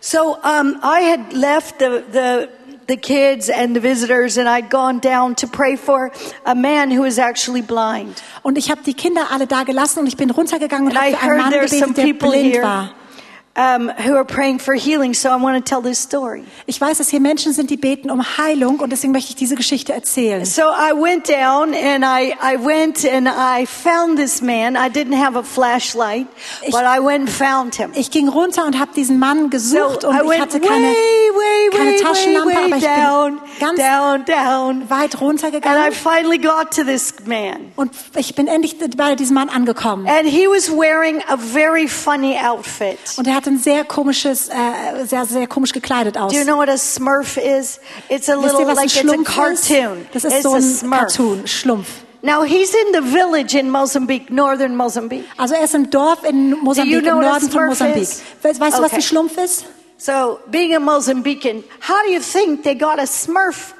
So 0.00 0.36
um, 0.44 0.80
I 0.84 1.02
had 1.10 1.32
left 1.32 1.80
the, 1.80 2.04
the 2.12 2.48
the 2.86 2.96
kids 2.96 3.50
and 3.50 3.74
the 3.74 3.82
visitors, 3.82 4.38
and 4.38 4.48
I'd 4.48 4.70
gone 4.70 5.00
down 5.00 5.34
to 5.36 5.48
pray 5.48 5.76
for 5.76 6.12
a 6.44 6.54
man 6.54 6.90
who 6.90 7.04
is 7.04 7.18
actually 7.18 7.62
blind. 7.62 8.22
Und 8.42 8.56
ich 8.56 8.70
habe 8.70 8.82
die 8.82 8.94
Kinder 8.94 9.26
alle 9.32 9.48
da 9.48 9.64
gelassen 9.64 10.00
und 10.00 10.06
ich 10.06 10.16
bin 10.16 10.30
runtergegangen 10.30 10.88
und 10.88 10.96
habe 10.96 11.10
für 11.10 11.18
einen 11.18 11.38
Mann 11.38 11.50
gebetet, 11.50 11.96
der 11.96 12.12
blind 12.12 12.54
here 12.54 12.62
war. 12.62 12.94
Um, 13.56 13.90
who 14.04 14.14
are 14.14 14.24
praying 14.24 14.58
for 14.60 14.74
healing. 14.74 15.14
So 15.14 15.28
I 15.30 15.36
want 15.40 15.56
to 15.56 15.62
tell 15.68 15.82
this 15.82 15.98
story. 16.00 16.44
Ich 16.66 16.80
weiß, 16.80 16.98
dass 16.98 17.08
hier 17.08 17.20
Menschen 17.20 17.52
sind, 17.52 17.70
die 17.70 17.76
beten 17.76 18.10
um 18.10 18.22
Heilung 18.38 18.80
und 18.80 18.90
deswegen 18.90 19.12
möchte 19.12 19.30
ich 19.30 19.36
diese 19.36 19.54
Geschichte 19.54 19.92
erzählen. 19.92 20.44
So 20.44 20.62
I 20.62 20.92
went 20.94 21.28
down 21.28 21.74
and 21.74 22.04
I, 22.04 22.34
I 22.42 22.56
went 22.62 23.04
and 23.04 23.26
I 23.28 23.66
found 23.66 24.16
this 24.18 24.42
man. 24.42 24.74
I 24.76 24.88
didn't 24.90 25.16
have 25.16 25.38
a 25.38 25.42
flashlight, 25.42 26.26
Ich- 26.62 26.70
but 26.72 26.82
I 26.82 26.98
went 27.02 27.28
and 27.28 27.30
found 27.30 27.74
him. 27.76 27.90
Ich 27.94 28.10
ging 28.10 28.28
runter 28.28 28.64
und 28.66 28.78
habe 28.78 28.90
diesen 28.94 29.18
Mann 29.18 29.44
So 29.44 29.48
gesucht 29.48 30.04
und 30.04 30.14
I 30.14 30.34
ich 30.34 30.40
hatte 30.40 30.60
keine, 30.60 30.86
way, 30.88 31.70
keine 31.72 31.90
way, 31.92 31.96
Taschenlampe, 32.02 32.54
way, 32.54 32.64
aber 32.66 32.76
ich 32.76 32.84
down, 32.84 33.30
bin 33.36 33.40
ganz 33.60 33.78
down, 33.78 34.24
down. 34.26 34.90
weit 34.90 35.14
And 35.14 35.22
I 35.22 35.24
runtergegangen 35.24 35.92
finally 35.92 36.38
got 36.38 36.70
to 36.76 36.84
this 36.84 37.14
man. 37.24 37.72
und 37.76 37.90
ich 38.16 38.34
bin 38.34 38.46
endlich 38.48 38.76
bei 38.96 39.14
diesem 39.14 39.34
Mann 39.34 39.48
angekommen. 39.48 40.06
And 40.06 40.26
he 40.28 40.46
was 40.46 40.70
wearing 40.70 41.22
a 41.28 41.36
very 41.36 41.88
funny 41.88 42.36
outfit. 42.38 42.98
Und 43.16 43.26
er 43.26 43.34
hatte 43.34 43.45
ein 43.46 43.58
sehr 43.58 43.84
komisches, 43.84 44.48
äh, 44.48 45.04
sehr, 45.06 45.24
sehr 45.24 45.46
komisch 45.46 45.72
gekleidet 45.72 46.16
aus. 46.18 46.32
Do 46.32 46.38
you 46.38 46.44
know 46.44 46.56
what 46.56 46.68
a 46.68 46.76
smurf 46.76 47.36
is? 47.36 47.80
It's 48.08 48.28
a 48.28 48.32
Wisst 48.36 48.42
little 48.56 48.60
ihr, 48.60 48.66
was 48.66 48.78
ein 48.78 48.86
like 48.88 49.04
it's 49.04 49.12
a 49.12 49.32
cartoon. 49.32 50.02
ist? 50.02 50.14
Das 50.14 50.24
ist 50.24 50.32
it's 50.34 50.42
so 50.42 50.54
ein 50.54 50.62
smurf. 50.62 50.98
Cartoon, 51.00 51.46
Schlumpf. 51.46 51.88
Now 52.22 52.42
he's 52.42 52.74
in 52.74 52.92
the 52.92 53.02
village 53.02 53.54
in 53.54 53.70
Mozambique, 53.70 54.30
northern 54.32 54.74
Mozambique. 54.74 55.24
Also 55.36 55.54
er 55.54 55.64
ist 55.64 55.74
im 55.74 55.88
Dorf 55.90 56.24
in 56.24 56.50
Mosambik, 56.60 56.92
you 56.92 57.00
know 57.00 57.20
im 57.20 57.20
Norden 57.20 57.48
von 57.50 57.66
Mosambik. 57.66 58.02
is? 58.02 58.22
Weißt, 58.42 58.58
weißt 58.58 58.78
du, 58.78 58.82
was 58.82 58.86
Okay. 58.90 58.96
ein 58.96 59.02
Schlumpf 59.02 59.36
ist? 59.38 59.64
So 59.98 60.40
being 60.50 60.74
a 60.74 60.80
Mozambican, 60.80 61.62
how 61.88 61.94
do 62.04 62.12
you 62.12 62.20
think 62.20 62.64
they 62.64 62.74
got 62.74 62.98
a 62.98 63.06
smurf, 63.06 63.74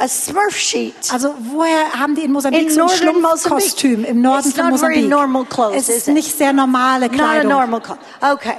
a 0.00 0.08
smurf 0.08 0.56
sheet? 0.56 0.94
Also 1.12 1.34
woher 1.52 1.92
haben 1.98 2.14
die 2.14 2.22
in 2.24 2.32
Mosambik 2.32 2.62
In 2.62 2.70
so 2.70 2.82
ein 2.82 2.88
Schlumpfkostüm 2.88 4.04
im 4.04 4.20
Norden 4.20 4.48
It's 4.48 4.56
von 4.58 4.70
not 4.70 4.80
very 4.80 5.02
Mosambik? 5.02 5.10
normal 5.10 5.44
clothes, 5.44 5.76
es 5.76 5.88
is 5.88 5.96
ist 5.96 6.08
it? 6.08 6.14
nicht 6.14 6.36
sehr 6.36 6.52
normale 6.52 7.06
Not 7.06 7.14
a 7.14 7.16
Kleidung. 7.16 7.50
normal. 7.50 7.82
Okay. 8.20 8.56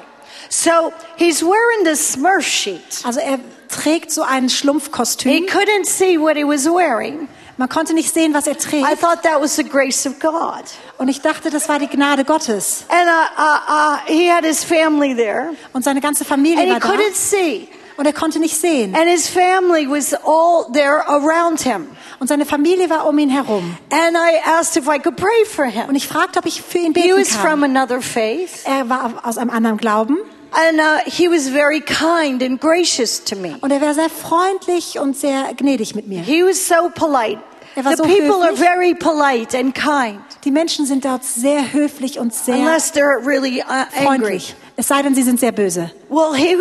So 0.49 0.91
he's 1.17 1.41
wearing 1.41 1.84
this 1.86 2.13
smurf 2.13 2.43
sheet. 2.45 3.01
Also 3.04 3.19
er 3.19 3.39
trägt 3.69 4.12
so 4.12 4.21
ein 4.23 4.43
He 4.43 4.49
Schlumpfkostüm. 4.49 5.45
couldn't 5.47 5.86
see 5.86 6.17
what 6.17 6.36
he 6.36 6.43
was 6.45 6.65
wearing. 6.65 7.27
Man 7.58 7.69
konnte 7.69 7.93
nicht 7.93 8.13
sehen, 8.13 8.34
was 8.34 8.47
er 8.47 8.54
I 8.54 8.58
trägt. 8.58 8.99
thought 9.01 9.21
that 9.23 9.39
was 9.41 9.56
the 9.56 9.63
grace 9.63 10.06
of 10.08 10.19
God. 10.19 10.63
Und 10.97 11.10
ich 11.10 11.21
dachte, 11.21 11.49
das 11.51 11.69
war 11.69 11.80
die 11.80 11.88
Gnade 11.88 12.23
Gottes. 12.25 12.86
And 12.89 13.08
uh, 13.08 13.41
uh, 13.41 13.71
uh, 13.71 13.97
he 14.08 14.30
had 14.32 14.43
his 14.43 14.63
family 14.63 15.15
there, 15.15 15.51
Und 15.73 15.84
seine 15.84 16.01
ganze 16.01 16.25
Familie 16.25 16.60
and 16.60 16.67
he 16.67 16.71
war 16.73 16.80
da. 16.80 16.88
couldn't 16.88 17.13
see. 17.15 17.69
Und 17.97 18.06
er 18.06 18.13
konnte 18.13 18.39
nicht 18.39 18.56
sehen. 18.58 18.95
And 18.95 19.10
his 19.10 19.27
family 19.27 19.88
was 19.89 20.13
all 20.13 20.65
there 20.73 21.06
around 21.08 21.62
him. 21.62 21.88
Und 22.19 22.27
seine 22.27 22.45
Familie 22.45 22.89
war 22.89 23.08
um 23.08 23.17
ihn 23.19 23.30
herum. 23.30 23.75
And 23.91 24.15
I 24.15 24.39
asked 24.60 24.75
if 24.77 24.88
I 24.88 24.99
could 24.99 25.15
pray 25.17 25.45
for 25.45 25.65
Und 25.65 25.71
him. 25.71 25.95
ich 25.95 26.08
fragte, 26.08 26.39
ob 26.39 26.45
ich 26.45 26.62
für 26.62 26.77
ihn 26.80 26.93
He 26.93 27.01
beten 27.08 27.19
was 27.21 27.30
from 27.36 27.62
kann. 27.62 27.75
another 27.75 28.01
faith, 28.01 28.63
Er 28.65 28.88
war 28.89 29.21
aus 29.23 29.38
einem 29.38 29.49
anderen 29.49 29.77
Glauben. 29.77 30.17
and 30.54 30.80
uh, 30.80 30.99
he 31.10 31.30
was 31.30 31.47
very 31.49 31.80
kind 31.82 32.43
and 32.43 32.60
gracious 32.60 33.23
to 33.23 33.36
me. 33.36 33.56
Und 33.62 33.71
er 33.71 33.80
war 33.82 33.93
sehr 33.93 34.10
freundlich 34.10 34.99
und 34.99 35.15
sehr 35.17 35.54
gnädig 35.56 35.95
mit 35.95 36.08
mir. 36.08 36.21
He 36.21 36.43
was 36.43 36.67
so 36.67 36.89
polite. 36.93 37.39
Er 37.75 37.86
war 37.86 37.91
The 37.93 37.97
so 37.99 38.04
people 38.04 38.36
are 38.43 38.51
höflich. 38.51 38.60
very 38.60 38.93
polite 38.95 39.58
and 39.58 39.73
kind, 39.73 40.19
Die 40.43 40.51
Menschen 40.51 40.86
sind 40.86 41.06
dort 41.06 41.23
sehr 41.23 41.71
höflich 41.71 42.19
und 42.19 42.34
sehr 42.34 42.56
unless 42.56 42.93
they're 42.93 43.25
really 43.25 43.62
uh, 43.62 43.65
angry. 43.71 44.06
freundlich. 44.06 44.56
Es 44.75 44.88
sei 44.89 45.01
denn, 45.04 45.15
sie 45.15 45.23
sind 45.23 45.39
sehr 45.39 45.54
böse. 45.54 45.89
Well, 46.10 46.34
he. 46.36 46.58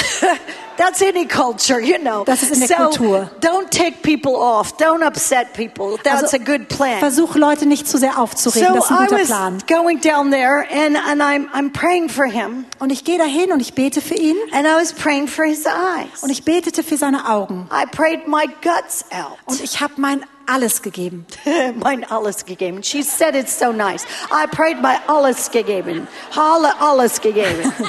That's 0.76 1.02
any 1.02 1.26
culture, 1.26 1.78
you 1.78 1.98
know. 1.98 2.24
Das 2.24 2.42
ist 2.42 2.52
in 2.52 2.60
der 2.60 2.68
so 2.68 2.74
Kultur. 2.76 3.30
don't 3.42 3.68
tick 3.70 4.00
people 4.02 4.34
off. 4.34 4.78
Don't 4.78 5.02
upset 5.06 5.52
people. 5.52 5.98
That's 6.02 6.22
Also, 6.22 6.36
a 6.38 6.40
good 6.40 6.68
plan. 6.70 6.98
Versuch 7.00 7.34
Leute 7.36 7.66
nicht 7.66 7.86
zu 7.86 7.98
sehr 7.98 8.18
aufzuregen. 8.18 8.66
So 8.68 8.74
Das 8.76 8.84
ist 8.86 8.90
ein 8.90 8.96
I 8.96 9.06
guter 9.06 9.20
was 9.20 9.28
Plan. 9.28 9.58
going 9.68 10.00
down 10.00 10.30
there, 10.30 10.66
and, 10.72 10.96
and 10.96 11.20
I'm 11.20 11.50
I'm 11.52 11.70
praying 11.72 12.08
for 12.08 12.24
him, 12.24 12.64
Und 12.78 12.90
ich 12.92 13.04
gehe 13.04 13.18
dahin 13.18 13.52
und 13.52 13.60
ich 13.60 13.74
bete 13.74 14.00
für 14.00 14.14
ihn 14.14 14.36
and 14.52 14.66
I 14.66 14.70
was 14.80 14.94
praying 14.94 15.28
for 15.28 15.44
his 15.44 15.66
eyes. 15.66 16.22
und 16.22 16.30
ich 16.30 16.44
betete 16.46 16.82
für 16.82 16.96
seine 16.96 17.28
Augen. 17.28 17.68
I 17.70 17.84
prayed 17.84 18.26
my 18.26 18.46
guts 18.62 19.04
out. 19.12 19.36
Und 19.44 19.62
ich 19.62 19.82
habe 19.82 19.94
mein 19.98 20.24
alles 20.46 20.80
gegeben. 20.80 21.26
mein 21.76 22.10
alles 22.10 22.46
gegeben. 22.46 22.82
She 22.82 23.02
said 23.02 23.34
it's 23.34 23.58
so 23.58 23.70
nice. 23.70 24.04
I 24.32 24.46
prayed 24.46 24.80
my 24.80 24.94
alles 25.08 25.50
gegeben. 25.50 26.08
Alle 26.34 26.72
alles 26.80 27.20
gegeben. 27.20 27.70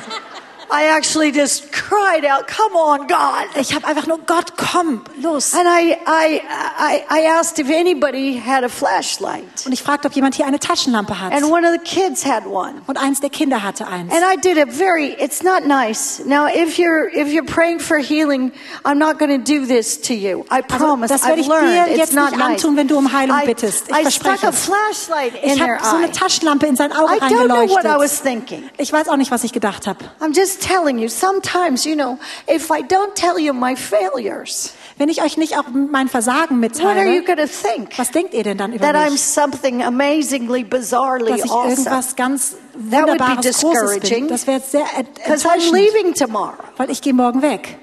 I 0.72 0.86
actually 0.88 1.32
just 1.34 1.72
cried 1.74 2.26
out, 2.26 2.48
"Come 2.48 2.76
on, 2.76 3.08
God!" 3.08 3.46
Ich 3.60 3.74
habe 3.76 3.86
einfach 3.88 4.08
nur 4.08 4.20
Gott, 4.20 4.56
komm, 4.56 5.02
los. 5.22 5.54
And 5.54 5.68
I, 5.68 5.98
I, 6.08 6.42
I, 6.80 7.04
I 7.10 7.26
asked 7.28 7.60
if 7.60 7.70
anybody 7.70 8.40
had 8.40 8.64
a 8.64 8.70
flashlight, 8.70 9.66
Und 9.66 9.74
ich 9.74 9.82
fragte, 9.84 10.08
ob 10.08 10.14
jemand 10.14 10.36
hier 10.36 10.46
eine 10.46 10.60
Taschenlampe 10.60 11.20
hat. 11.20 11.34
and 11.34 11.44
one 11.52 11.66
of 11.66 11.74
the 11.74 11.80
kids 11.84 12.26
had 12.26 12.46
one. 12.46 12.82
Und 12.88 12.98
eins 12.98 13.20
der 13.20 13.30
Kinder 13.30 13.64
hatte 13.64 13.88
eins. 13.88 14.14
And 14.14 14.24
I 14.24 14.38
did 14.40 14.58
a 14.58 14.66
very, 14.66 15.08
it's 15.20 15.44
not 15.44 15.66
nice. 15.68 16.22
Now, 16.26 16.48
if 16.48 16.78
you're, 16.78 17.08
if 17.14 17.28
you're 17.34 17.46
praying 17.46 17.80
for 17.80 17.98
healing, 17.98 18.52
I'm 18.86 18.98
not 18.98 19.20
going 19.20 19.32
to 19.32 19.38
do 19.44 19.66
this 19.66 20.00
to 20.04 20.14
you. 20.14 20.46
I 20.50 20.62
Also, 20.62 20.78
promise. 20.78 21.10
das 21.14 21.26
werde 21.26 21.42
ich 21.42 21.48
dir 21.48 21.98
jetzt 21.98 22.14
not 22.14 22.32
nicht 22.32 22.38
nice. 22.40 22.64
antun, 22.64 22.78
wenn 22.78 22.88
du 22.88 22.98
um 22.98 23.12
Heilung 23.12 23.38
I, 23.44 23.46
bittest. 23.46 23.90
Ich 23.90 23.96
I 24.08 24.12
stuck 24.12 24.38
verspreche 24.38 24.48
a 24.48 24.50
es. 24.52 24.66
flashlight 24.66 25.34
in 25.44 25.50
Ich 25.56 25.62
habe 25.62 25.78
so 25.84 25.96
eine 25.98 26.12
Taschenlampe 26.12 26.66
in 26.68 26.76
sein 26.78 26.92
Auge 26.94 27.16
I 27.16 27.20
don't 27.20 27.46
know 27.48 27.68
what 27.70 27.84
I 27.84 27.98
was 27.98 28.24
reingeleuchtet. 28.24 28.24
thinking. 28.24 28.70
Ich 28.78 28.94
weiß 28.94 29.10
auch 29.10 29.18
nicht, 29.18 29.32
was 29.32 29.44
ich 29.44 29.52
gedacht 29.52 29.86
habe. 29.88 30.00
I'm 30.22 30.34
just 30.34 30.61
telling 30.62 30.98
you, 31.00 31.10
sometimes, 31.10 31.86
you 31.86 31.96
know, 31.96 32.18
if 32.48 32.70
I 32.72 32.82
don't 32.82 33.14
tell 33.16 33.38
you 33.38 33.54
my 33.54 33.76
failures, 33.76 34.74
Wenn 34.98 35.10
ich 35.10 35.24
euch 35.24 35.36
nicht 35.38 35.58
auch 35.58 35.64
mein 35.74 36.08
Versagen 36.10 36.62
what 36.62 36.80
are 36.86 37.04
you 37.06 37.22
mitteile, 37.22 37.48
think? 37.48 37.98
was 37.98 38.12
denkt 38.12 38.34
ihr 38.36 38.44
denn 38.44 38.58
dann 38.58 38.72
über 38.74 38.86
That 38.86 38.96
I'm 38.96 39.12
mich? 39.12 39.22
something 39.24 39.82
amazingly, 39.84 40.64
bizarrely 40.64 41.32
Dass 41.32 41.46
ich 41.46 41.52
irgendwas 41.52 42.16
ganz 42.16 42.52
That 42.92 43.08
would 43.08 43.18
be 43.18 43.24
Wunderbares, 43.26 43.60
Großes 43.62 43.62
discouraging. 43.62 44.20
bin. 44.26 44.28
Das 44.30 44.46
wäre 44.48 44.60
sehr 44.62 44.86
ent- 44.98 45.14
Because 45.16 45.46
I'm 45.48 45.54
enttäuschend, 45.56 45.74
leaving 45.74 46.14
tomorrow. 46.14 46.54
weil 46.78 46.90
ich 46.92 47.02
gehe 47.02 47.14
morgen 47.14 47.42
weg. 47.42 47.78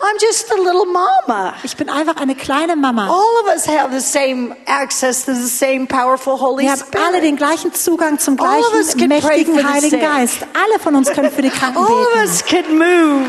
I'm 0.00 0.18
just 0.20 0.50
a 0.52 0.54
little 0.56 0.84
mama. 0.86 1.54
Ich 1.62 1.76
bin 1.76 1.88
einfach 1.88 2.16
eine 2.16 2.34
kleine 2.34 2.76
Mama. 2.76 3.08
All 3.08 3.42
of 3.42 3.48
us 3.54 3.66
have 3.66 3.90
the 3.92 4.00
same 4.00 4.54
access 4.66 5.24
to 5.24 5.34
the 5.34 5.48
same 5.48 5.86
powerful 5.86 6.38
Holy 6.40 6.64
Wir 6.64 6.72
haben 6.72 6.82
alle 6.94 7.06
Spirit. 7.18 7.22
den 7.24 7.36
gleichen 7.36 7.74
Zugang 7.74 8.18
zum 8.18 8.36
gleichen 8.36 9.08
mächtigen 9.08 9.68
Heiligen. 9.68 10.00
Geist. 10.00 10.38
Alle 10.54 10.78
von 10.78 10.94
uns 10.94 11.10
können 11.10 11.30
für 11.30 11.42
die 11.42 11.50
Kranken 11.50 11.78
All 11.78 11.84
of 11.84 12.12
beten. 12.12 12.20
us 12.28 12.44
can 12.44 12.78
move 12.78 13.26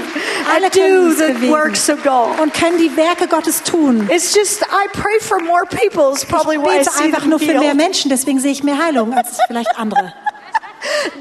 Alle 0.54 0.70
do 0.70 1.14
the 1.14 1.50
works 1.50 1.90
of 1.90 2.04
God. 2.04 2.40
und 2.42 2.54
können 2.54 2.78
die 2.78 2.96
Werke 2.96 3.28
Gottes 3.28 3.64
tun. 3.64 4.08
It's 4.12 4.36
just 4.36 4.62
I 4.64 4.88
pray 4.94 5.20
for 5.22 5.40
more 5.40 5.64
people. 5.66 6.14
Is 6.14 6.26
probably 6.26 6.58
Ich 6.58 6.62
why 6.64 6.76
I 6.76 6.78
bete 6.80 6.92
see 6.92 7.04
einfach 7.06 7.26
nur 7.26 7.40
für 7.40 7.58
mehr. 7.60 7.74
Menschen, 7.76 8.10
deswegen 8.10 8.40
sehe 8.40 8.52
ich 8.52 8.64
mehr 8.64 8.78
Heilung 8.78 9.14
als 9.14 9.38
vielleicht 9.48 9.78
andere. 9.78 10.14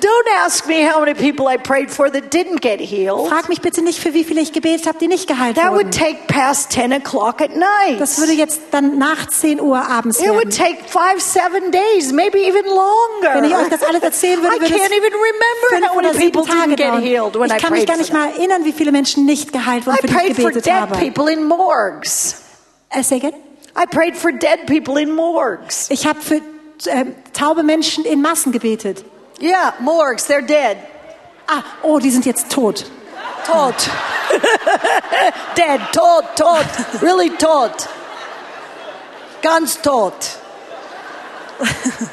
Don't 0.00 0.28
ask 0.44 0.66
me 0.66 0.84
how 0.88 1.00
many 1.00 1.14
people 1.14 1.46
I 1.48 1.56
prayed 1.56 1.90
for 1.90 2.10
that 2.10 2.32
didn't 2.32 2.60
get 2.60 2.80
healed. 2.80 3.28
Frag 3.28 3.48
mich 3.48 3.60
bitte 3.60 3.82
nicht, 3.82 3.98
für 4.00 4.14
wie 4.14 4.24
viele 4.24 4.40
ich 4.40 4.52
gebetet 4.52 4.86
habe, 4.86 4.98
die 4.98 5.08
nicht 5.08 5.26
geheilt 5.28 5.56
That 5.56 5.72
would 5.72 5.86
wurden. 5.86 5.90
take 5.90 6.16
past 6.28 6.72
10 6.72 6.92
o'clock 6.92 7.40
at 7.40 7.56
night. 7.56 7.98
Das 8.00 8.18
würde 8.18 8.32
jetzt 8.32 8.60
dann 8.70 8.98
nach 8.98 9.28
10 9.28 9.60
Uhr 9.60 9.78
abends 9.78 10.20
It 10.20 10.28
would 10.28 10.38
werden. 10.38 10.50
take 10.50 10.84
five, 10.88 11.20
seven 11.20 11.70
days, 11.70 12.12
maybe 12.12 12.38
even 12.38 12.64
longer. 12.66 13.34
Wenn 13.34 13.44
ich 13.44 13.54
euch 13.56 13.68
das 13.68 13.82
alles 13.82 14.02
erzählen 14.02 14.42
würde, 14.42 14.56
I 14.56 14.60
würde 14.60 14.74
can't 14.74 14.86
es 14.86 14.92
even 14.92 15.12
remember 15.12 15.88
how 15.88 15.96
many 16.02 16.30
people 16.30 16.42
didn't 16.44 16.76
get 16.76 17.02
healed 17.02 17.34
when 17.38 17.50
I 17.50 17.56
Ich 17.56 17.62
kann 17.62 17.72
mich 17.72 17.84
prayed 17.84 17.88
gar 17.88 17.96
nicht 17.96 18.12
mal 18.12 18.28
erinnern, 18.30 18.64
wie 18.64 18.72
viele 18.72 18.92
Menschen 18.92 19.24
nicht 19.24 19.52
geheilt 19.52 19.86
wurden, 19.86 19.96
I 19.98 20.00
für 20.02 20.06
die 20.08 20.12
ich 20.14 20.18
prayed 20.18 20.36
for 20.36 20.50
gebetet 20.50 20.66
dead 20.66 20.74
habe. 20.74 20.96
people 20.96 21.32
in 21.32 21.44
morgues. 21.44 22.42
Äh, 22.90 23.02
say 23.02 23.16
again? 23.16 23.34
I 23.78 23.84
prayed 23.86 24.16
for 24.16 24.32
dead 24.32 24.66
people 24.66 25.00
in 25.00 25.14
morgues. 25.14 25.90
Ich 25.90 26.06
habe 26.06 26.20
für 26.20 26.40
ähm, 26.88 27.14
taube 27.32 27.62
Menschen 27.62 28.04
in 28.04 28.20
Massen 28.22 28.52
gebetet. 28.52 29.04
Yeah, 29.38 29.72
morgues, 29.80 30.26
they're 30.26 30.46
dead. 30.46 30.78
Ah, 31.48 31.64
oh, 31.82 31.98
die 31.98 32.10
sind 32.10 32.24
jetzt 32.26 32.50
tot. 32.50 32.84
Tot. 33.44 33.90
dead, 35.54 35.80
tot, 35.92 36.36
tot, 36.36 36.66
really 37.02 37.30
tot. 37.30 37.88
Ganz 39.42 39.76
tot. 39.76 40.38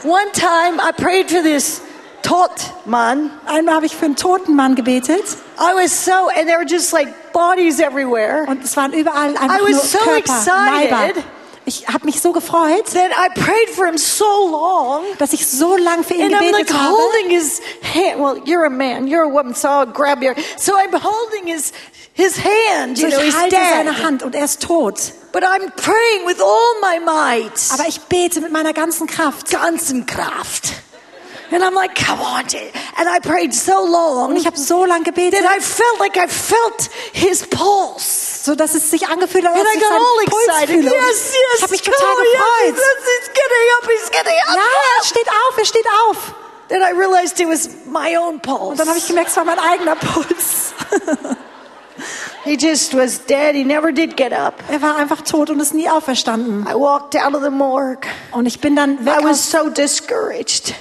One 0.03 0.31
time 0.33 0.79
I 0.79 0.91
prayed 0.91 1.29
for 1.29 1.41
this 1.41 1.81
tot 2.21 2.71
man. 2.85 3.31
Einmal 3.45 3.75
habe 3.75 3.85
ich 3.85 3.95
für 3.95 4.05
einen 4.05 4.15
toten 4.15 4.55
Mann 4.55 4.75
gebetet 4.75 5.25
I 5.59 5.73
was 5.75 5.91
so, 5.91 6.29
and 6.29 6.47
there 6.47 6.57
were 6.57 6.65
just 6.65 6.93
like 6.93 7.31
bodies 7.33 7.79
everywhere. 7.79 8.45
und 8.47 8.63
es 8.63 8.75
waren 8.77 8.93
überall 8.93 9.35
einfach 9.37 9.59
I 9.59 9.61
was 9.61 9.71
nur 9.71 9.81
so 9.81 9.97
Körper, 9.99 10.17
excited. 10.17 10.91
Leiber. 10.91 11.23
Ich 11.65 11.87
habe 11.87 12.05
mich 12.05 12.21
so 12.21 12.31
gefreut, 12.33 12.85
That 12.93 13.11
I 13.11 13.29
prayed 13.39 13.69
for 13.75 13.85
him 13.87 13.97
so 13.97 14.25
long. 14.51 15.03
dass 15.17 15.33
ich 15.33 15.45
so 15.47 15.75
lang 15.77 16.03
für 16.03 16.13
ihn 16.13 16.23
And 16.25 16.33
I'm 16.35 16.51
like 16.51 16.67
gebetet 16.67 16.73
habe. 16.77 16.95
holding 16.95 17.29
his 17.29 17.61
hand. 17.81 18.19
Well, 18.19 18.41
you're 18.45 18.65
a 18.65 18.69
man, 18.69 19.07
you're 19.07 19.23
a 19.23 19.29
woman, 19.31 19.55
so 19.55 19.67
I'll 19.69 19.85
grab 19.85 20.21
your. 20.21 20.35
So 20.57 20.73
I'm 20.77 20.91
holding 20.93 21.47
his 21.47 21.71
his 22.13 22.37
hand. 22.37 22.97
So 22.97 23.07
You 23.07 23.11
know, 23.13 23.19
ich 23.19 23.25
he's 23.25 23.35
halte 23.35 23.55
seine 23.55 23.91
dead. 23.93 24.03
Hand 24.03 24.23
und 24.23 24.35
er 24.35 24.45
ist 24.45 24.61
tot. 24.61 24.95
But 25.31 25.43
I'm 25.43 25.71
praying 25.75 26.27
with 26.27 26.39
all 26.41 26.79
my 26.81 26.99
might. 26.99 27.53
Aber 27.73 27.87
ich 27.87 28.01
bete 28.01 28.39
mit 28.41 28.51
meiner 28.51 28.73
ganzen 28.73 29.07
Kraft. 29.07 29.49
ganzen 29.49 30.05
Kraft. 30.05 30.73
And 31.53 31.63
I'm 31.63 31.75
like, 31.75 31.93
come 31.95 32.19
on. 32.21 32.45
And 32.97 33.07
I 33.07 33.19
prayed 33.21 33.53
so 33.53 33.83
Und 33.83 33.91
long 33.91 34.35
ich 34.35 34.45
habe 34.47 34.57
so 34.57 34.85
lange 34.85 35.03
gebetet, 35.03 35.41
that 35.41 35.49
I 35.57 35.59
felt 35.61 35.99
like 35.99 36.17
I 36.17 36.27
felt 36.27 36.89
his 37.13 37.45
pulse. 37.47 38.43
so 38.43 38.55
dass 38.55 38.73
es 38.75 38.89
sich 38.89 39.07
angefühlt 39.07 39.45
hat, 39.45 39.53
als 39.55 39.63
ich 39.75 39.81
seinen 39.81 40.25
Puls 40.25 40.43
excited. 40.47 40.69
fühle. 40.75 40.91
Und 40.91 41.07
Yes, 41.07 41.29
ich 41.29 41.35
yes, 41.53 41.61
habe 41.61 41.71
mich 41.71 41.81
total 41.81 42.07
yes, 42.09 42.17
gefreut. 42.33 42.75
yes, 42.75 43.05
he's 43.05 43.27
getting 43.27 43.67
up, 43.77 43.89
he's 43.89 44.09
getting 44.11 44.39
up. 44.49 44.55
Ja, 44.55 44.61
er 44.99 45.05
steht 45.05 45.27
auf, 45.29 45.57
er 45.57 45.65
steht 45.65 45.85
auf. 46.09 46.17
Then 46.69 46.81
I 46.81 46.91
realized 46.97 47.39
it 47.39 47.47
was 47.47 47.69
my 47.85 48.17
own 48.17 48.39
pulse. 48.39 48.71
Und 48.71 48.79
dann 48.79 48.87
habe 48.87 48.97
ich 48.97 49.07
gemerkt, 49.07 49.29
es 49.29 49.37
war 49.37 49.43
mein 49.45 49.59
eigener 49.59 49.95
Puls. 49.95 50.73
He 52.45 52.57
just 52.57 52.93
was 52.93 53.19
dead. 53.25 53.55
He 53.55 53.63
never 53.63 53.91
did 53.93 54.17
get 54.17 54.33
up. 54.33 54.55
Er 54.69 54.81
war 54.81 54.95
einfach 54.97 55.21
tot 55.21 55.49
und 55.49 55.59
ist 55.61 55.73
nie 55.73 55.87
auferstanden. 55.89 56.65
I 56.67 56.73
walked 56.73 57.15
out 57.15 57.33
of 57.35 57.43
the 57.43 57.49
morgue. 57.49 58.07
Und 58.31 58.45
ich 58.47 58.59
bin 58.59 58.75
dann 58.75 59.05
weg 59.05 59.19
I 59.21 59.23
was 59.23 59.49
so 59.51 59.69
discouraged. 59.69 60.73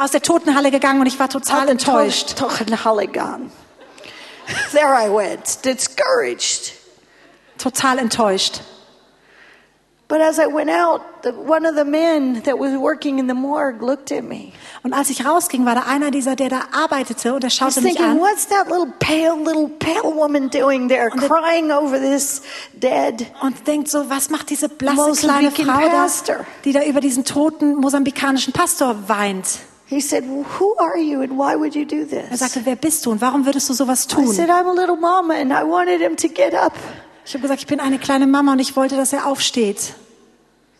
Aus 0.00 0.10
der 0.12 0.22
Totenhalle 0.22 0.70
gegangen 0.70 1.00
und 1.00 1.06
ich 1.06 1.18
war 1.18 1.28
total 1.28 1.68
enttäuscht. 1.68 2.36
Tochen 2.36 2.66
There 4.72 4.94
I 4.94 5.08
went, 5.08 5.64
discouraged. 5.64 6.72
Total 7.58 7.98
enttäuscht. 7.98 8.60
But 10.08 10.20
as 10.20 10.40
I 10.40 10.46
went 10.46 10.70
out, 10.70 11.02
the, 11.22 11.30
one 11.30 11.64
of 11.64 11.76
the 11.76 11.84
men 11.84 12.42
that 12.42 12.58
was 12.58 12.76
working 12.76 13.20
in 13.20 13.28
the 13.28 13.34
morgue 13.34 13.80
looked 13.80 14.10
at 14.10 14.24
me. 14.24 14.52
Und 14.82 14.92
als 14.92 15.08
ich 15.08 15.24
rausging, 15.24 15.64
war 15.66 15.76
da 15.76 15.82
einer 15.82 16.10
dieser, 16.10 16.34
der 16.34 16.48
da 16.48 16.62
arbeitete 16.72 17.32
und 17.32 17.44
er 17.44 17.50
schaute 17.50 17.80
mich 17.80 17.94
thinking, 17.94 18.16
an. 18.16 18.18
what's 18.18 18.48
that 18.48 18.66
little 18.66 18.92
pale, 18.98 19.36
little 19.36 19.68
pale 19.68 20.12
woman 20.12 20.50
doing 20.50 20.88
there, 20.88 21.10
crying 21.10 21.70
over 21.70 22.00
this 22.00 22.42
dead? 22.72 23.24
Und 23.40 23.68
denkt 23.68 23.88
so, 23.88 24.10
was 24.10 24.30
macht 24.30 24.50
diese 24.50 24.68
blasse 24.68 25.12
kleine 25.12 25.52
Frau 25.52 25.88
da, 25.88 26.08
die 26.64 26.72
da 26.72 26.82
über 26.82 27.00
diesen 27.00 27.24
toten 27.24 27.76
mosambikanischen 27.76 28.52
Pastor 28.52 29.08
weint? 29.08 29.60
He 29.90 30.00
said, 30.00 30.22
well, 30.24 30.44
who 30.60 30.76
are 30.78 30.96
you 30.96 31.20
and 31.22 31.36
why 31.36 31.56
would 31.56 31.74
you 31.74 31.84
do 31.84 32.02
Er 32.02 32.28
this? 32.30 32.38
sagte, 32.38 32.64
wer 32.64 32.76
bist 32.76 33.04
du 33.04 33.10
und 33.10 33.20
warum 33.20 33.44
würdest 33.44 33.68
du 33.68 33.74
sowas 33.74 34.06
I 34.06 34.14
tun? 34.14 34.32
said, 34.32 34.48
I'm 34.48 34.68
a 34.68 34.72
little 34.72 34.94
mama 34.96 35.34
and 35.34 35.52
I 35.52 35.64
wanted 35.64 36.00
him 36.00 36.14
to 36.16 36.28
get 36.28 36.54
up. 36.54 36.74
Ich 37.26 37.34
habe 37.34 37.42
gesagt, 37.42 37.60
ich 37.60 37.66
bin 37.66 37.80
eine 37.80 37.98
kleine 37.98 38.26
Mama 38.28 38.52
und 38.52 38.60
ich 38.60 38.76
wollte, 38.76 38.96
dass 38.96 39.12
er 39.12 39.26
aufsteht. 39.26 39.94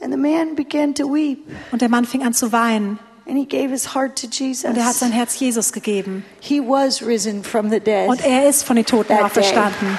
And 0.01 0.13
the 0.13 0.17
man 0.17 0.55
began 0.55 0.95
to 0.95 1.13
weep 1.13 1.39
Und 1.73 1.83
der 1.83 1.89
Mann 1.89 2.05
fing 2.05 2.23
an 2.23 2.33
zu 2.33 2.53
weinen 2.53 2.99
and 3.27 3.37
he 3.37 3.45
gave 3.45 3.71
his 3.71 3.95
heart 3.95 4.17
to 4.21 4.27
Jesus. 4.29 4.65
und 4.65 4.77
er 4.77 4.85
hat 4.87 4.95
sein 4.95 5.11
Herz 5.13 5.39
Jesus 5.39 5.73
gegeben. 5.73 6.25
He 6.41 6.61
was 6.61 7.03
risen 7.03 7.43
from 7.45 7.69
the 7.71 7.81
dead. 7.81 8.09
Und 8.09 8.25
er 8.25 8.49
ist 8.49 8.63
von 8.65 8.77
den 8.77 8.87
Toten 8.87 9.13
auferstanden. 9.19 9.99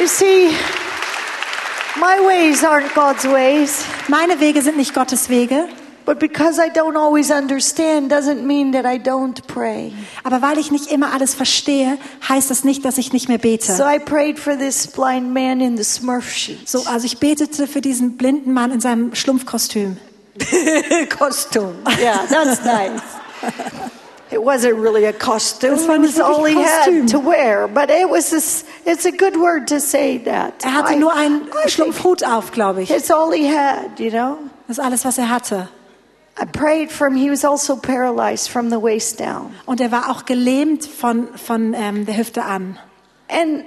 You 0.00 0.06
see, 0.06 0.50
my 1.96 2.18
ways 2.24 2.62
aren't 2.64 2.94
God's 2.94 3.24
ways. 3.24 3.84
Meine 4.08 4.40
Wege 4.40 4.62
sind 4.62 4.76
nicht 4.78 4.94
Gottes 4.94 5.28
Wege, 5.28 5.68
But 6.04 6.18
because 6.18 6.58
I 6.58 6.68
don't 6.68 6.96
always 6.96 7.30
understand 7.30 8.10
doesn't 8.10 8.44
mean 8.44 8.72
that 8.72 8.84
I 8.84 8.98
don't 8.98 9.46
pray. 9.46 9.92
aber 10.24 10.42
weil 10.42 10.58
ich 10.58 10.70
nicht 10.72 10.90
immer 10.90 11.12
alles 11.12 11.34
verstehe, 11.34 11.96
heißt 12.28 12.50
das 12.50 12.64
nicht, 12.64 12.84
dass 12.84 12.98
ich 12.98 13.12
nicht 13.12 13.28
mehr 13.28 13.38
So 13.38 13.42
bete. 13.42 13.72
I 13.84 13.98
prayed 13.98 14.38
for 14.38 14.56
this 14.58 14.86
blind 14.88 15.32
man 15.32 15.60
in 15.60 15.76
the 15.76 15.84
Smurf 15.84 16.30
sheets. 16.32 16.72
So, 16.72 16.82
also 16.86 17.06
ich 17.06 17.18
betete 17.18 17.66
für 17.68 17.80
diesen 17.80 18.16
blinden 18.16 18.52
Mann 18.52 18.72
in 18.72 18.80
seinem 18.80 19.14
Schlumpfkostüm. 19.14 19.96
costume. 21.18 21.74
Yeah, 21.98 22.26
that's 22.28 22.64
nice. 22.64 23.00
It 24.30 24.40
wasn't 24.42 24.78
really 24.80 25.04
a 25.06 25.12
costume. 25.12 25.72
Das 25.76 25.86
war 25.86 25.96
It 25.96 26.00
nicht 26.02 26.18
was 26.18 26.20
all 26.24 26.46
he 26.46 26.54
wirklich 26.54 26.66
had 26.66 26.84
Kostüm. 26.86 27.06
to 27.08 27.20
wear. 27.20 27.68
But 27.68 27.90
it 27.90 28.08
was 28.08 28.30
this, 28.30 28.64
it's 28.86 29.04
a 29.04 29.10
good 29.10 29.36
word 29.38 29.68
to 29.68 29.78
say 29.78 30.18
that. 30.24 30.54
Er 30.64 30.72
hatte 30.74 30.94
I- 30.94 30.98
nur 30.98 31.14
einen 31.14 31.42
I 31.64 31.68
Schlumpfhut 31.68 32.24
auf, 32.24 32.50
glaube 32.50 32.82
ich. 32.82 32.90
It's 32.90 33.10
all 33.10 33.30
he 33.32 33.46
had, 33.46 33.98
you 34.00 34.10
know. 34.10 34.38
Das 34.68 34.78
ist 34.78 34.84
alles, 34.84 35.04
was 35.04 35.18
er 35.18 35.28
hatte. 35.28 35.68
I 36.40 36.46
prayed 36.46 36.90
for 36.90 37.06
him. 37.08 37.16
He 37.16 37.30
was 37.30 37.44
also 37.44 37.76
paralyzed 37.76 38.48
from 38.50 38.70
the 38.70 38.78
waist 38.78 39.20
down. 39.20 39.54
Und 39.66 39.80
er 39.80 39.92
war 39.92 40.10
auch 40.10 40.24
gelähmt 40.24 40.86
von, 40.86 41.28
von 41.36 41.74
ähm, 41.74 42.06
der 42.06 42.16
Hüfte 42.16 42.44
an. 42.44 42.78
And 43.28 43.64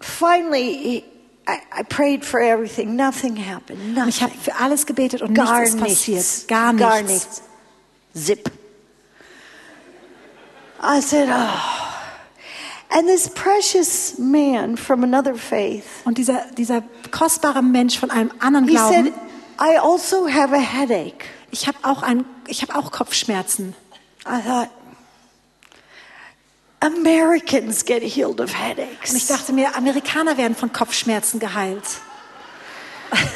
finally, 0.00 0.72
he, 0.76 1.04
I, 1.46 1.60
I 1.80 1.82
prayed 1.82 2.24
for 2.24 2.40
everything. 2.40 2.96
Nothing 2.96 3.36
happened. 3.36 3.80
Und 3.98 4.08
ich 4.08 4.20
Nothing. 4.20 4.22
habe 4.22 4.40
für 4.40 4.56
alles 4.56 4.86
gebetet 4.86 5.22
und 5.22 5.32
nichts 5.32 5.74
ist 5.74 5.80
passiert. 5.80 6.48
Gar 6.48 6.72
nichts. 6.72 6.88
Gar 6.90 7.02
nichts. 7.02 7.42
Zip. 8.14 8.50
I 10.80 11.00
said, 11.00 11.28
oh. 11.30 11.88
And 12.90 13.06
this 13.06 13.28
precious 13.28 14.18
man 14.18 14.76
from 14.76 15.04
another 15.04 15.34
faith, 15.34 15.84
Und 16.04 16.16
dieser, 16.16 16.46
dieser 16.56 16.82
kostbare 17.10 17.62
Mensch 17.62 17.98
von 17.98 18.10
einem 18.10 18.30
anderen 18.38 18.66
Glauben. 18.66 19.04
he 19.04 19.10
said, 19.10 19.14
I 19.60 19.76
also 19.76 20.26
have 20.26 20.54
a 20.54 20.60
headache. 20.60 21.24
Ich 21.50 21.66
habe 21.66 21.78
auch, 21.82 22.02
ein, 22.02 22.24
ich 22.46 22.62
hab 22.62 22.74
auch 22.76 22.90
Kopfschmerzen. 22.92 23.74
I 24.26 24.40
thought, 24.42 24.68
Americans 26.80 27.84
get 27.84 28.02
healed 28.02 28.40
of 28.40 28.50
Und 28.50 28.50
ich 28.50 28.56
headaches. 28.56 29.26
dachte 29.26 29.52
mir, 29.52 29.74
Amerikaner 29.76 30.36
werden 30.36 30.54
von 30.54 30.72
Kopfschmerzen 30.72 31.40
geheilt. 31.40 31.82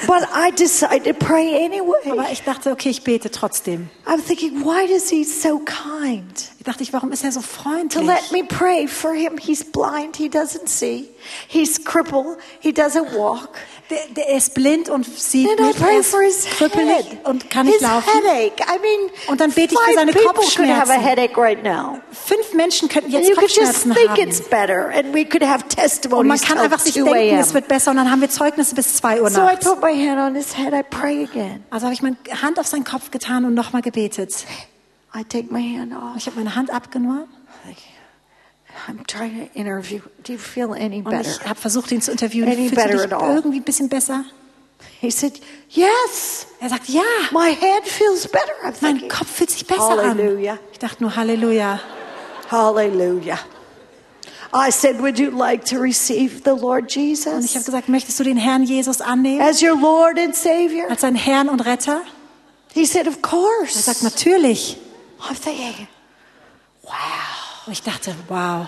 But 0.06 0.28
I 0.34 0.50
decided 0.54 1.04
to 1.04 1.14
pray 1.14 1.64
anyway. 1.64 2.10
Aber 2.10 2.30
ich 2.30 2.42
dachte, 2.42 2.70
okay, 2.70 2.90
ich 2.90 3.04
bete 3.04 3.30
trotzdem. 3.30 3.88
I'm 4.04 4.20
thinking, 4.22 4.62
why 4.62 4.86
does 4.86 5.08
he 5.08 5.24
so 5.24 5.60
kind? 5.60 6.50
Ich 6.58 6.64
dachte, 6.64 6.82
ich, 6.82 6.92
warum 6.92 7.10
ist 7.10 7.24
er 7.24 7.32
so 7.32 7.40
To 7.40 7.46
freundlich? 7.46 8.06
let 8.06 8.32
me 8.32 8.44
pray 8.44 8.86
for 8.86 9.14
him. 9.14 9.38
He's 9.38 9.64
blind, 9.64 10.16
he 10.16 10.28
doesn't 10.28 10.68
see. 10.68 11.08
He's 11.48 11.84
crippled, 11.84 12.38
he 12.60 12.70
doesn't 12.70 13.14
walk. 13.16 13.50
Der, 13.90 13.98
der 14.16 14.36
ist 14.36 14.54
blind 14.54 14.88
und 14.88 15.04
sieht 15.04 15.48
Then 15.56 15.66
nicht, 15.66 15.80
er 15.80 15.98
ist 15.98 16.50
krüppelig 16.56 16.96
head. 17.10 17.24
und 17.26 17.50
kann 17.50 17.66
nicht 17.66 17.78
his 17.78 17.82
laufen. 17.82 18.08
headache. 18.24 18.62
I 18.62 18.78
mean, 18.80 19.10
Und 19.28 19.40
dann 19.40 19.50
bete 19.52 19.74
ich 19.74 19.78
für 19.80 19.84
five 19.86 19.94
seine 19.94 20.12
Kopfschmerzen. 20.12 21.36
right. 21.36 21.58
Fünf 22.12 22.54
Menschen 22.54 22.88
könnten 22.88 23.14
And 23.14 23.24
jetzt 23.24 23.28
you 23.28 23.34
could 23.36 23.50
just 23.50 23.66
Kopfschmerzen 23.84 23.94
think 23.94 24.10
haben. 24.10 24.28
it's 24.28 24.40
better, 24.40 24.88
and 24.94 25.14
we 25.14 25.24
could 25.24 25.42
have 25.42 25.62
Und 25.64 25.76
man 25.76 25.84
testimonies 25.88 26.42
kann 26.42 26.58
einfach 26.58 26.78
sich 26.80 26.94
2 26.94 27.02
denken, 27.02 27.38
es 27.38 27.52
wird 27.54 27.68
besser 27.68 27.90
und 27.90 27.98
dann 27.98 28.10
haben 28.10 28.20
wir 28.20 28.30
Zeugnisse 28.30 28.74
bis 28.74 28.94
2 28.96 29.20
Uhr 29.20 29.30
So 29.30 29.40
I 29.40 29.44
nachts. 29.44 29.66
put 29.66 29.82
my 29.82 29.92
hand 29.94 30.18
on 30.20 30.34
his 30.34 30.56
head. 30.56 30.72
I 30.72 30.82
pray 30.82 31.24
again. 31.24 31.64
Also 31.70 31.84
habe 31.86 31.94
ich 31.94 32.02
meine 32.02 32.16
Hand 32.40 32.58
auf 32.58 32.66
seinen 32.66 32.84
Kopf 32.84 33.10
getan 33.10 33.44
und 33.44 33.54
nochmal 33.54 33.82
gebetet. 33.82 34.44
I 35.14 35.24
take 35.24 35.52
my 35.52 35.60
hand 35.78 35.92
off. 35.94 36.16
Ich 36.16 36.26
habe 36.26 36.36
meine 36.38 36.54
Hand 36.54 36.70
abgenommen 36.70 37.24
I'm 38.88 39.04
trying 39.06 39.48
to 39.48 39.58
interview. 39.58 40.00
Do 40.24 40.32
you 40.32 40.38
feel 40.38 40.72
any 40.72 41.02
better? 41.02 41.18
Und 41.18 41.26
ich 41.26 41.46
habe 41.48 41.60
versucht, 41.60 41.92
ihn 41.92 42.00
zu 42.02 42.10
interviewen. 42.10 42.48
Any 42.48 42.68
Fühlst 42.68 42.72
du 42.72 42.76
better 42.76 42.92
dich 43.06 43.12
at 43.12 43.12
all? 43.22 43.34
irgendwie 43.36 43.58
ein 43.60 43.64
bisschen 43.64 43.88
besser? 43.88 44.24
He 45.00 45.10
said, 45.10 45.40
Yes, 45.68 46.46
Er 46.60 46.68
sagt, 46.70 46.88
ja, 46.88 47.02
my 47.32 47.54
head 47.54 47.86
feels 47.86 48.26
better. 48.26 48.52
I'm 48.64 48.74
mein 48.80 48.94
thinking, 48.98 49.08
Kopf 49.08 49.28
fühlt 49.30 49.50
sich 49.50 49.66
besser 49.66 49.88
Halleluja. 50.08 50.52
an. 50.54 50.58
Ich 50.72 50.78
dachte 50.78 51.02
nur 51.02 51.14
Halleluja. 51.16 51.80
Hallelujah. 52.50 53.38
I 54.54 54.70
said, 54.70 55.00
Would 55.00 55.18
you 55.18 55.30
like 55.30 55.64
to 55.66 55.78
receive 55.78 56.42
the 56.44 56.50
Lord 56.50 56.84
Und 56.84 56.90
ich 57.14 57.26
habe 57.26 57.40
Jesus 57.40 57.64
gesagt, 57.64 57.88
möchtest 57.88 58.20
du 58.20 58.24
den 58.24 58.36
Herrn 58.36 58.64
Jesus 58.64 59.00
annehmen 59.00 59.40
as 59.40 59.62
your 59.62 59.78
Lord 59.80 60.18
and 60.18 60.34
Savior? 60.34 60.90
als 60.90 61.00
deinen 61.00 61.16
Herrn 61.16 61.48
und 61.48 61.60
Retter? 61.60 62.02
He 62.74 62.84
said, 62.84 63.06
Of 63.08 63.16
Er 63.16 63.22
course. 63.22 63.78
sagt, 63.82 64.02
natürlich. 64.02 64.76
I'm 65.20 65.34
thinking, 65.40 65.86
Und 67.66 67.72
ich 67.72 67.82
dachte, 67.82 68.14
wow, 68.28 68.66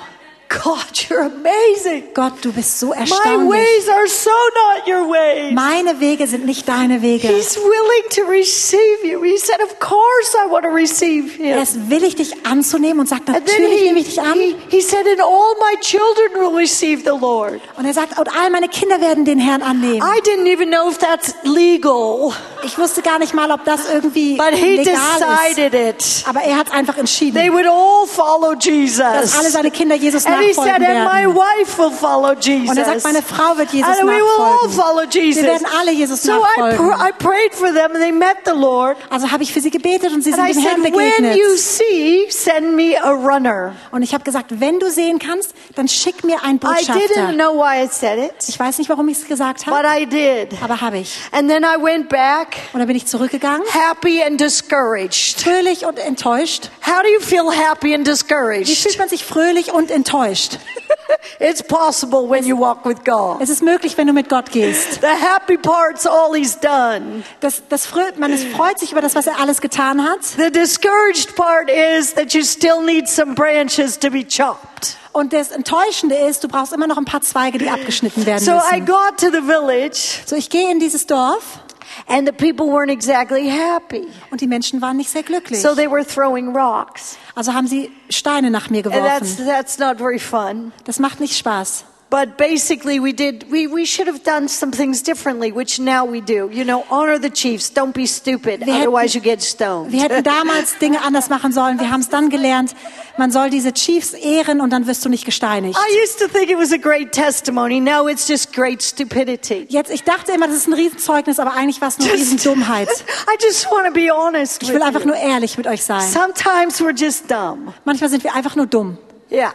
God, 0.62 1.08
you're 1.08 1.22
amazing. 1.26 2.04
Gott, 2.14 2.34
du 2.42 2.52
bist 2.52 2.78
so 2.78 2.88
My 2.88 2.96
erstaunlich. 3.00 3.50
ways 3.50 3.88
are 3.88 4.06
so 4.06 4.30
not 4.30 4.86
your 4.86 5.08
ways. 5.10 5.52
Meine 5.52 5.98
Wege 6.00 6.26
sind 6.26 6.46
nicht 6.46 6.68
deine 6.68 7.02
Wege. 7.02 7.28
He's 7.28 7.56
willing 7.56 8.08
to 8.10 8.22
receive 8.30 9.04
you. 9.04 9.22
He 9.22 9.36
said, 9.38 9.60
Of 9.62 9.78
course 9.80 10.34
I 10.34 10.48
want 10.50 10.64
to 10.64 10.70
receive 10.70 11.38
Er 11.42 11.56
him. 11.56 11.62
ist 11.62 11.90
willig, 11.90 12.16
dich 12.16 12.46
anzunehmen 12.46 13.00
und 13.00 13.08
sagt, 13.08 13.28
natürlich 13.28 13.80
he, 13.80 13.84
nehme 13.86 13.98
ich 14.00 14.06
dich 14.08 14.20
an. 14.20 14.34
he, 14.34 14.54
he 14.70 14.80
said, 14.80 15.06
And 15.06 15.20
all 15.20 15.54
my 15.60 15.76
children 15.80 16.34
will 16.40 16.56
receive 16.56 17.02
the 17.02 17.18
Lord. 17.18 17.60
Und 17.76 17.84
er 17.86 17.92
sagt, 17.94 18.18
und 18.18 18.28
all 18.36 18.50
meine 18.50 18.68
Kinder 18.68 19.00
werden 19.00 19.24
den 19.24 19.38
Herrn 19.38 19.62
annehmen. 19.62 20.02
I 20.02 20.20
didn't 20.20 20.46
even 20.46 20.68
know 20.70 20.88
if 20.88 20.98
that's 20.98 21.34
legal, 21.42 22.32
Ich 22.62 22.78
wusste 22.78 23.02
gar 23.02 23.18
nicht 23.18 23.34
mal, 23.34 23.50
ob 23.50 23.64
das 23.64 23.80
irgendwie 23.92 24.36
but 24.36 24.52
he 24.54 24.76
legal 24.76 24.94
ist. 24.94 25.56
decided 25.56 25.74
it. 25.74 26.24
Aber 26.28 26.40
er 26.42 26.56
hat 26.56 26.72
einfach 26.72 26.94
They 26.94 27.00
entschieden, 27.00 27.52
would 27.52 27.66
all 27.66 28.06
follow 28.06 28.54
Jesus. 28.58 28.98
dass 28.98 29.38
alle 29.38 29.50
seine 29.50 29.70
Kinder 29.70 29.94
Jesus 29.96 30.24
And 30.26 30.36
he 30.46 30.52
said, 30.54 30.82
and 30.82 31.04
my 31.04 31.26
wife 31.26 31.78
will 31.78 31.90
follow 31.90 32.32
Jesus. 32.34 32.70
Und 32.70 32.76
er 32.78 32.84
sagt, 32.84 33.04
meine 33.04 33.22
Frau 33.22 33.56
wird 33.56 33.72
Jesus 33.72 33.88
and 33.98 34.08
we 34.08 34.14
will 34.14 34.42
all 34.42 34.68
follow 34.68 35.02
Jesus. 35.08 35.42
Wir 35.42 35.50
werden 35.50 35.66
alle 35.78 35.92
Jesus 35.92 36.22
so 36.22 36.32
I, 36.32 36.76
pr 36.76 36.82
I 37.08 37.12
prayed 37.18 37.54
for 37.54 37.68
them 37.72 37.92
and 37.92 38.00
they 38.00 38.12
met 38.12 38.38
the 38.44 38.52
Lord. 38.54 38.96
Also 39.10 39.30
habe 39.30 39.42
ich 39.42 39.52
für 39.52 39.60
sie 39.60 39.70
gebetet 39.70 40.12
und 40.12 40.22
sie 40.22 40.32
And 40.32 40.48
I 40.48 40.52
sind 40.52 40.64
dem 40.64 40.82
said, 40.82 40.92
Herrn 40.94 40.94
when 40.94 41.36
you 41.36 41.48
begegnet. 41.48 41.58
see, 41.60 42.26
send 42.30 42.74
me 42.74 42.96
a 43.02 43.10
runner. 43.10 43.74
Und 43.90 44.02
ich 44.02 44.12
habe 44.14 44.24
gesagt, 44.24 44.60
wenn 44.60 44.78
du 44.78 44.90
sehen 44.90 45.18
kannst, 45.18 45.54
dann 45.74 45.88
schick 45.88 46.24
mir 46.24 46.42
einen 46.42 46.56
I 46.58 46.60
didn't 46.60 46.74
Botschafter. 46.86 47.32
know 47.32 47.54
why 47.56 47.84
I 47.84 47.88
said 47.90 48.18
it, 48.18 48.34
Ich 48.48 48.58
weiß 48.58 48.78
nicht, 48.78 48.88
warum 48.90 49.08
ich 49.08 49.18
es 49.18 49.26
gesagt 49.28 49.64
but 49.66 49.74
habe, 49.74 49.88
I 50.00 50.06
did. 50.06 50.62
aber 50.62 50.80
habe 50.80 50.98
ich. 50.98 51.16
And 51.32 51.48
then 51.48 51.64
I 51.64 51.80
went 51.82 52.08
back 52.08 52.56
Und 52.72 52.80
dann 52.80 52.86
bin 52.88 52.96
ich 52.96 53.06
zurückgegangen, 53.06 53.62
happy 53.70 54.22
and 54.22 54.40
discouraged. 54.40 55.40
fröhlich 55.40 55.84
und 55.86 55.98
enttäuscht. 55.98 56.70
How 56.86 57.02
do 57.02 57.08
you 57.08 57.20
feel 57.20 57.50
happy 57.50 57.94
and 57.94 58.06
Wie 58.06 58.10
discouraged? 58.10 58.76
fühlt 58.78 58.98
man 58.98 59.08
sich 59.08 59.24
fröhlich 59.24 59.72
und 59.72 59.90
enttäuscht? 59.90 60.14
it's 61.38 61.62
possible 61.62 62.28
when 62.28 62.44
you 62.44 62.58
walk 62.58 62.84
with 62.84 63.04
God. 63.04 63.40
Es 63.40 63.50
ist 63.50 63.62
möglich, 63.62 63.96
wenn 63.96 64.06
du 64.06 64.12
mit 64.12 64.28
Gott 64.28 64.50
gehst. 64.50 65.00
The 65.00 65.06
happy 65.06 65.56
part's 65.56 66.06
all 66.06 66.34
he's 66.34 66.58
done. 66.58 67.22
Das, 67.40 67.62
das 67.68 67.86
frö 67.86 68.02
man 68.18 68.36
freut 68.36 68.78
sich 68.78 68.92
über 68.92 69.00
das, 69.00 69.14
was 69.14 69.26
er 69.26 69.38
alles 69.40 69.60
getan 69.60 70.02
hat. 70.02 70.24
The 70.36 70.50
discouraged 70.50 71.34
part 71.36 71.70
is 71.70 72.14
that 72.14 72.32
you 72.34 72.42
still 72.42 72.80
need 72.82 73.08
some 73.08 73.34
branches 73.34 73.98
to 73.98 74.10
be 74.10 74.24
chopped. 74.26 74.96
Und 75.12 75.32
das 75.32 75.52
Enttäuschende 75.52 76.16
ist, 76.16 76.42
du 76.42 76.48
brauchst 76.48 76.72
immer 76.72 76.88
noch 76.88 76.98
ein 76.98 77.04
paar 77.04 77.20
Zweige, 77.20 77.58
die 77.58 77.70
abgeschnitten 77.70 78.26
werden 78.26 78.44
So 78.44 78.52
I 78.52 78.80
müssen. 78.80 78.86
got 78.86 79.18
to 79.18 79.26
the 79.30 79.42
village 79.46 80.20
So, 80.26 80.34
ich 80.34 80.50
gehe 80.50 80.70
in 80.72 80.80
dieses 80.80 81.06
Dorf 81.06 81.60
and 82.08 82.26
the 82.26 82.32
people 82.32 82.66
weren't 82.66 82.90
exactly 82.90 83.48
happy. 83.48 84.06
und 84.30 84.40
die 84.40 84.46
Menschen 84.46 84.80
waren 84.80 84.96
nicht 84.96 85.10
sehr 85.10 85.22
glücklich. 85.22 85.60
So 85.60 85.74
they 85.74 85.90
were 85.90 86.04
throwing 86.04 86.54
rocks. 86.56 87.16
Also 87.34 87.54
haben 87.54 87.66
sie 87.66 87.90
Steine 88.10 88.50
nach 88.50 88.70
mir 88.70 88.84
And 88.86 88.94
that's, 88.94 89.36
geworfen. 89.36 89.46
that's 89.46 89.78
not 89.78 89.98
very 89.98 90.18
fun. 90.18 90.72
Das 90.84 90.98
macht 90.98 91.20
nicht 91.20 91.36
Spaß. 91.36 91.84
But 92.14 92.36
basically, 92.38 93.00
we 93.00 93.12
did, 93.12 93.50
we, 93.50 93.66
we 93.66 93.84
should 93.84 94.06
have 94.06 94.22
done 94.22 94.46
some 94.46 94.70
things 94.70 95.02
differently, 95.02 95.50
which 95.50 95.80
now 95.80 96.04
we 96.04 96.20
do. 96.20 96.48
You 96.52 96.64
know, 96.64 96.84
honor 96.88 97.18
the 97.18 97.28
chiefs, 97.28 97.68
don't 97.74 97.92
be 97.92 98.06
stupid, 98.06 98.60
Wir 98.60 98.72
hätten- 98.72 98.86
otherwise, 98.86 99.16
you 99.16 99.20
get 99.20 99.42
stoned. 99.42 99.90
Wir 99.90 100.00
hätten 100.02 100.22
damals 100.22 100.78
Dinge 100.80 101.02
anders 101.02 101.28
machen 101.28 101.50
sollen. 101.52 101.80
Wir 101.80 101.90
haben 101.90 102.02
es 102.02 102.08
dann 102.10 102.30
gelernt. 102.30 102.72
Man 103.18 103.32
soll 103.32 103.50
diese 103.50 103.72
Chiefs 103.72 104.12
ehren 104.12 104.60
und 104.60 104.70
dann 104.70 104.86
wirst 104.86 105.04
du 105.04 105.08
nicht 105.08 105.24
gesteinigt. 105.24 105.76
I 105.76 106.02
used 106.04 106.20
to 106.20 106.28
think 106.28 106.50
it 106.50 106.56
was 106.56 106.72
a 106.72 106.76
great 106.76 107.10
testimony. 107.10 107.80
Now 107.80 108.06
it's 108.06 108.28
just 108.28 108.52
great 108.52 108.80
stupidity. 108.80 109.66
Jetzt, 109.68 109.90
ich 109.90 110.04
dachte 110.04 110.30
immer, 110.30 110.46
das 110.46 110.54
ist 110.58 110.68
ein 110.68 110.74
Riesenzeugnis, 110.74 111.40
aber 111.40 111.52
eigentlich 111.54 111.80
war 111.80 111.88
es 111.88 111.98
nur 111.98 112.12
Riesendummheit. 112.12 112.88
I 113.26 113.44
just 113.44 113.68
want 113.72 113.88
to 113.88 113.92
be 113.92 114.08
honest 114.14 114.62
Ich 114.62 114.72
will 114.72 114.82
einfach 114.82 115.00
you. 115.00 115.08
nur 115.08 115.16
ehrlich 115.16 115.58
mit 115.58 115.66
euch 115.66 115.82
sein. 115.82 116.08
Sometimes 116.08 116.80
we're 116.80 116.96
just 116.96 117.28
dumb. 117.28 117.72
Manchmal 117.84 118.08
sind 118.08 118.22
wir 118.22 118.36
einfach 118.36 118.54
nur 118.54 118.66
dumm. 118.66 118.98
Yeah. 119.32 119.52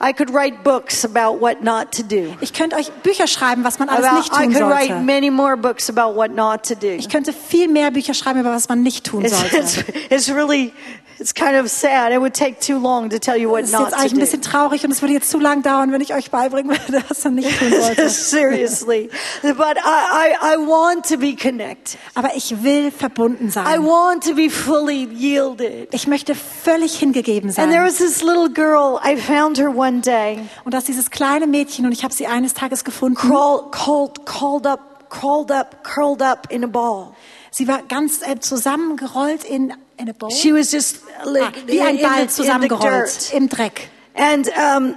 I 0.00 0.12
could 0.12 0.30
write 0.30 0.64
books 0.64 1.04
about 1.04 1.40
what 1.40 1.62
not 1.62 1.92
to 1.92 2.02
do. 2.02 2.36
Ich 2.40 2.52
könnte 2.52 2.76
euch 2.76 2.90
Bücher 3.02 3.26
schreiben, 3.26 3.64
was 3.64 3.78
man 3.78 3.88
alles 3.88 4.06
About, 4.06 4.16
nicht 4.18 4.32
I 4.32 4.44
tun 4.44 4.52
could 4.52 4.62
write 4.62 5.02
many 5.02 5.30
more 5.30 5.56
books 5.56 5.88
about 5.88 6.16
what 6.16 6.32
not 6.34 6.64
to 6.64 6.74
do. 6.74 6.88
Ich 6.88 7.08
könnte 7.08 7.32
viel 7.32 7.68
mehr 7.68 7.90
Bücher 7.90 8.14
schreiben, 8.14 8.40
über 8.40 8.50
was 8.50 8.68
man 8.68 8.82
nicht 8.82 9.06
tun 9.06 9.24
It's, 9.24 9.32
it's, 9.52 9.74
sollte. 9.76 9.94
it's 10.10 10.28
really, 10.28 10.72
it's 11.18 11.32
kind 11.34 11.56
of 11.56 11.68
sad. 11.70 12.12
It 12.12 12.20
would 12.20 12.34
take 12.34 12.60
too 12.60 12.78
long 12.78 13.10
to 13.10 13.18
tell 13.18 13.36
you 13.36 13.48
what 13.50 13.62
Das 13.62 13.70
ist 13.70 13.72
not 13.72 13.82
jetzt 13.88 13.92
to 13.94 13.96
eigentlich 14.00 14.12
ein 14.12 14.16
do. 14.16 14.20
bisschen 14.20 14.42
traurig 14.42 14.84
und 14.84 14.90
es 14.90 15.02
würde 15.02 15.14
jetzt 15.14 15.30
zu 15.30 15.38
lang 15.38 15.62
dauern, 15.62 15.92
wenn 15.92 16.00
ich 16.00 16.14
euch 16.14 16.30
beibringen 16.30 16.70
würde, 16.70 17.04
was 17.08 17.24
man 17.24 17.34
nicht 17.36 17.58
tun 17.58 17.72
sollte. 17.80 18.08
Seriously. 18.44 19.08
But 19.42 19.78
I, 19.84 20.34
I, 20.42 20.54
I 20.54 20.56
want 20.58 21.06
to 21.08 21.16
be 21.16 21.34
connected. 21.36 21.98
Aber 22.14 22.34
ich 22.36 22.62
will 22.62 22.90
verbunden 22.90 23.48
I 23.48 23.50
sein. 23.50 23.84
want 23.84 24.24
to 24.24 24.34
be 24.34 24.50
fully 24.50 25.04
yielded. 25.12 25.92
Ich 25.94 26.06
möchte 26.06 26.34
völlig 26.34 26.98
hingegeben 26.98 27.50
And 27.50 27.56
there 27.70 27.72
sein. 27.72 27.84
was 27.86 27.96
this 27.98 28.22
little 28.22 28.48
girl, 28.48 28.98
I 29.04 29.16
found 29.16 29.58
her 29.58 29.70
one 29.74 30.00
day, 30.00 30.40
Und 30.64 30.74
dass 30.74 30.84
dieses 30.84 31.10
kleine 31.10 31.46
Mädchen, 31.46 31.86
und 31.86 31.92
ich 31.92 32.04
habe 32.04 32.12
sie 32.14 32.26
eines 32.26 32.54
Tages 32.54 32.84
gefunden, 32.84 33.16
crawl, 33.16 33.70
called, 33.70 34.24
called 34.26 34.66
up, 34.66 35.08
crawled 35.10 35.50
up, 35.52 35.84
curled 35.84 36.22
up 36.22 36.46
in 36.50 36.64
a 36.64 36.66
ball. 36.66 37.14
Sie 37.54 37.68
war 37.68 37.82
ganz 37.88 38.20
äh, 38.22 38.38
zusammengerollt 38.40 39.44
in, 39.44 39.72
in 39.96 40.10
a 40.10 40.12
bowl. 40.12 40.30
She 40.30 40.52
was 40.52 40.72
just 40.72 40.98
Ah, 41.20 41.52
wie 41.66 41.80
ein 41.80 41.96
in, 41.96 42.02
Ball 42.02 42.16
the, 42.16 42.22
in 42.22 42.28
the 42.28 42.34
zusammengerollt 42.34 43.32
im 43.32 43.48
Dreck. 43.48 43.88
And 44.14 44.48
um, 44.56 44.96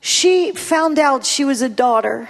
she 0.00 0.52
found 0.54 0.98
out 0.98 1.26
she 1.26 1.44
was 1.46 1.62
a 1.62 1.68
daughter. 1.68 2.28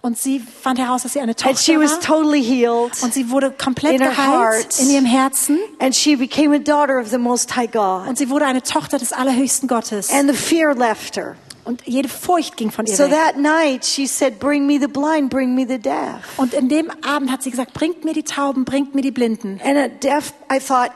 Und 0.00 0.16
sie 0.16 0.38
fand 0.38 0.78
heraus, 0.78 1.02
dass 1.02 1.14
sie 1.14 1.20
eine 1.20 1.32
And 1.44 1.58
she 1.58 1.74
Tochter 1.74 1.80
was 1.80 1.92
war. 1.92 2.00
totally 2.00 2.42
healed. 2.42 2.92
Und 3.02 3.12
sie 3.12 3.30
wurde 3.30 3.50
komplett 3.50 3.94
in 3.94 3.98
geheilt 3.98 4.16
heart. 4.16 4.78
in 4.78 4.90
ihrem 4.90 5.04
Herzen. 5.04 5.58
And 5.80 5.94
she 5.94 6.14
became 6.14 6.54
a 6.54 6.58
daughter 6.58 7.00
of 7.00 7.08
the 7.08 7.18
Most 7.18 7.56
High 7.56 7.70
God. 7.70 8.06
Und 8.06 8.16
sie 8.16 8.30
wurde 8.30 8.46
eine 8.46 8.62
Tochter 8.62 8.98
des 8.98 9.12
Allerhöchsten 9.12 9.68
Gottes. 9.68 10.10
And 10.12 10.30
the 10.30 10.36
fear 10.36 10.74
left 10.74 11.16
her. 11.16 11.36
Und 11.68 11.82
jede 11.84 12.08
Furcht 12.08 12.56
ging 12.56 12.70
von 12.70 12.86
ihr 12.86 12.96
So 12.96 13.04
weg. 13.04 13.10
that 13.12 13.36
night 13.36 13.84
she 13.84 14.06
said, 14.06 14.38
Bring 14.38 14.66
me 14.66 14.78
the 14.80 14.88
blind, 14.88 15.28
bring 15.28 15.54
me 15.54 15.66
the 15.68 15.78
deaf. 15.78 16.38
Und 16.38 16.54
in 16.54 16.70
dem 16.70 16.90
Abend 17.06 17.30
hat 17.30 17.42
sie 17.42 17.50
gesagt, 17.50 17.74
bringt 17.74 18.06
mir 18.06 18.14
die 18.14 18.22
Tauben, 18.22 18.64
bringt 18.64 18.94
mir 18.94 19.02
die 19.02 19.10
Blinden. 19.10 19.60
And 19.62 19.76
at 19.76 20.02
deaf, 20.02 20.32
I 20.50 20.58
thought, 20.60 20.92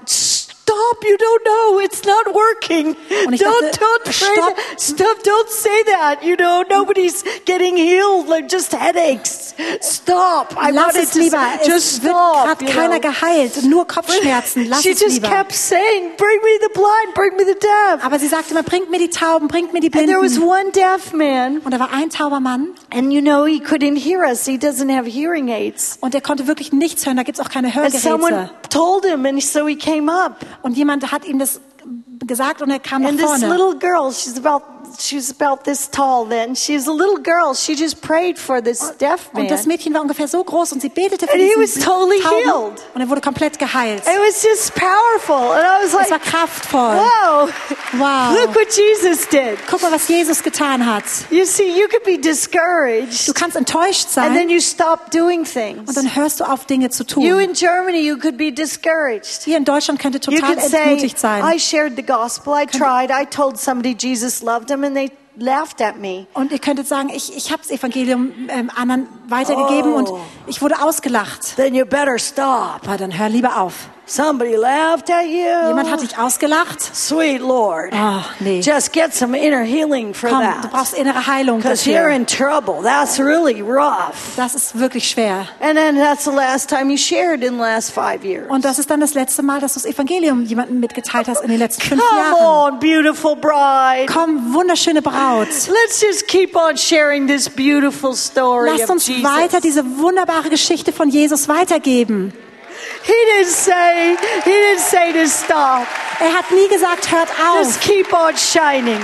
Stop, 0.64 1.04
you 1.04 1.16
don't 1.18 1.44
know, 1.44 1.80
it's 1.80 2.04
not 2.04 2.32
working. 2.34 2.94
Don't, 3.10 3.38
dachte, 3.38 3.78
don't 3.80 4.04
pray 4.04 4.12
stopp. 4.12 4.56
that. 4.56 4.80
Stop, 4.80 5.22
don't 5.24 5.50
say 5.50 5.82
that. 5.84 6.22
You 6.22 6.36
know, 6.36 6.62
nobody's 6.70 7.24
getting 7.44 7.76
healed, 7.76 8.28
like 8.28 8.48
just 8.48 8.72
headaches. 8.72 9.54
Stop. 9.80 10.54
I 10.56 10.70
Lass 10.70 10.94
es 10.96 11.10
to 11.12 11.18
lieber. 11.18 11.36
say, 11.36 11.66
just 11.66 11.98
Es 11.98 12.02
wird 12.04 12.14
stop. 12.14 12.58
gerade 12.58 12.64
keiner 12.72 13.00
know. 13.00 13.10
geheilt, 13.10 13.62
nur 13.64 13.86
Kopfschmerzen. 13.86 14.68
Lass 14.68 14.82
she 14.82 14.90
es 14.90 15.00
just 15.00 15.14
lieber. 15.16 15.28
kept 15.28 15.52
saying, 15.52 16.12
Bring 16.16 16.40
me 16.42 16.58
the 16.60 16.70
blind, 16.72 17.14
bring 17.14 17.36
me 17.36 17.44
the 17.44 17.58
deaf. 17.58 18.04
Aber 18.04 18.18
sie 18.20 18.28
sagte 18.28 18.52
immer, 18.52 18.62
bringt 18.62 18.88
mir 18.90 18.98
die 18.98 19.10
Tauben, 19.10 19.48
bringt 19.48 19.72
mir 19.72 19.80
die 19.80 19.92
And 19.92 20.06
there 20.06 20.20
was 20.22 20.38
one 20.38 20.70
deaf 20.72 21.12
man, 21.12 21.58
Und 21.58 21.72
da 21.74 21.80
war 21.80 21.92
ein 21.92 22.08
tauber 22.10 22.40
Mann 22.40 22.74
and 22.90 23.12
you 23.12 23.20
know, 23.20 23.44
he 23.46 23.60
couldn't 23.60 23.96
hear 23.96 24.20
us. 24.24 24.46
He 24.46 24.56
doesn't 24.58 24.94
have 24.94 25.06
hearing 25.10 25.48
aids. 25.48 25.98
und 26.00 26.14
der 26.14 26.20
konnte 26.20 26.46
wirklich 26.46 26.72
nichts 26.72 27.04
hören. 27.04 27.16
Da 27.16 27.24
gibt's 27.24 27.40
auch 27.40 27.50
keine 27.50 27.74
And 27.76 27.92
someone 27.92 28.50
told 28.70 29.04
him, 29.04 29.26
and 29.26 29.42
so 29.42 29.66
he 29.66 29.76
came 29.76 30.10
up. 30.10 30.36
Und 30.60 30.76
jemand 30.76 31.10
hat 31.10 31.24
ihm 31.24 31.38
das 31.38 31.60
gesagt 32.26 32.62
und 32.62 32.70
er 32.70 32.78
kam 32.80 33.02
nach 33.02 33.10
And 33.10 33.18
this 33.18 33.26
vorne. 33.26 33.48
little 33.48 33.74
girl, 33.78 34.12
she's 34.12 34.36
about 34.38 34.62
she 34.98 35.16
was 35.16 35.30
about 35.30 35.62
this 35.64 35.88
tall 35.90 36.26
then. 36.28 36.54
She's 36.54 36.86
a 36.86 36.92
little 36.92 37.16
girl. 37.22 37.54
She 37.54 37.72
just 37.74 38.02
prayed 38.02 38.38
for 38.38 38.62
this 38.62 38.92
deaf 39.00 39.32
man. 39.32 39.42
Und 39.44 39.50
das 39.50 39.64
Mädchen 39.64 39.94
war 39.94 40.02
ungefähr 40.02 40.28
so 40.28 40.44
groß 40.44 40.72
und 40.72 40.82
sie 40.82 40.90
betete 40.90 41.26
für 41.26 41.32
And 41.32 41.40
he 41.40 41.48
diesen 41.56 41.62
was 41.80 41.84
totally 41.84 42.20
Tauben 42.20 42.36
healed. 42.44 42.82
und 42.94 43.00
er 43.00 43.08
wurde 43.08 43.22
komplett 43.22 43.58
geheilt. 43.58 44.02
It 44.02 44.18
was 44.28 44.42
just 44.42 44.74
powerful. 44.74 45.52
And 45.52 45.62
I 45.64 45.82
was 45.84 45.88
Es 45.88 45.94
war 45.94 46.08
like, 46.10 46.22
kraftvoll. 46.24 46.96
wow, 46.96 47.48
Wow. 47.94 48.38
look 48.38 48.54
what 48.54 48.68
Jesus 48.76 49.26
did. 49.28 49.58
Guck 49.70 49.80
mal, 49.82 49.90
was 49.92 50.08
Jesus 50.08 50.42
getan 50.42 50.84
hat. 50.84 51.04
You 51.30 51.46
see, 51.46 51.64
you 51.70 51.88
could 51.88 52.04
be 52.04 52.18
discouraged 52.18 53.28
Du 53.28 53.32
kannst 53.32 53.56
enttäuscht 53.56 54.06
and 54.16 54.34
then 54.34 54.48
sein 54.48 54.50
you 54.50 54.60
stop 54.60 55.10
doing 55.10 55.40
und 55.40 55.48
things. 55.52 55.94
dann 55.94 56.14
hörst 56.14 56.40
du 56.40 56.44
auf, 56.44 56.66
Dinge 56.66 56.90
zu 56.90 57.04
You 57.04 57.36
tun. 57.36 57.40
in 57.40 57.52
Germany, 57.54 58.00
you 58.00 58.18
could 58.18 58.36
be 58.36 58.52
discouraged. 58.52 59.42
Hier 59.44 59.56
in 59.56 59.64
Deutschland 59.64 60.00
könnte 60.00 60.18
You 60.30 60.38
total 60.38 60.54
could 60.56 60.70
say, 60.70 60.76
entmutigt 60.82 61.18
sein. 61.18 61.42
I 61.44 61.58
shared 61.58 61.96
the 61.96 62.02
gospel. 62.16 62.54
I 62.54 62.66
tried. 62.66 63.10
I 63.10 63.24
told 63.24 63.56
somebody 63.58 63.94
Jesus 63.98 64.42
loved 64.42 64.70
him 64.70 64.84
and 64.84 64.94
they 64.96 65.10
laughed 65.38 65.80
at 65.80 65.98
me. 65.98 66.26
Und 66.34 66.52
ihr 66.52 66.58
könntet 66.58 66.86
sagen, 66.86 67.08
ich, 67.08 67.34
ich 67.36 67.50
habe 67.50 67.62
das 67.62 67.70
Evangelium 67.70 68.32
ähm, 68.48 68.70
anderen 68.74 69.06
weitergegeben 69.28 69.92
Oh. 69.94 69.96
und 69.96 70.10
ich 70.46 70.60
wurde 70.60 70.82
ausgelacht. 70.82 71.56
then 71.56 71.74
you 71.74 71.84
better 71.86 72.18
stop. 72.18 72.80
Aber 72.86 72.96
dann 72.98 73.16
hör 73.18 73.28
lieber 73.28 73.60
auf. 73.60 73.88
Somebody 74.04 74.56
laughed 74.56 75.08
at 75.10 75.26
you. 75.26 75.68
Jemand 75.68 75.88
hat 75.88 76.02
dich 76.02 76.18
ausgelacht. 76.18 76.80
Sweet 76.82 77.40
Lord. 77.40 77.92
Oh, 77.94 78.24
nee. 78.40 78.60
Just 78.60 78.92
get 78.92 79.14
some 79.14 79.34
inner 79.38 79.62
healing 79.62 80.12
for 80.12 80.28
Komm, 80.28 80.40
du 80.40 80.44
that. 80.62 80.70
brauchst 80.72 80.94
innere 80.94 81.26
Heilung 81.26 81.58
Because 81.58 81.88
you're 81.88 82.10
in 82.10 82.26
trouble. 82.26 82.82
That's 82.82 83.18
really 83.20 83.62
rough. 83.62 84.34
Das 84.36 84.54
ist 84.56 84.78
wirklich 84.78 85.08
schwer. 85.08 85.46
And 85.60 85.76
then 85.78 85.96
that's 85.96 86.24
the 86.24 86.32
last 86.32 86.68
time 86.68 86.90
you 86.90 86.98
shared 86.98 87.42
in 87.44 87.54
the 87.54 87.60
last 87.62 87.92
five 87.92 88.24
years. 88.24 88.50
Und 88.50 88.64
das 88.64 88.78
ist 88.80 88.90
dann 88.90 89.00
das 89.00 89.14
letzte 89.14 89.42
Mal, 89.42 89.60
dass 89.60 89.74
du 89.74 89.80
das 89.80 89.86
Evangelium 89.88 90.42
jemandem 90.42 90.80
mitgeteilt 90.80 91.28
hast 91.28 91.40
in 91.42 91.48
den 91.48 91.58
letzten 91.60 91.82
fünf 91.82 92.02
Come 92.02 92.20
Jahren. 92.20 92.74
on, 92.74 92.80
beautiful 92.80 93.36
bride. 93.36 94.06
Komm, 94.12 94.52
wunderschöne 94.52 95.00
Braut. 95.00 95.46
Let's 95.48 96.02
just 96.02 96.26
keep 96.26 96.56
on 96.56 96.76
sharing 96.76 97.28
this 97.28 97.48
beautiful 97.48 98.14
story 98.14 98.68
Lasst 98.70 98.84
of 98.84 98.90
uns 98.90 99.06
Jesus. 99.06 99.22
weiter 99.24 99.60
diese 99.60 99.84
wunderbare 99.98 100.50
Geschichte 100.50 100.92
von 100.92 101.08
Jesus 101.08 101.48
weitergeben. 101.48 102.32
He 103.04 103.12
didn't 103.12 103.50
say, 103.52 104.16
he 104.44 104.50
didn't 104.50 104.80
say 104.80 105.12
to 105.12 105.28
stop. 105.28 105.86
Er 106.20 106.32
hat 106.32 106.50
nie 106.52 106.68
gesagt, 106.68 107.10
hört 107.10 107.28
Just 107.28 107.78
auf, 107.78 107.80
keep 107.80 108.12
on 108.12 108.36
shining. 108.36 109.02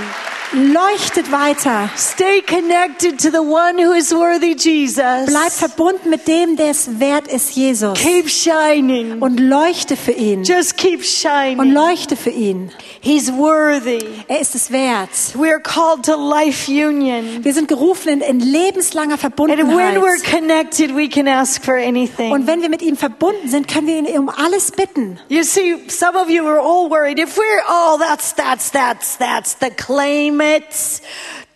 Leuchtet 0.53 1.31
weiter. 1.31 1.91
Stay 1.97 2.41
connected 2.43 3.19
to 3.21 3.31
the 3.31 3.43
one 3.43 3.79
who 3.79 3.93
is 3.93 4.13
worthy, 4.13 4.55
Jesus. 4.55 5.27
Bleib 5.27 5.53
verbunden 5.53 6.11
mit 6.11 6.27
dem, 6.27 6.57
der 6.57 6.71
es 6.71 6.99
wert 6.99 7.29
ist, 7.29 7.55
Jesus. 7.55 7.99
Keep 7.99 8.29
shining. 8.29 9.21
Und 9.21 9.39
leuchte 9.39 9.97
für 9.97 10.13
ihn. 10.13 10.45
Just 10.45 10.77
keep 10.77 11.01
Und 11.01 11.07
shining. 11.07 11.73
leuchte 11.73 12.17
für 12.17 12.31
ihn. 12.31 12.71
He's 13.01 13.33
worthy. 13.33 14.01
Er 14.29 14.41
ist 14.41 14.55
es 14.55 14.71
wert. 14.71 15.11
We're 15.35 15.61
called 15.61 16.05
to 16.07 16.17
life 16.17 16.69
union. 16.69 17.45
Wir 17.45 17.53
sind 17.53 17.69
gerufen 17.69 18.09
in, 18.09 18.21
in 18.21 18.41
lebenslanger 18.41 19.19
And 19.23 19.69
when 19.69 20.01
we're 20.01 20.19
connected, 20.23 20.95
we 20.95 21.09
can 21.09 21.29
ask 21.29 21.63
for 21.63 21.75
anything. 21.75 22.33
Und 22.33 22.47
wenn 22.47 22.63
wir 22.63 22.69
mit 22.69 22.83
ihm 22.83 22.97
verbunden 22.97 23.49
sind, 23.49 23.69
können 23.69 23.87
wir 23.87 23.99
ihn 23.99 24.19
um 24.19 24.29
alles 24.29 24.71
bitten. 24.71 25.19
You 25.29 25.43
see, 25.43 25.77
some 25.89 26.17
of 26.19 26.31
you 26.31 26.47
are 26.47 26.61
all 26.61 26.91
worried. 26.91 27.19
If 27.19 27.37
we're, 27.37 27.63
oh, 27.69 27.99
that's, 27.99 28.35
that's, 28.35 28.71
that's, 28.71 29.17
that's 29.19 29.55
the 29.55 29.71
claim 29.71 30.38
it. 30.41 31.01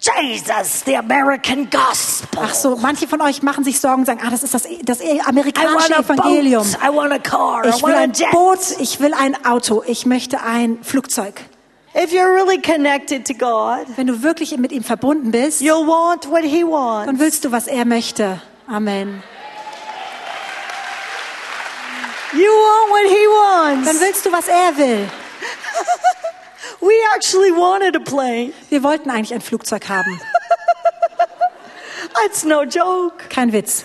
Jesus, 0.01 0.83
the 0.85 0.97
American 0.97 1.68
gospel. 1.70 2.41
Ach 2.43 2.53
so, 2.55 2.76
manche 2.76 3.07
von 3.07 3.20
euch 3.20 3.43
machen 3.43 3.62
sich 3.62 3.78
Sorgen 3.78 4.01
und 4.01 4.07
sagen, 4.07 4.20
ah, 4.24 4.30
das 4.30 4.43
ist 4.43 4.53
das, 4.53 4.64
das 4.83 5.01
I 5.01 5.20
amerikanische 5.24 5.91
want 5.91 5.93
a 5.93 6.01
Evangelium. 6.14 6.64
boat. 6.64 6.83
I 6.83 6.89
want 6.97 7.12
a 7.12 7.18
car. 7.18 7.64
Ich 7.66 7.83
will 7.85 7.95
ein. 7.95 8.12
Boot, 8.33 8.59
ich 8.80 8.99
will 8.99 9.14
ein 9.14 9.45
Auto, 9.47 9.85
ich 9.87 10.05
möchte 10.05 10.43
ein 10.43 10.78
Flugzeug. 10.83 11.41
If 11.95 12.11
you're 12.12 12.35
really 12.35 12.61
connected 12.61 13.26
to 13.26 13.35
God, 13.35 13.87
Wenn 13.97 14.07
du 14.09 14.22
wirklich 14.22 14.57
mit 14.57 14.72
ihm 14.72 14.83
verbunden 14.83 15.30
bist, 15.30 15.61
you'll 15.61 15.87
want 15.87 16.28
what 16.30 16.43
He 16.43 16.62
dann 16.62 16.70
wants. 16.70 17.20
willst 17.20 17.45
du, 17.45 17.53
was 17.53 17.66
er 17.68 17.85
möchte. 17.85 18.41
Amen. 18.66 19.22
You 22.33 22.41
want 22.49 22.91
what 22.91 23.11
He 23.11 23.24
Dann 23.76 23.87
wants. 23.87 24.01
willst 24.01 24.26
du, 24.26 24.33
was 24.33 24.49
er 24.49 24.76
will. 24.78 25.07
We 26.83 26.93
actually 27.14 27.53
wanted 27.53 27.95
a 27.97 28.01
plane. 28.01 28.53
Wir 28.68 28.83
wollten 28.83 29.09
eigentlich 29.09 29.33
ein 29.33 29.41
Flugzeug 29.41 29.89
haben. 29.89 30.20
It's 32.26 32.45
no 32.45 32.64
joke. 32.64 33.28
Kein 33.30 33.53
Witz. 33.53 33.85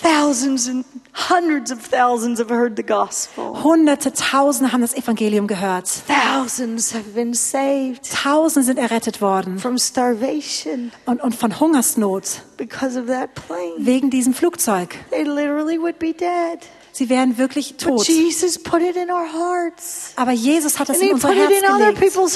Thousands 0.00 0.68
and 0.68 0.84
hundreds 1.12 1.72
of 1.72 1.88
thousands 1.90 2.38
have 2.38 2.50
heard 2.54 2.76
the 2.76 2.84
gospel. 2.84 3.64
Hunderte, 3.64 4.12
Tausende 4.12 4.72
haben 4.72 4.80
das 4.80 4.94
Evangelium 4.94 5.48
gehört. 5.48 5.88
Thousands 6.06 6.94
have 6.94 7.14
been 7.14 7.34
saved 7.34 8.08
Tausende 8.08 8.64
sind 8.64 8.78
errettet 8.78 9.20
worden. 9.20 9.58
from 9.58 9.76
starvation 9.76 10.92
Und, 11.04 11.20
und 11.20 11.34
von 11.34 11.58
Hungersnot. 11.58 12.42
because 12.56 12.96
of 12.98 13.06
that 13.08 13.34
plane. 13.34 13.74
Wegen 13.78 14.08
diesem 14.10 14.34
Flugzeug. 14.34 14.94
They 15.10 15.24
literally 15.24 15.78
would 15.80 15.98
be 15.98 16.12
dead. 16.12 16.60
Sie 16.98 17.08
wären 17.08 17.38
wirklich 17.38 17.76
tot. 17.76 18.08
Jesus 18.08 18.58
put 18.58 18.82
it 18.82 18.96
in 18.96 19.08
our 19.08 19.32
hearts. 19.32 20.12
Aber 20.16 20.32
Jesus 20.32 20.80
hat 20.80 20.88
es 20.88 20.96
And 20.96 21.04
in 21.06 21.14
unser 21.14 21.28
Herz 21.32 21.48
gelegt. 21.48 22.26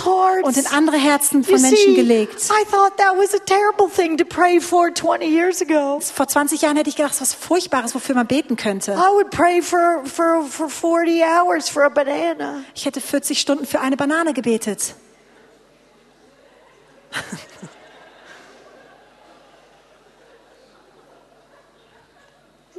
Und 0.45 0.57
in 0.57 0.67
andere 0.67 0.99
Herzen 0.99 1.43
You 1.43 1.47
von 1.51 1.63
Menschen 1.63 1.77
see, 1.77 1.97
gelegt. 1.97 2.37
I 2.45 2.65
thought 2.71 2.97
that 2.97 3.17
was 3.17 3.35
a 3.35 3.41
terrible 3.41 3.89
thing 3.93 4.17
to 4.19 4.25
pray 4.25 4.61
for 4.61 4.95
20 4.95 5.27
years 5.27 5.61
ago. 5.61 5.99
Vor 5.99 6.29
20 6.29 6.63
Jahren 6.63 6.77
hätte 6.77 6.91
ich 6.91 6.95
gedacht, 6.95 7.11
das 7.11 7.31
ist 7.31 7.41
was 7.41 7.45
Furchtbares, 7.45 7.93
wofür 7.97 8.15
man 8.15 8.29
beten 8.29 8.55
könnte. 8.55 8.93
I 8.93 9.13
would 9.13 9.31
pray 9.31 9.61
for, 9.61 10.05
for, 10.05 10.45
for 10.45 10.69
40 10.69 11.25
hours 11.25 11.69
for 11.69 11.83
a 11.83 11.89
banana. 11.89 12.63
Ich 12.77 12.87
hätte 12.87 13.01
40 13.01 13.41
Stunden 13.41 13.67
für 13.67 13.81
eine 13.81 13.97
Banane 13.97 14.33
gebetet. 14.33 14.95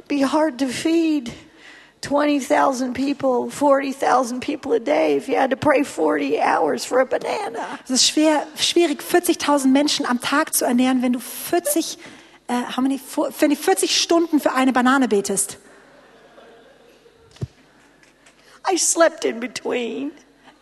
Be 0.08 0.22
hard 0.22 0.58
to 0.60 0.66
feed 0.66 1.30
20,000 2.04 2.92
people, 2.92 3.50
40,000 3.50 4.40
people 4.40 4.72
a 4.74 4.78
day 4.78 5.16
if 5.16 5.26
you 5.26 5.36
had 5.36 5.50
to 5.50 5.56
pray 5.56 5.82
40 5.82 6.38
hours 6.38 6.84
for 6.84 7.00
a 7.00 7.06
banana. 7.06 7.78
Es 7.84 7.90
ist 7.90 8.06
schwer, 8.06 8.46
schwierig, 8.56 9.02
40.000 9.02 9.68
Menschen 9.68 10.04
am 10.06 10.20
Tag 10.20 10.54
zu 10.54 10.66
ernähren, 10.66 11.00
wenn 11.00 11.14
du 11.14 11.18
40, 11.18 11.98
äh, 12.48 12.52
how 12.76 12.82
many, 12.82 13.00
wenn 13.38 13.50
du 13.50 13.56
40 13.56 14.00
Stunden 14.00 14.38
für 14.38 14.52
eine 14.52 14.72
Banane 14.72 15.08
betest. 15.08 15.58
I 18.70 18.76
slept 18.76 19.24
in 19.24 19.40
between. 19.40 20.10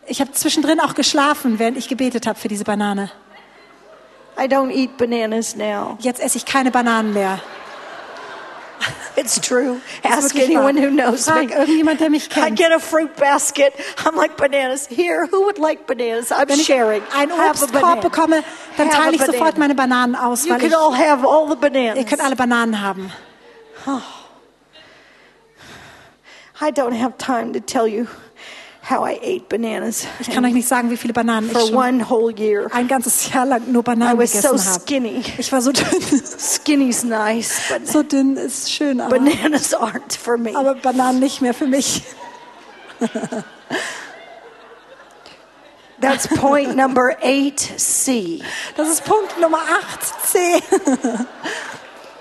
Ich 0.07 0.21
habe 0.21 0.31
zwischendrin 0.31 0.79
auch 0.79 0.93
geschlafen, 0.93 1.59
während 1.59 1.77
ich 1.77 1.87
gebetet 1.89 2.25
habe 2.25 2.39
für 2.39 2.47
diese 2.47 2.63
Banane. 2.63 3.11
I 4.37 4.47
don't 4.47 4.71
eat 4.71 4.97
bananas 4.97 5.55
now. 5.55 5.97
Jetzt 5.99 6.21
esse 6.21 6.37
ich 6.37 6.45
keine 6.45 6.71
Bananen 6.71 7.13
mehr. 7.13 7.41
It's 9.15 9.39
true. 9.39 9.79
Ask 10.03 10.35
anyone 10.35 10.75
wahr. 10.75 10.85
who 10.85 10.89
knows 10.91 11.25
Frag 11.25 11.49
me. 11.49 11.55
irgendjemand, 11.55 11.99
der 11.99 12.09
mich 12.09 12.29
I 12.35 12.49
get 12.49 12.71
a 12.71 12.79
fruit 12.79 13.15
basket. 13.15 13.73
I'm 14.05 14.15
like 14.15 14.37
bananas. 14.37 14.87
Here, 14.87 15.27
who 15.27 15.43
would 15.45 15.59
like 15.59 15.85
bananas? 15.87 16.31
I'm 16.31 16.47
Wenn 16.49 16.59
ich 16.59 16.65
sharing. 16.65 17.03
einen 17.15 17.31
Have 17.31 17.61
a 17.61 17.65
Obstkorb 17.65 17.71
banana. 17.81 18.01
bekomme, 18.01 18.43
dann 18.77 18.87
Have 18.89 18.97
teile 18.97 19.15
ich 19.15 19.21
sofort 19.23 19.57
meine 19.57 19.75
Bananen 19.75 20.15
aus, 20.15 20.45
You 20.45 20.51
weil 20.53 20.59
can 20.59 20.69
ich, 20.69 20.75
all 20.77 20.93
have 20.95 21.25
all 21.27 21.45
the 21.47 21.53
ihr 21.53 21.59
bananas. 21.69 22.05
könnt 22.09 22.21
alle 22.23 22.35
Bananen 22.35 22.81
haben. 22.81 23.11
I 26.61 26.71
don't 26.71 26.93
have 26.93 27.17
time 27.17 27.51
to 27.53 27.59
tell 27.59 27.87
you 27.87 28.07
how 28.89 29.03
I 29.07 29.13
ate 29.21 29.45
bananas 29.47 30.05
Ich 30.19 30.29
kann 30.29 30.43
euch 30.45 30.53
nicht 30.53 30.67
sagen, 30.67 30.89
wie 30.91 30.97
viele 30.97 31.13
Bananen 31.13 31.47
ich 31.47 31.53
for 31.53 31.67
schon 31.67 31.75
one 31.75 32.09
whole 32.09 32.33
year. 32.37 32.67
ein 32.73 32.87
ganzes 32.87 33.31
Jahr 33.33 33.45
lang 33.45 33.71
nur 33.71 33.81
I 33.81 33.85
Bananen 33.85 34.17
was 34.19 34.33
so 34.33 34.49
habe. 34.49 34.59
skinny. 34.81 35.21
Ich 35.37 35.51
war 35.51 35.61
so 35.61 35.71
dünn. 35.71 35.85
Skinny's 36.37 37.03
nice, 37.03 37.61
but 37.69 37.87
So 37.87 38.03
dünn 38.03 38.35
ist 38.35 38.71
schön, 38.71 38.99
aber, 38.99 39.17
bananas 39.19 39.73
aren't 39.73 40.17
for 40.17 40.37
me. 40.37 40.55
aber 40.55 40.75
Bananen 40.75 41.19
nicht 41.19 41.41
mehr 41.41 41.53
für 41.53 41.67
mich. 41.67 42.03
That's 46.01 46.27
point 46.27 46.75
number 46.75 47.15
8C. 47.21 48.41
Das 48.75 48.89
ist 48.89 49.05
Punkt 49.05 49.39
Nummer 49.39 49.59
8c. 49.59 51.25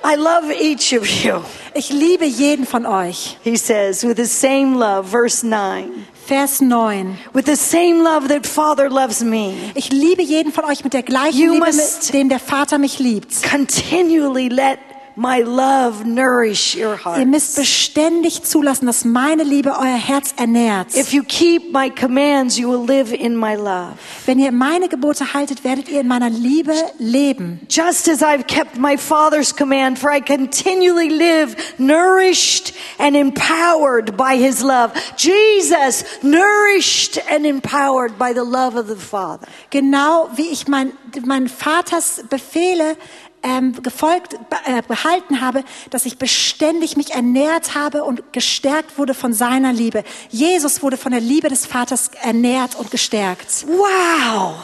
I 0.04 0.14
love 0.16 0.52
each 0.52 0.92
of 0.96 1.06
you. 1.06 1.40
Ich 1.74 1.90
liebe 1.90 2.24
jeden 2.24 2.66
von 2.66 2.86
euch. 2.86 3.38
He 3.42 3.56
says, 3.56 4.04
with 4.04 4.16
the 4.16 4.26
same 4.26 4.76
love, 4.76 5.08
verse 5.10 5.44
9. 5.46 6.06
Vers 6.26 6.60
9. 6.60 7.18
With 7.34 7.46
the 7.46 7.56
same 7.56 8.02
love 8.02 8.28
that 8.28 8.46
Father 8.46 8.88
loves 8.88 9.22
me, 9.22 9.54
Ich 9.74 9.90
liebe 9.90 10.22
jeden 10.22 10.52
von 10.52 10.64
euch 10.64 10.84
mit 10.84 10.92
der 10.94 11.02
gleichen 11.02 11.36
You 11.38 11.54
Liebe, 11.54 11.66
must- 11.66 12.04
mit 12.06 12.14
dem 12.14 12.28
der 12.28 12.38
Vater 12.38 12.78
mich 12.78 12.98
liebt. 13.00 13.42
continually 13.50 14.48
let 14.48 14.78
my 15.16 15.42
love 15.42 16.04
nourish 16.04 16.74
your 16.74 16.94
Ihr 16.94 17.04
heart. 17.04 17.26
müsst 17.26 17.56
beständig 17.56 18.42
zulassen, 18.42 18.86
dass 18.86 19.04
meine 19.04 19.42
Liebe 19.42 19.70
euer 19.70 19.96
Herz 19.96 20.34
ernährt. 20.36 20.94
If 20.94 21.12
you 21.12 21.22
keep 21.22 21.72
my 21.72 21.90
commands, 21.90 22.58
you 22.58 22.68
will 22.68 22.86
live 22.86 23.12
in 23.12 23.36
my 23.36 23.54
love. 23.54 23.94
Wenn 24.26 24.38
ihr 24.38 24.52
meine 24.52 24.88
Gebote 24.88 25.34
haltet, 25.34 25.64
werdet 25.64 25.88
ihr 25.88 26.00
in 26.00 26.08
meiner 26.08 26.30
Liebe 26.30 26.74
leben. 26.98 27.60
Just 27.68 28.08
as 28.08 28.22
I've 28.22 28.46
kept 28.46 28.78
my 28.78 28.96
Father's 28.96 29.54
command, 29.54 29.98
for 29.98 30.10
I 30.10 30.20
continually 30.20 31.08
live 31.08 31.56
nourished 31.78 32.74
and 32.98 33.16
empowered 33.16 34.16
by 34.16 34.36
his 34.36 34.62
love. 34.62 34.92
Jesus, 35.16 36.04
nourished 36.22 37.20
and 37.30 37.46
empowered 37.46 38.18
by 38.18 38.32
the 38.32 38.44
love 38.44 38.76
of 38.76 38.88
the 38.88 38.96
Father. 38.96 39.46
Genau 39.70 40.28
wie 40.36 40.48
ich 40.48 40.68
mein, 40.68 40.92
meinen 41.24 41.48
Vaters 41.48 42.24
Befehle 42.28 42.96
ähm, 43.42 43.82
gefolgt, 43.82 44.34
äh, 44.66 44.82
behalten 44.86 45.40
habe, 45.40 45.64
dass 45.90 46.06
ich 46.06 46.18
beständig 46.18 46.96
mich 46.96 47.12
ernährt 47.12 47.74
habe 47.74 48.04
und 48.04 48.32
gestärkt 48.32 48.98
wurde 48.98 49.14
von 49.14 49.32
seiner 49.32 49.72
Liebe. 49.72 50.04
Jesus 50.30 50.82
wurde 50.82 50.96
von 50.96 51.12
der 51.12 51.20
Liebe 51.20 51.48
des 51.48 51.66
Vaters 51.66 52.10
ernährt 52.22 52.74
und 52.76 52.90
gestärkt. 52.90 53.66
Wow. 53.66 54.54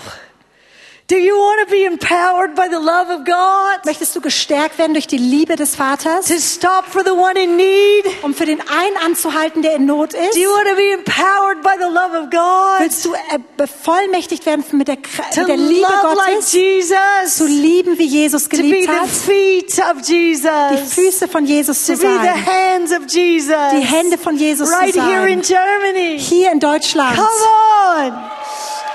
Do 1.11 1.17
you 1.17 1.39
want 1.39 1.67
to 1.67 1.73
be 1.75 1.87
empowered 1.87 2.55
by 2.55 2.69
the 2.69 2.79
love 2.79 3.09
of 3.09 3.25
God? 3.25 3.83
Möchtest 3.87 4.15
du 4.15 4.21
gestärkt 4.21 4.77
werden 4.77 4.93
durch 4.93 5.07
die 5.07 5.17
Liebe 5.17 5.57
des 5.57 5.75
Vaters, 5.75 6.27
To 6.27 6.35
stop 6.39 6.85
for 6.87 7.03
the 7.03 7.13
one 7.13 7.33
in 7.43 7.57
need? 7.57 8.05
um 8.21 8.35
für 8.35 8.45
den 8.45 8.61
einen 8.61 8.99
anzuhalten, 9.03 9.63
der 9.63 9.77
in 9.77 9.87
Not 9.87 10.13
ist? 10.13 10.35
Do 10.35 10.39
you 10.39 10.51
want 10.51 10.69
to 10.69 10.75
be 10.77 10.91
empowered 10.93 11.63
by 11.63 11.77
the 11.79 11.87
love 11.89 12.15
of 12.15 12.29
God? 12.31 12.81
Willst 12.81 13.07
du 13.07 13.15
äh, 13.15 13.39
bevollmächtigt 13.57 14.45
werden 14.45 14.63
mit 14.73 14.87
der, 14.89 14.97
To 15.01 15.41
mit 15.41 15.49
der 15.49 15.57
Liebe 15.57 15.81
love 15.81 16.15
like 16.15 16.35
Gottes? 16.35 16.51
Zu 16.51 16.59
Jesus? 16.59 17.39
lieben, 17.49 17.99
wie 17.99 18.05
Jesus 18.05 18.45
To 18.45 18.51
be 18.51 18.57
geliebt 18.59 18.91
the 18.93 18.99
hat? 18.99 19.09
feet 19.09 19.79
of 19.79 20.03
Die 20.07 20.13
Jesus? 20.33 20.93
Füße 20.95 21.27
von 21.27 21.47
Jesus 21.47 21.87
To 21.87 21.95
zu 21.95 22.03
be 22.03 22.07
the 22.07 22.27
sein? 22.27 22.47
hands 22.47 22.93
of 22.93 23.07
Jesus? 23.09 23.55
Die 23.73 23.81
Hände 23.81 24.19
von 24.19 24.37
Jesus 24.37 24.71
Right 24.71 24.93
zu 24.93 25.01
here 25.03 25.27
in 25.27 25.43
sein? 25.43 25.57
Germany. 25.57 26.19
Hier 26.19 26.53
in 26.53 26.61
Deutschland. 26.61 27.17
Come 27.17 27.29
on. 27.97 28.13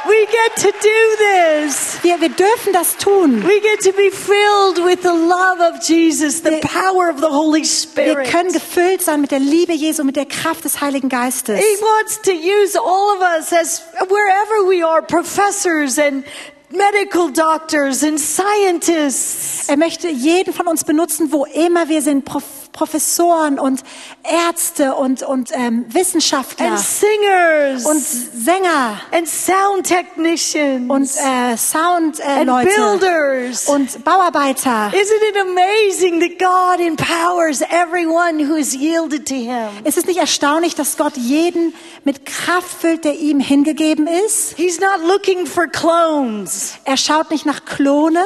We 0.06 0.26
get 0.26 0.62
to 0.62 0.70
do 0.70 1.66
this. 1.66 1.98
Wir, 2.04 2.20
wir 2.22 2.30
dürfen 2.30 2.74
das 2.74 2.98
tun. 2.98 3.44
We 3.44 3.60
get 3.62 3.80
to 3.84 3.94
be 3.94 4.12
filled 4.12 4.86
with 4.86 5.00
the 5.04 5.08
love 5.10 5.60
of 5.62 5.82
Jesus, 5.88 6.42
the 6.44 6.52
Wir- 6.52 6.60
power 6.60 7.10
of 7.10 7.18
the 7.20 7.28
Holy 7.30 7.62
Wir 7.62 7.66
Spirit. 7.66 8.30
können 8.30 8.52
gefüllt 8.52 9.02
sein 9.02 9.22
mit 9.22 9.32
der 9.32 9.40
Liebe 9.40 9.74
Jesu, 9.74 10.04
mit 10.04 10.16
der 10.18 10.26
Kraft 10.26 10.66
des 10.66 10.82
Heiligen 10.82 11.08
Geistes. 11.10 11.58
He 11.58 11.82
wants 11.82 12.22
to 12.22 12.32
use 12.32 12.78
all 12.78 13.16
of 13.16 13.22
us 13.22 13.52
as 13.54 13.82
wherever 14.10 14.68
we 14.70 14.86
are, 14.86 15.02
professors 15.02 15.98
and 15.98 16.26
medical 16.70 17.30
doctors 17.32 18.04
and 18.04 18.20
scientists. 18.20 19.70
Er 19.70 19.78
möchte 19.78 20.10
jeden 20.10 20.54
von 20.54 20.68
uns 20.68 20.84
benutzen, 20.84 21.32
wo 21.32 21.46
immer 21.46 21.88
wir 21.88 22.02
sind. 22.02 22.26
Prof 22.26 22.44
Professoren 22.74 23.60
und 23.60 23.82
Ärzte 24.24 24.96
und, 24.96 25.24
und 25.24 25.52
ähm, 25.54 25.86
Wissenschaftler 25.88 26.72
And 26.72 26.80
singers 26.80 27.86
und 27.86 28.00
Sänger 28.00 29.00
and 29.12 29.30
sound 29.30 29.86
technicians 29.86 30.90
und 30.90 31.04
äh, 31.04 31.56
Soundleute 31.56 32.70
äh, 32.70 32.76
builders. 32.76 33.68
und 33.68 34.04
Bauarbeiter. 34.04 34.92
Isn't 34.92 35.30
it 35.30 35.38
amazing 35.40 36.20
that 36.20 36.40
God 36.40 36.86
empowers 36.86 37.62
everyone 37.62 38.40
who 38.40 38.56
is 38.56 38.74
yielded 38.74 39.28
to 39.28 39.36
Him? 39.36 39.70
Ist 39.84 39.98
es 39.98 40.06
nicht 40.06 40.18
erstaunlich, 40.18 40.76
dass 40.76 40.98
Gott 40.98 41.16
jeden 41.16 41.74
mit 42.04 42.26
Kraft 42.26 42.70
füllt, 42.82 43.06
der 43.06 43.16
ihm 43.20 43.40
hingegeben 43.40 44.08
ist? 44.08 44.56
He's 44.58 44.80
not 44.80 45.08
looking 45.08 45.46
for 45.46 45.68
clones. 45.68 46.74
Er 46.86 46.98
schaut 46.98 47.30
nicht 47.30 47.46
nach 47.46 47.66
Klone. 47.66 48.24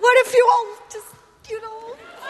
What 0.00 0.26
if 0.26 0.32
you 0.32 0.44
all 0.44 0.79
you 1.50 1.60
know, 1.60 1.76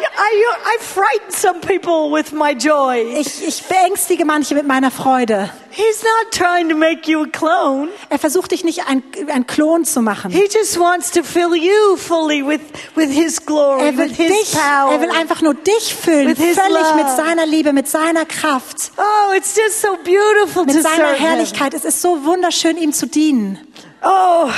I, 0.03 0.79
frighten 0.81 1.31
some 1.31 1.61
people 1.61 2.11
with 2.11 2.33
my 2.33 2.55
joy. 2.55 3.03
Ich, 3.18 3.47
ich 3.47 3.62
beängstige 3.64 4.25
manche 4.25 4.55
mit 4.55 4.66
meiner 4.66 4.91
Freude. 4.91 5.51
He's 5.71 6.03
not 6.03 6.33
trying 6.33 6.68
to 6.71 6.77
make 6.77 7.07
you 7.11 7.23
a 7.23 7.27
clone. 7.27 7.89
Er 8.09 8.18
versucht 8.18 8.51
dich 8.53 8.64
nicht 8.64 8.87
ein, 8.89 9.03
ein 9.33 9.47
Klon 9.47 9.85
zu 9.85 10.01
machen. 10.01 10.31
He 10.31 10.49
just 10.51 10.79
wants 10.81 11.11
to 11.11 11.23
fill 11.23 11.55
you 11.55 11.97
fully 11.97 12.43
with, 12.47 12.61
with 12.95 13.11
His 13.11 13.45
glory, 13.45 13.83
Er 13.89 13.97
will 13.99 14.09
with 14.11 14.16
His 14.16 14.29
dich, 14.29 14.53
power. 14.53 14.93
er 14.93 15.01
will 15.01 15.11
einfach 15.11 15.43
nur 15.43 15.55
dich 15.55 15.95
füllen, 15.95 16.35
völlig 16.35 16.57
love. 16.57 16.95
mit 16.97 17.09
seiner 17.16 17.47
Liebe, 17.47 17.73
mit 17.73 17.89
seiner 17.89 18.25
Kraft, 18.25 18.93
oh, 18.97 19.33
it's 19.37 19.55
just 19.57 19.83
so 19.83 19.97
beautiful 20.05 20.64
mit 20.64 20.77
to 20.77 20.83
seiner 20.83 20.97
serve 20.97 21.16
Him. 21.18 21.27
Herrlichkeit. 21.27 21.75
Es 21.75 21.85
ist 21.85 22.01
so 22.01 22.25
wunderschön, 22.25 22.77
ihm 22.79 22.93
zu 22.93 23.07
dienen. 23.07 23.59
Oh, 24.03 24.49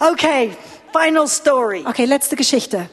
okay. 0.00 0.56
Final 0.96 1.26
story. 1.28 1.84
Okay, 1.86 2.04
letzte 2.04 2.36
Geschichte. 2.36 2.88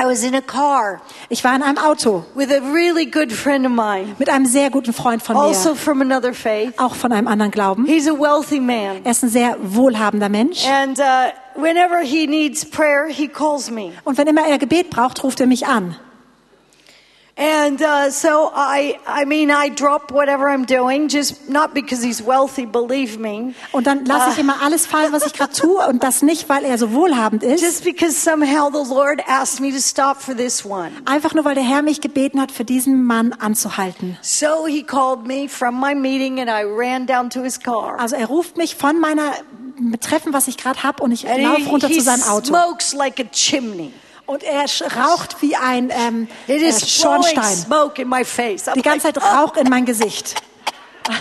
I 0.00 0.06
was 0.06 0.24
in 0.24 0.34
a 0.34 0.40
car 0.40 1.00
Ich 1.28 1.44
war 1.44 1.54
in 1.54 1.62
einem 1.62 1.78
Auto 1.78 2.24
with 2.34 2.50
a 2.50 2.60
really 2.72 3.06
good 3.06 3.32
friend 3.32 3.64
of 3.64 3.72
mine, 3.72 4.16
mit 4.18 4.28
einem 4.28 4.46
sehr 4.46 4.70
guten 4.70 4.92
Freund 4.92 5.22
von 5.22 5.36
also 5.36 5.70
mir, 5.70 5.76
from 5.76 6.00
another 6.00 6.34
faith. 6.34 6.74
auch 6.78 6.94
von 6.94 7.12
einem 7.12 7.28
anderen 7.28 7.52
Glauben. 7.52 7.86
He's 7.86 8.08
a 8.08 8.12
wealthy 8.12 8.58
man. 8.60 9.04
Er 9.04 9.12
ist 9.12 9.22
ein 9.22 9.28
sehr 9.28 9.56
wohlhabender 9.60 10.28
Mensch. 10.28 10.66
And 10.66 10.98
uh, 10.98 11.30
whenever 11.54 12.00
he 12.00 12.26
needs 12.26 12.64
prayer, 12.64 13.06
he 13.08 13.28
calls 13.28 13.70
me. 13.70 13.92
Und 14.02 14.18
wenn 14.18 14.26
immer 14.26 14.46
er 14.48 14.58
Gebet 14.58 14.90
braucht, 14.90 15.22
ruft 15.22 15.40
er 15.40 15.46
mich 15.46 15.66
an. 15.66 15.96
And 17.36 17.82
uh, 17.82 18.10
so 18.10 18.52
I, 18.54 18.96
I 19.08 19.24
mean, 19.24 19.50
I 19.50 19.68
drop 19.68 20.12
whatever 20.12 20.48
I'm 20.48 20.64
doing, 20.64 21.08
just 21.08 21.48
not 21.48 21.74
because 21.74 22.00
he's 22.00 22.22
wealthy, 22.22 22.64
believe 22.64 23.18
me, 23.18 23.54
Und 23.72 23.88
dann 23.88 24.04
lasse 24.04 24.30
ich 24.30 24.38
immer 24.38 24.62
alles 24.62 24.86
fallen, 24.86 25.12
was 25.12 25.26
ich 25.26 25.32
gerade 25.32 25.52
tue. 25.52 25.84
Und 25.88 26.04
das 26.04 26.22
nicht, 26.22 26.48
weil 26.48 26.64
er 26.64 26.78
so 26.78 26.92
wohlhabend 26.92 27.42
ist, 27.42 27.60
just 27.60 27.82
because 27.82 28.12
somehow 28.14 28.70
the 28.70 28.88
Lord 28.88 29.20
asked 29.26 29.60
me 29.60 29.72
to 29.72 29.80
stop 29.80 30.22
for 30.22 30.36
this 30.36 30.64
one. 30.64 30.92
einfach 31.06 31.34
nur, 31.34 31.44
weil 31.44 31.56
der 31.56 31.64
Herr 31.64 31.82
mich 31.82 32.00
gebeten 32.00 32.40
hat, 32.40 32.52
für 32.52 32.64
diesen 32.64 33.02
Mann 33.02 33.32
anzuhalten. 33.32 34.16
So 34.22 34.66
he 34.68 34.84
called 34.84 35.26
me 35.26 35.48
from 35.48 35.80
my 35.80 35.92
meeting, 35.92 36.38
and 36.38 36.48
I 36.48 36.62
ran 36.64 37.04
down 37.04 37.30
to 37.30 37.42
his 37.42 37.58
car. 37.58 37.98
Also 37.98 38.14
er 38.14 38.26
ruft 38.26 38.56
mich 38.56 38.76
von 38.76 39.00
meiner 39.00 39.32
Treffen, 40.00 40.32
was 40.32 40.46
ich 40.46 40.56
gerade 40.56 40.84
habe, 40.84 41.02
und 41.02 41.10
ich 41.10 41.24
laufe 41.24 41.56
he, 41.62 41.68
runter 41.68 41.88
he 41.88 41.98
zu 41.98 42.04
seinem 42.04 42.22
Auto. 42.22 42.46
smokes 42.46 42.92
like 42.94 43.18
a 43.18 43.24
chimney. 43.24 43.92
Und 44.26 44.42
er 44.42 44.64
raucht 44.96 45.42
wie 45.42 45.54
ein 45.56 45.90
ähm, 45.90 46.28
äh, 46.46 46.72
Schornstein. 46.72 47.66
Die 48.74 48.82
ganze 48.82 49.06
Zeit 49.06 49.18
oh, 49.18 49.20
Rauch 49.20 49.56
in 49.56 49.68
mein 49.68 49.84
Gesicht. 49.84 50.34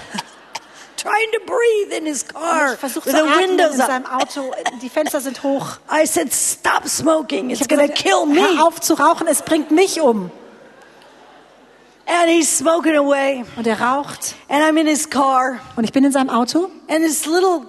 trying 1.04 1.32
to 1.34 1.40
breathe 1.46 1.92
in 1.92 2.06
his 2.06 2.24
car 2.24 2.74
Ich 2.74 2.80
versuche 2.80 3.06
with 3.06 3.14
zu 3.14 3.20
the 3.20 3.30
atmen 3.30 3.44
in 3.44 3.50
windows 3.58 3.78
seinem. 3.78 4.06
Auto. 4.06 4.52
Die 4.82 4.90
Fenster 4.90 5.20
sind 5.20 5.44
hoch. 5.44 5.78
I 5.92 6.06
said, 6.06 6.34
"Stop 6.34 6.88
smoking! 6.88 7.50
It's 7.50 7.68
gonna 7.68 7.88
gesagt, 7.88 8.00
kill 8.00 8.26
me." 8.26 8.42
hör 8.42 8.68
auf 8.68 8.80
zu 8.80 8.94
rauchen, 8.94 9.28
es 9.28 9.42
bringt 9.42 9.72
mich 9.72 10.00
um. 10.00 10.32
And 12.06 12.30
he's 12.30 12.58
smoking 12.58 12.96
away, 12.96 13.46
Und 13.56 13.66
er 13.68 13.80
raucht. 13.80 14.36
and 14.50 14.64
I'm 14.64 14.80
in 14.80 14.88
his 14.88 15.10
car. 15.10 15.60
Und 15.76 15.84
ich 15.84 15.92
bin 15.92 16.04
in 16.04 16.12
seinem 16.12 16.30
Auto. 16.30 16.70
And 16.88 17.04
this 17.04 17.26
little 17.26 17.66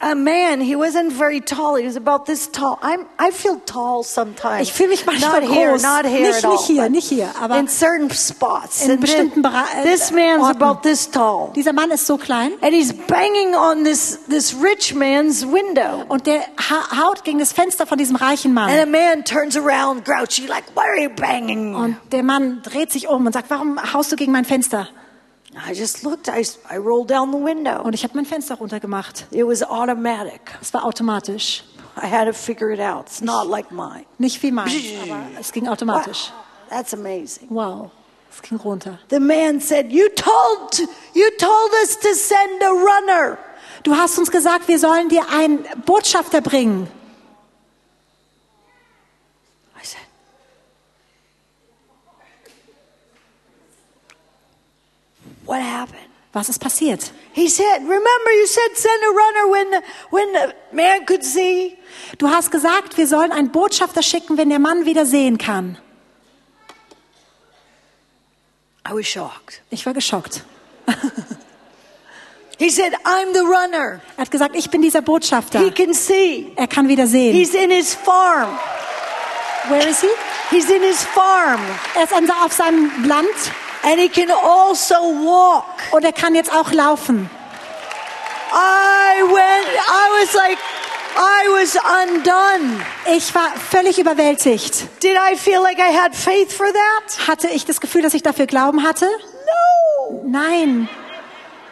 uh, 0.00 0.14
man, 0.14 0.60
he 0.60 0.76
wasn't 0.76 1.12
very 1.12 1.40
tall. 1.40 1.76
He 1.76 1.86
was 1.86 1.96
about 1.96 2.26
this 2.26 2.50
tall. 2.50 2.78
I'm, 2.82 3.06
I 3.18 3.30
feel 3.30 3.60
tall 3.66 4.02
sometimes. 4.04 4.62
Ich 4.68 4.72
fühle 4.72 4.88
mich 4.90 5.04
manchmal 5.06 5.40
not 5.40 5.50
here, 5.50 5.72
groß. 5.72 5.82
not 5.82 6.04
here 6.06 6.28
Nicht- 6.28 6.38
at 6.38 6.44
all, 6.44 6.52
nicht 6.56 6.66
hier, 6.66 6.88
nicht 6.90 7.08
hier, 7.08 7.30
aber 7.40 7.58
in 7.58 7.68
certain 7.68 8.10
spots. 8.10 8.82
in 8.84 8.90
And 8.92 9.00
bestimmten 9.00 9.44
äh, 9.44 9.82
this 9.84 10.10
man's 10.10 10.42
Orten. 10.44 10.62
about 10.62 10.80
this 10.82 11.10
tall, 11.10 11.52
Dieser 11.54 11.72
Mann 11.72 11.90
ist 11.90 12.06
so 12.06 12.16
klein. 12.18 12.52
and 12.60 12.72
he's 12.74 12.92
banging 12.92 13.54
on 13.54 13.84
this 13.84 14.18
this 14.28 14.54
rich 14.62 14.94
man's 14.94 15.44
window. 15.46 16.04
Und 16.08 16.26
der 16.26 16.40
ha 16.58 17.04
haut 17.06 17.24
gegen 17.24 17.38
das 17.38 17.52
Fenster 17.52 17.86
von 17.86 17.98
diesem 17.98 18.16
reichen 18.16 18.56
And 18.58 18.68
Mann. 18.68 18.70
a 18.80 18.86
man 18.86 19.24
turns 19.24 19.56
around, 19.56 20.04
grouchy, 20.04 20.46
like, 20.46 20.64
"Why 20.74 20.80
are 20.82 21.00
you 21.02 21.10
banging?" 21.10 21.74
Und 21.74 21.96
der 22.12 22.22
Mann 22.22 22.60
dreht 22.62 22.92
sich 22.92 23.08
um 23.08 23.26
und 23.26 23.32
sagt, 23.32 23.50
warum 23.50 23.78
haust 23.92 24.12
du 24.12 24.16
gegen 24.16 24.32
mein 24.32 24.44
Fenster? 24.44 24.88
I 25.56 25.72
just 25.72 26.02
looked. 26.04 26.28
I 26.28 26.44
I 26.68 26.76
rolled 26.78 27.08
down 27.08 27.30
the 27.32 27.38
window. 27.38 27.82
Und 27.82 27.94
ich 27.94 28.04
habe 28.04 28.14
mein 28.14 28.26
Fenster 28.26 28.56
runtergemacht. 28.56 29.26
It 29.30 29.46
was 29.46 29.62
automatic. 29.62 30.56
Es 30.60 30.74
war 30.74 30.84
automatisch. 30.84 31.64
I 31.96 32.06
had 32.06 32.26
to 32.26 32.32
figure 32.32 32.70
it 32.70 32.80
out. 32.80 33.06
It's 33.06 33.22
not 33.22 33.48
like 33.48 33.70
mine. 33.70 34.04
Nicht 34.18 34.42
wie 34.42 34.50
mein, 34.50 34.70
aber 35.02 35.28
es 35.40 35.50
ging 35.52 35.66
automatisch. 35.66 36.30
Wow, 36.30 36.68
that's 36.68 36.92
amazing. 36.92 37.48
Wow, 37.48 37.90
es 38.30 38.42
ging 38.42 38.58
runter. 38.58 38.98
The 39.08 39.18
man 39.18 39.60
said, 39.60 39.90
"You 39.90 40.08
told 40.10 40.78
you 41.14 41.30
told 41.38 41.72
us 41.82 41.98
to 42.00 42.14
send 42.14 42.62
a 42.62 42.70
runner." 42.70 43.38
Du 43.82 43.94
hast 43.96 44.18
uns 44.18 44.30
gesagt, 44.30 44.68
wir 44.68 44.78
sollen 44.78 45.08
dir 45.08 45.28
einen 45.30 45.64
Botschafter 45.84 46.40
bringen. 46.40 46.88
I 49.80 49.84
said, 49.84 50.00
"What 55.46 55.60
happened?" 55.60 56.02
Was 56.32 56.50
ist 56.50 56.58
passiert? 56.58 57.12
He 57.32 57.48
said, 57.48 57.80
"Remember, 57.80 58.30
you 58.40 58.46
said 58.46 58.76
send 58.76 59.02
a 59.04 59.08
runner 59.08 59.50
when 59.50 59.70
the, 59.70 59.82
when 60.10 60.28
the 60.34 60.54
man 60.72 61.06
could 61.06 61.24
see." 61.24 61.78
Du 62.18 62.28
hast 62.28 62.50
gesagt, 62.50 62.98
wir 62.98 63.06
sollen 63.06 63.32
einen 63.32 63.50
Botschafter 63.52 64.02
schicken, 64.02 64.36
wenn 64.36 64.50
der 64.50 64.58
Mann 64.58 64.84
wieder 64.84 65.06
sehen 65.06 65.38
kann. 65.38 65.78
I 68.86 68.92
was 68.92 69.06
shocked. 69.06 69.62
Ich 69.70 69.86
war 69.86 69.94
geschockt. 69.94 70.44
He 72.58 72.70
said, 72.70 72.92
"I'm 73.04 73.32
the 73.32 73.40
runner. 73.40 74.00
Er 74.16 74.22
hat 74.22 74.30
gesagt, 74.30 74.56
ich 74.56 74.70
bin 74.70 74.82
dieser 74.82 75.02
Botschafter. 75.02 75.58
He 75.58 75.70
can 75.70 75.94
see. 75.94 76.52
Er 76.56 76.66
kann 76.66 76.88
wieder 76.88 77.06
sehen. 77.06 77.34
He's 77.34 77.54
in 77.54 77.70
his 77.70 77.94
farm. 77.94 78.58
Where 79.68 79.88
is 79.88 80.00
he? 80.02 80.08
He's 80.50 80.70
in 80.70 80.82
his 80.82 81.02
farm, 81.02 81.60
Er 81.94 82.04
ist 82.04 82.12
auf 82.12 82.52
seinem 82.52 82.90
Land 83.04 83.26
and 83.86 83.98
he 83.98 84.08
can 84.08 84.30
also 84.30 84.94
walk." 84.94 85.64
und 85.92 86.04
er 86.04 86.12
kann 86.12 86.34
jetzt 86.34 86.52
auch 86.52 86.72
laufen. 86.72 87.30
I 88.52 89.22
went. 89.22 89.68
I 89.88 90.20
was 90.20 90.34
like, 90.34 90.58
I 91.16 91.48
was 91.48 91.76
undone. 91.76 92.84
Ich 93.16 93.34
war 93.34 93.52
völlig 93.70 93.98
überwältigt. 93.98 94.86
Did 95.02 95.16
I 95.16 95.36
feel 95.36 95.60
like 95.60 95.78
I 95.78 95.96
had 95.96 96.14
faith 96.14 96.52
for 96.52 96.66
that? 96.66 97.28
Hatte 97.28 97.48
ich 97.48 97.64
das 97.64 97.80
Gefühl, 97.80 98.02
dass 98.02 98.14
ich 98.14 98.22
dafür 98.22 98.46
Glauben 98.46 98.82
hatte? 98.82 99.06
No. 99.06 100.22
Nein. 100.26 100.88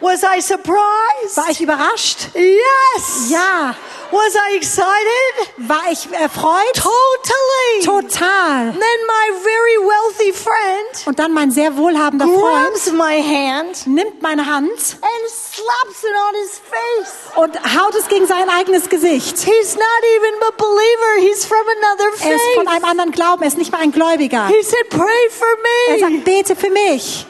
Was 0.01 0.23
I 0.23 0.41
surprised? 0.41 1.37
War 1.37 1.49
ich 1.49 1.61
überrascht? 1.61 2.27
Yes. 2.33 3.29
Ja. 3.29 3.73
Was 4.11 4.35
I 4.35 4.55
excited? 4.55 5.69
War 5.69 5.81
ich 5.91 6.07
erfreut? 6.11 6.73
Totally. 6.75 7.83
Total. 7.83 8.71
Then 8.71 8.79
my 9.07 9.39
very 9.41 9.77
wealthy 9.81 10.31
friend 10.33 11.07
Und 11.07 11.17
dann 11.19 11.33
mein 11.33 11.49
sehr 11.51 11.75
wohlhabender 11.75 12.25
Freund 12.25 12.73
grabs 12.73 12.91
my 12.91 13.21
hand 13.21 13.87
nimmt 13.87 14.21
meine 14.21 14.45
Hand 14.45 14.69
and 14.69 15.29
slaps 15.29 16.03
it 16.03 16.15
on 16.15 16.35
his 16.41 16.61
face. 16.69 17.35
und 17.35 17.55
haut 17.81 17.95
es 17.95 18.07
gegen 18.07 18.27
sein 18.27 18.47
eigenes 18.49 18.89
Gesicht. 18.89 19.39
He's 19.39 19.75
not 19.75 20.01
even 20.17 20.33
a 20.47 20.51
believer. 20.51 21.27
He's 21.31 21.45
from 21.45 21.57
another 21.81 22.05
Er 22.29 22.35
ist 22.35 22.43
von 22.55 22.65
faith. 22.65 22.75
einem 22.75 22.85
anderen 22.85 23.11
Glauben, 23.11 23.41
er 23.41 23.47
ist 23.47 23.57
nicht 23.57 23.71
mal 23.71 23.81
ein 23.81 23.91
Gläubiger. 23.91 24.47
He 24.47 24.61
said, 24.61 24.87
pray 24.89 25.29
for 25.31 25.47
Er 25.87 25.93
me. 25.93 25.99
sagt, 25.99 26.25
bete 26.25 26.55
für 26.55 26.69
mich. 26.69 27.25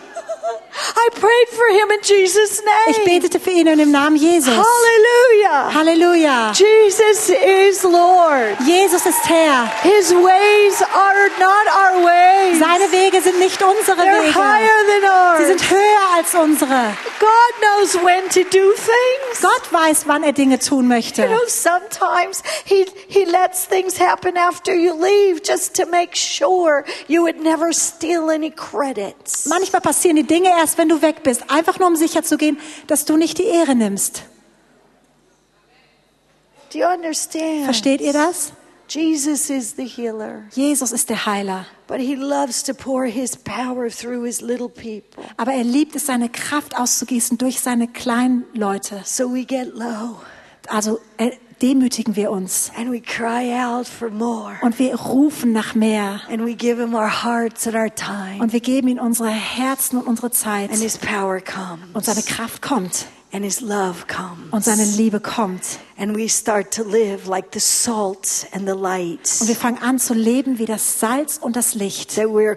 Ich 2.90 2.98
name. 2.98 3.06
betete 3.06 3.40
für 3.40 3.50
ihn 3.52 3.68
in 3.68 3.78
dem 3.80 3.92
Namen 3.92 4.16
Jesus. 4.18 4.54
Hallelujah. 4.54 5.74
Halleluja. 5.74 6.52
Jesus 6.54 7.30
is 7.30 7.84
Lord. 7.84 8.58
Jesus 8.66 9.06
ist 9.06 9.24
Herr. 9.28 9.70
His 9.84 10.12
ways 10.14 10.82
are 10.94 11.30
not 11.40 11.68
our 11.74 12.04
ways. 12.06 12.60
Seine 12.60 12.92
Wege 12.92 13.22
sind 13.22 13.40
nicht 13.40 13.62
unsere 13.62 13.98
They're 14.02 14.24
Wege. 14.24 14.36
higher 14.36 14.84
than 14.88 15.02
Sie 15.02 15.08
ours. 15.08 15.48
sind 15.48 15.70
höher 15.72 16.16
als 16.18 16.36
unsere. 16.36 16.96
God 17.20 17.54
knows 17.62 17.96
when 18.04 18.28
to 18.30 18.44
do 18.44 18.72
things. 18.74 19.42
Gott 19.42 19.72
weiß, 19.72 20.08
wann 20.08 20.24
er 20.24 20.34
Dinge 20.34 20.60
tun 20.60 20.82
You 20.84 20.88
möchte. 20.90 21.26
know, 21.28 21.40
sometimes 21.48 22.44
he, 22.66 22.86
he 23.08 23.26
lets 23.26 23.66
things 23.66 23.98
happen 24.00 24.36
after 24.38 24.74
you 24.74 24.94
leave 24.94 25.42
just 25.44 25.74
to 25.76 25.86
make 25.86 26.16
sure 26.16 26.84
you 27.08 27.22
would 27.24 27.42
never 27.42 27.72
steal 27.74 28.30
any 28.30 28.52
credits. 28.52 29.46
Manchmal 29.48 29.82
passieren 29.82 30.18
die 30.18 30.24
Dinge 30.24 30.50
erst, 30.50 30.65
wenn 30.78 30.90
du 30.90 31.02
weg 31.02 31.24
bist. 31.24 31.50
Einfach 31.50 31.80
nur, 31.80 31.88
um 31.88 31.96
sicher 31.96 32.24
zu 32.24 32.38
gehen, 32.38 32.58
dass 32.88 33.06
du 33.06 33.18
nicht 33.18 33.38
die 33.38 33.46
Ehre 33.46 33.76
nimmst. 33.76 34.24
Do 36.72 36.80
you 36.80 36.88
understand? 36.88 37.64
Versteht 37.66 38.02
ihr 38.02 38.14
das? 38.14 38.52
Jesus 38.88 39.50
is 39.50 39.76
the 39.78 39.86
healer, 39.88 40.44
Jesus 40.52 40.92
ist 40.92 41.10
der 41.10 41.26
Heiler. 41.26 41.66
but 41.88 42.00
he 42.00 42.16
loves 42.16 42.64
to 42.64 42.74
pour 42.74 43.06
his 43.06 43.36
power 43.36 43.90
through 43.90 44.24
his 44.26 44.42
little 44.42 44.70
people. 44.70 45.24
Aber 45.38 45.54
er 45.54 45.64
liebt 45.64 45.96
es, 45.96 46.06
seine 46.06 46.30
Kraft 46.30 46.78
auszugießen 46.78 47.38
durch 47.38 47.62
seine 47.62 47.88
kleinen 47.88 48.46
Leute. 48.54 49.02
So 49.06 49.34
we 49.34 49.44
get 49.46 49.74
low 49.74 50.18
Also 50.68 51.00
demütigen 51.62 52.16
wir 52.16 52.32
uns. 52.32 52.72
and 52.78 52.92
we 52.92 53.02
cry 53.02 53.54
out 53.54 53.88
for 53.88 54.10
more. 54.10 54.56
Und 54.62 54.80
wir 54.80 54.96
rufen 54.96 55.52
nach 55.52 55.76
mehr. 55.76 56.22
And 56.30 56.46
we 56.46 56.56
give 56.56 56.82
him 56.82 56.94
our 56.94 57.24
hearts 57.24 57.68
and 57.68 57.76
our 57.76 57.94
time. 57.94 58.42
Und 58.42 58.54
wir 58.54 58.60
geben 58.60 58.88
ihm 58.88 59.00
unsere 59.00 59.30
Herzen 59.30 59.98
und 60.00 60.08
unsere 60.08 60.32
Zeit. 60.32 60.72
And 60.72 60.80
his 60.80 60.98
power 60.98 61.42
Und 61.94 62.06
seine. 62.06 62.22
Kraft 62.22 62.62
kommt. 62.62 63.08
And 63.36 63.44
his 63.44 63.60
love 63.60 64.08
comes. 64.08 64.50
Und 64.52 64.64
seine 64.64 64.86
Liebe 64.86 65.20
kommt. 65.20 65.80
And 65.98 66.16
we 66.16 66.30
start 66.30 66.74
to 66.74 66.84
live 66.84 67.28
like 67.28 67.48
the 67.52 67.60
salt 67.60 68.48
and 68.54 68.66
the 68.66 68.74
light 68.74 69.30
Und 69.42 69.50
wir 69.50 69.58
fangen 69.58 69.78
an 69.80 70.00
zu 70.00 70.14
leben 70.14 70.58
wie 70.58 70.66
das 70.66 71.02
Salz 71.02 71.38
und 71.42 71.58
das 71.58 71.76
Licht, 71.76 72.12
zu 72.12 72.22
dem 72.22 72.34
wir 72.34 72.56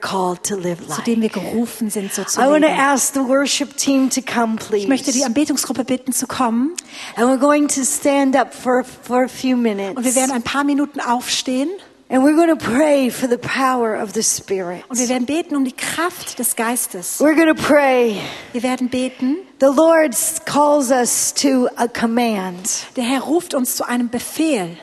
gerufen 1.31 1.91
sind, 1.91 2.15
so 2.15 2.23
zu 2.23 2.41
leben. 2.41 2.65
ask 2.65 3.13
the 3.13 3.21
worship 3.27 3.77
team 3.77 4.09
to 4.09 4.23
come, 4.23 4.55
please. 4.55 4.85
Ich 4.85 4.89
möchte 4.89 5.11
die 5.11 5.25
Anbetungsgruppe 5.25 5.83
bitten 5.83 6.13
zu 6.13 6.29
kommen. 6.29 6.77
And 7.17 7.29
we're 7.29 7.41
going 7.41 7.67
to 7.67 7.83
stand 7.83 8.37
up 8.37 8.55
for, 8.55 8.85
for 8.85 9.25
a 9.25 9.29
few 9.29 9.57
minutes. 9.57 9.97
Und 9.97 10.05
wir 10.05 10.15
werden 10.15 10.31
ein 10.31 10.45
paar 10.45 10.63
Minuten 10.63 11.01
aufstehen. 11.01 11.71
And 12.09 12.23
we're 12.23 12.37
going 12.37 12.57
to 12.57 12.57
pray 12.57 13.11
for 13.11 13.29
the 13.29 13.37
power 13.37 14.01
of 14.01 14.13
the 14.15 14.23
Spirit. 14.23 14.85
Und 14.89 15.01
wir 15.01 15.09
werden 15.09 15.27
beten 15.27 15.57
um 15.57 15.65
die 15.65 15.75
Kraft 15.75 16.39
des 16.39 16.55
Geistes. 16.55 17.19
We're 17.19 17.35
going 17.35 17.53
to 17.53 17.61
pray. 17.61 18.21
Wir 18.53 18.63
werden 18.63 18.89
beten. 18.89 19.39
The 19.61 19.73
Lord 19.73 20.15
calls 20.45 20.93
us 20.93 21.33
to 21.35 21.69
a 21.77 21.89
command. 21.89 22.87
Der 22.95 23.03
Herr 23.03 23.23
ruft 23.23 23.55
uns 23.55 23.75
zu 23.75 23.85
einem 23.85 24.09
Befehl. 24.09 24.77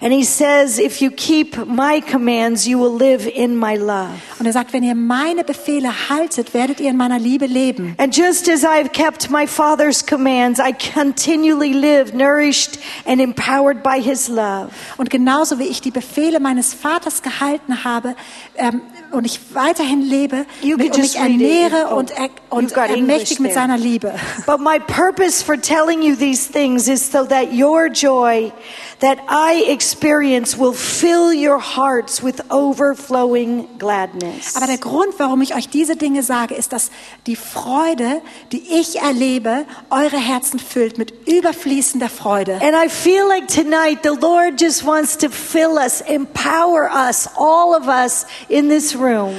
And 0.00 0.12
He 0.12 0.22
says, 0.22 0.78
if 0.78 1.00
you 1.00 1.10
keep 1.10 1.56
my 1.66 2.00
commands, 2.00 2.68
you 2.68 2.78
will 2.78 2.94
live 2.94 3.26
in 3.26 3.56
my 3.56 3.74
love. 3.76 4.14
Und 4.38 4.46
er 4.46 4.52
sagt, 4.52 4.72
wenn 4.72 4.84
ihr 4.84 4.94
meine 4.94 5.42
Befehle 5.42 6.08
haltet, 6.08 6.54
werdet 6.54 6.78
ihr 6.78 6.90
in 6.90 6.96
meiner 6.96 7.18
Liebe 7.18 7.46
leben. 7.46 7.96
And 7.98 8.16
just 8.16 8.48
as 8.48 8.62
I've 8.62 8.92
kept 8.92 9.28
my 9.28 9.44
Father's 9.44 10.06
commands, 10.06 10.60
I 10.60 10.72
continually 10.72 11.72
live 11.72 12.14
nourished 12.14 12.78
and 13.06 13.20
empowered 13.20 13.82
by 13.82 14.00
His 14.00 14.28
love. 14.28 14.68
Und 14.98 15.10
genauso 15.10 15.58
wie 15.58 15.64
ich 15.64 15.80
die 15.80 15.90
Befehle 15.90 16.38
meines 16.38 16.72
Vaters 16.72 17.22
gehalten 17.22 17.82
habe 17.82 18.14
ähm, 18.56 18.82
und 19.12 19.24
ich 19.24 19.54
weiterhin 19.54 20.02
lebe 20.02 20.46
You 20.62 20.76
mit, 20.76 20.92
could 20.92 20.96
und 20.96 21.02
mich 21.02 21.16
ernähre 21.16 21.88
Oh, 21.90 21.96
und, 21.96 22.10
er, 22.10 22.30
und 22.50 22.72
ermächtige 22.72 23.42
mit 23.42 23.52
seiner 23.52 23.78
Liebe. 23.78 24.14
But 24.46 24.60
my 24.60 24.78
purpose 24.78 25.44
for 25.44 25.56
telling 25.56 26.02
you 26.02 26.16
these 26.16 26.50
things 26.50 26.88
is 26.88 27.10
so 27.10 27.24
that 27.24 27.52
your 27.52 27.88
joy 27.88 28.52
that 29.00 29.18
I 29.28 29.64
experience 29.70 30.58
will 30.58 30.72
fill 30.72 31.32
your 31.32 31.58
hearts 31.58 32.22
with 32.22 32.40
overflowing 32.50 33.78
gladness. 33.78 34.56
Aber 34.56 34.66
der 34.66 34.78
Grund, 34.78 35.14
warum 35.18 35.42
ich 35.42 35.54
euch 35.54 35.68
diese 35.68 35.96
Dinge 35.96 36.22
sage, 36.22 36.54
ist, 36.54 36.72
dass 36.72 36.90
die 37.26 37.36
Freude, 37.36 38.22
die 38.52 38.62
ich 38.80 39.00
erlebe, 39.00 39.66
eure 39.90 40.16
Herzen 40.16 40.58
füllt 40.58 40.98
mit 40.98 41.12
überfließender 41.28 42.08
Freude. 42.08 42.54
And 42.62 42.74
I 42.74 42.88
feel 42.88 43.26
like 43.28 43.48
tonight 43.48 44.00
the 44.02 44.18
Lord 44.18 44.60
just 44.60 44.86
wants 44.86 45.16
to 45.18 45.28
fill 45.28 45.76
us, 45.76 46.00
empower 46.00 46.90
us, 46.90 47.28
all 47.36 47.74
of 47.74 47.88
us 47.88 48.26
in 48.48 48.68
this. 48.68 48.95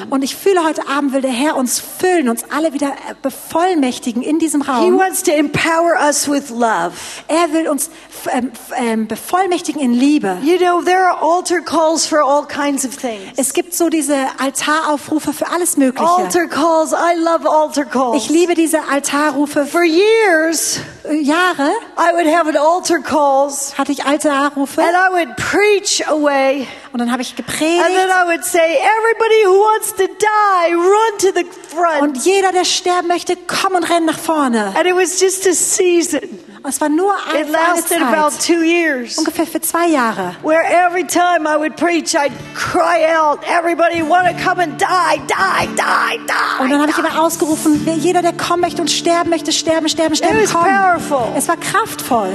Und 0.10 0.24
ich 0.24 0.36
fühle, 0.36 0.64
heute 0.64 0.88
Abend 0.88 1.14
will 1.14 1.22
der 1.22 1.32
Herr 1.32 1.56
uns 1.56 1.80
füllen, 1.80 2.30
uns 2.30 2.44
alle 2.56 2.74
wieder 2.74 2.90
äh, 2.90 3.16
bevollmächtigen 3.22 4.22
in 4.22 4.40
diesem 4.40 4.64
He 4.64 4.70
Raum. 4.72 4.98
wants 4.98 5.24
to 5.24 5.32
empower 5.32 5.94
us 6.06 6.30
with 6.30 6.50
love. 6.50 6.94
Er 7.28 7.52
will 7.54 7.68
uns 7.68 7.90
ähm, 8.32 8.52
ähm, 8.76 9.08
bevollmächtigen 9.08 9.82
in 9.82 9.94
Liebe. 9.94 10.38
You 10.44 10.58
know, 10.58 10.82
there 10.82 11.06
are 11.10 11.22
altar 11.22 11.62
calls 11.62 12.06
for 12.06 12.22
all 12.24 12.46
kinds 12.46 12.86
of 12.86 12.96
things. 12.98 13.22
Es 13.38 13.54
gibt 13.54 13.74
so 13.74 13.90
diese 13.90 14.16
Altaraufrufe 14.40 15.34
für 15.34 15.48
alles 15.50 15.78
Mögliche. 15.78 16.08
Altar 16.08 16.48
calls, 16.48 16.92
I 16.94 17.18
love 17.20 17.50
altar 17.50 17.86
Ich 17.86 17.92
calls. 17.92 18.30
liebe 18.30 18.54
diese 18.54 18.80
Altarrufe. 18.92 19.66
For 19.66 19.84
years, 19.84 20.80
Jahre 21.12 21.72
I 21.98 22.14
would 22.14 22.28
have 22.28 22.48
an 22.50 22.58
altar 22.58 23.00
calls 23.00 23.78
hatte 23.78 23.92
ich 23.92 24.06
Altarrufe 24.06 24.82
and 24.82 24.92
I 24.96 25.12
would 25.12 25.36
preach 25.38 26.08
away. 26.08 26.68
und 26.94 27.00
dann 27.00 27.12
habe 27.12 27.22
ich 27.22 27.36
And 27.38 27.48
then 27.48 27.58
gepredigt. 27.58 28.10
I 28.10 28.28
would 28.28 28.44
say, 28.44 28.78
everybody 28.78 29.46
who 29.46 29.58
wants 29.60 29.94
to 29.96 30.06
die, 30.08 30.74
run 30.74 31.18
to 31.20 31.28
the 31.34 31.46
front. 31.76 32.02
Und 32.02 32.26
jeder, 32.26 32.52
der 32.52 32.66
sterben 32.66 33.08
möchte, 33.08 33.36
komm 33.36 33.76
und 33.76 33.90
renn 33.90 34.06
nach 34.06 34.20
vorne. 34.20 34.74
And 34.76 34.86
it 34.86 34.96
was 34.96 35.20
just 35.20 35.48
a 35.48 35.54
season. 35.54 36.22
Es 36.68 36.82
war 36.82 36.90
nur 36.90 37.14
It 37.34 37.34
ein, 37.34 37.44
eine 37.46 37.52
lasted 37.52 38.02
about 38.02 38.32
two 38.46 38.62
years. 38.62 39.18
ungefähr 39.18 39.48
für 39.48 39.62
zwei 39.62 39.88
Jahre. 39.88 40.36
Where 40.44 40.62
every 40.66 41.06
time 41.08 41.46
I 41.48 41.58
would 41.58 41.78
preach, 41.78 42.14
I'd 42.14 42.32
cry 42.56 43.06
out, 43.16 43.40
everybody 43.48 44.02
want 44.02 44.28
to 44.28 44.34
come 44.44 44.62
and 44.62 44.80
die, 44.80 45.18
die, 45.28 45.68
die, 45.76 46.62
Und 46.62 46.70
dann 46.70 46.82
habe 46.82 46.90
ich 46.90 46.96
die. 46.96 47.02
immer 47.02 47.22
ausgerufen, 47.22 47.88
jeder, 48.00 48.22
der 48.22 48.34
kommen 48.34 48.62
möchte 48.62 48.82
und 48.82 48.90
sterben 48.92 49.30
möchte, 49.30 49.52
sterben, 49.54 49.88
sterben, 49.88 50.16
sterben, 50.16 50.40
was 50.44 50.52
komm. 50.52 50.64
powerful. 50.64 51.34
Es 51.38 51.48
war 51.48 51.56
kraftvoll. 51.58 52.34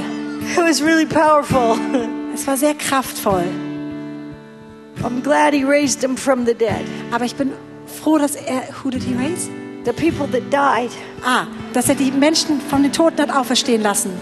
It 0.52 0.58
was 0.58 0.82
really 0.82 1.06
powerful. 1.06 1.78
Es 2.34 2.46
war 2.46 2.56
sehr 2.56 2.74
kraftvoll. 2.74 3.44
I'm 5.04 5.20
glad 5.22 5.52
he 5.52 5.64
raised 5.64 6.00
them 6.00 6.16
from 6.16 6.46
the 6.46 6.54
dead. 6.54 6.84
Aber 7.12 7.24
ich 7.26 7.34
bin 7.36 7.52
froh, 8.02 8.16
dass 8.18 8.34
er, 8.36 8.62
who 8.82 8.90
did 8.90 9.02
he 9.02 9.14
raise? 9.14 9.48
The 9.84 9.92
people 9.92 10.26
that 10.28 10.50
died. 10.50 10.90
Ah, 11.24 11.46
dass 11.72 11.88
er 11.88 11.96
die 11.96 12.12
Menschen 12.12 12.60
von 12.60 12.82
den 12.82 12.92
Toten 12.92 13.20
hat 13.20 13.30
auferstehen 13.30 13.82
lassen. 13.82 14.12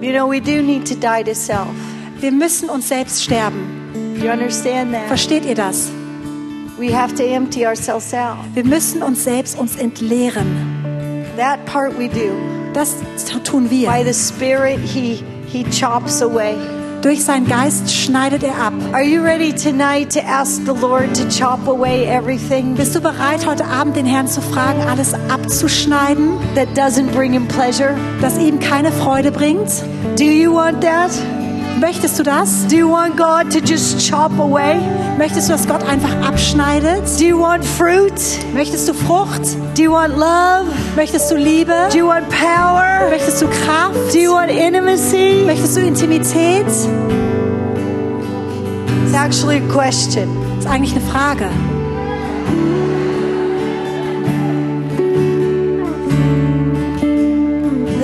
You 0.00 0.12
know, 0.12 0.28
we 0.28 0.40
do 0.40 0.62
need 0.62 0.86
to 0.88 0.94
die 0.94 1.22
to 1.22 1.34
self. 1.34 1.68
Wir 2.18 2.32
müssen 2.32 2.70
uns 2.70 2.88
selbst 2.88 3.22
sterben. 3.22 4.16
You 4.20 4.30
understand 4.30 4.92
that? 4.92 5.06
Versteht 5.06 5.44
ihr 5.44 5.54
das? 5.54 5.90
We 6.78 6.90
have 6.92 7.14
to 7.14 7.22
empty 7.22 7.66
ourselves 7.66 8.12
out. 8.14 8.38
Wir 8.54 8.64
müssen 8.64 9.02
uns 9.02 9.24
selbst 9.24 9.58
uns 9.58 9.76
entleeren. 9.76 10.46
That 11.36 11.64
part 11.66 11.98
we 11.98 12.08
do. 12.08 12.32
Das 12.72 12.96
tun 13.44 13.70
wir. 13.70 13.90
By 13.90 14.02
the 14.02 14.14
Spirit, 14.14 14.78
he, 14.78 15.22
he 15.46 15.64
chops 15.64 16.22
away. 16.22 16.56
Durch 17.02 17.24
seinen 17.24 17.48
Geist 17.48 17.92
schneidet 17.92 18.44
er 18.44 18.54
ab. 18.54 18.72
Are 18.92 19.02
you 19.02 19.22
ready 19.22 19.52
tonight 19.52 20.12
to 20.12 20.20
ask 20.20 20.64
the 20.64 20.72
Lord 20.72 21.12
to 21.16 21.28
chop 21.28 21.66
away 21.66 22.04
everything 22.06 22.76
Bist 22.76 22.94
du 22.94 23.00
bereit, 23.00 23.44
heute 23.44 23.64
Abend 23.64 23.96
den 23.96 24.06
Herrn 24.06 24.28
zu 24.28 24.40
fragen, 24.40 24.80
alles 24.88 25.12
abzuschneiden, 25.28 26.34
that 26.54 26.68
doesn't 26.76 27.10
bring 27.12 27.32
him 27.32 27.48
pleasure? 27.48 27.96
das 28.20 28.38
ihm 28.38 28.60
keine 28.60 28.92
Freude 28.92 29.32
bringt? 29.32 29.68
Do 30.16 30.22
you 30.22 30.54
want 30.54 30.80
that? 30.82 31.10
Möchtest 31.82 32.16
du 32.16 32.22
das? 32.22 32.68
Do 32.68 32.76
you 32.76 32.88
want 32.88 33.16
God 33.16 33.50
to 33.50 33.58
just 33.58 34.08
chop 34.08 34.30
away? 34.38 34.78
Möchtest 35.18 35.48
du, 35.48 35.52
dass 35.52 35.66
Gott 35.66 35.82
einfach 35.82 36.14
abschneidet? 36.24 37.02
Do 37.18 37.24
you 37.24 37.40
want 37.40 37.64
fruit? 37.64 38.12
Möchtest 38.54 38.88
du 38.88 38.94
Frucht? 38.94 39.42
Do 39.76 39.82
you 39.82 39.90
want 39.90 40.16
love? 40.16 40.70
Möchtest 40.94 41.28
du 41.32 41.34
Liebe? 41.34 41.74
Do 41.90 41.98
you 41.98 42.06
want 42.06 42.28
power? 42.28 43.10
Möchtest 43.10 43.42
du 43.42 43.48
Kraft? 43.48 44.14
Do 44.14 44.18
you 44.18 44.32
want 44.32 44.52
intimacy? 44.52 45.42
Möchtest 45.44 45.76
du 45.76 45.80
Intimität? 45.80 46.66
Das 46.66 46.86
It's 49.08 49.14
actually 49.14 49.56
a 49.56 49.72
question. 49.72 50.28
ist 50.60 50.68
eigentlich 50.68 50.94
eine 50.94 51.04
Frage. 51.10 51.46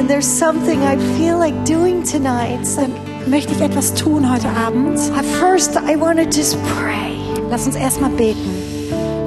There's 0.08 0.26
something 0.26 0.82
I 0.82 0.96
feel 1.16 1.38
like 1.38 1.54
doing 1.64 2.02
tonight. 2.02 2.66
So 2.66 2.80
Dann 2.80 3.07
möchte 3.28 3.52
ich 3.52 3.60
etwas 3.60 3.92
tun 3.94 4.30
heute 4.30 4.48
Abend. 4.48 4.98
at 5.16 5.24
first, 5.24 5.76
I 5.76 5.96
want 5.96 6.18
to 6.18 6.24
just 6.24 6.56
pray. 6.78 7.16
Lass 7.50 7.66
uns 7.66 7.76
erstmal 7.76 8.10
beten. 8.10 8.50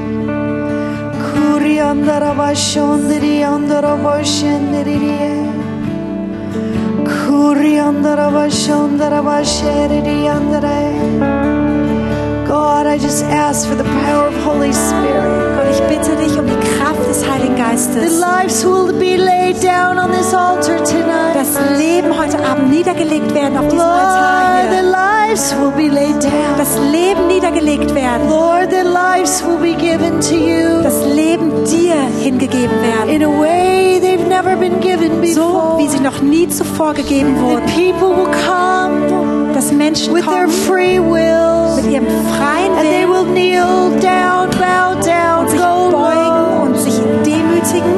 God, 12.80 12.88
I 12.88 12.98
just 12.98 13.26
ask 13.26 13.68
for 13.68 13.76
the 13.76 13.84
power 13.84 14.28
of 14.28 14.36
Holy 14.46 14.72
Spirit. 14.72 15.56
Gott, 15.58 15.68
ich 15.70 15.82
bitte 15.90 16.16
dich 16.16 16.40
um 16.40 16.46
die 16.48 16.78
Kraft 16.78 17.06
des 17.10 17.28
Heiligen 17.30 17.58
The 17.58 17.62
Geistes. 17.62 18.20
lives 18.22 18.64
will 18.64 18.94
be 18.98 19.18
laid 19.18 19.62
down 19.62 20.00
on 20.00 20.12
this 20.12 20.34
altar 20.34 20.78
tonight. 20.86 21.36
Das 21.36 21.60
Leben 21.78 22.18
heute 22.18 22.40
Abend 22.46 22.70
niedergelegt 22.70 23.34
werden 23.34 23.58
auf 23.58 23.66
diesem 23.68 23.82
Altar 23.82 24.62
Lord, 24.62 24.70
the 24.72 24.78
hier. 24.78 24.92
lives 25.28 25.56
will 25.60 25.72
be 25.72 25.94
laid 25.94 26.24
down. 26.24 26.58
Das 26.58 26.78
Leben 26.90 27.28
niedergelegt 27.28 27.94
werden. 27.94 28.30
Lord, 28.30 28.70
the 28.72 28.84
lives 28.88 29.44
will 29.46 29.58
be 29.58 29.74
given 29.76 30.22
to 30.22 30.36
you 30.36 30.82
Das 30.82 31.04
Leben 31.06 31.52
dir 31.66 31.96
hingegeben 32.24 32.78
werden. 32.82 33.10
in 33.10 33.24
a 33.24 33.30
way 33.30 34.00
they've 34.00 34.26
never 34.26 34.56
been 34.56 34.80
given 34.80 35.22
So 35.34 35.42
before. 35.52 35.78
wie 35.80 35.88
sie 35.90 36.00
noch 36.00 36.22
nie 36.22 36.48
zuvor 36.48 36.94
gegeben 36.94 37.36
wurden. 37.42 37.66
people 37.66 38.16
will 38.16 38.32
come 38.48 39.54
Dass 39.54 39.74
Menschen 39.74 40.14
with 40.14 40.24
their 40.26 40.46
kommen 40.46 40.50
free 40.66 40.98
will 41.00 41.68
ihrem 41.90 42.08
freien 42.08 42.72
and 42.78 42.88
they 42.88 43.06
Willen 43.06 43.10
will 43.10 43.26
kneel 43.34 43.90
down, 44.00 44.50
bow 44.52 44.96
down, 45.04 45.40
und 45.46 45.50
sich 45.50 45.60
go 45.60 45.92
beugen 45.92 46.24
low, 46.24 46.62
und 46.66 46.78
sich 46.78 46.96
demütigen. 47.26 47.94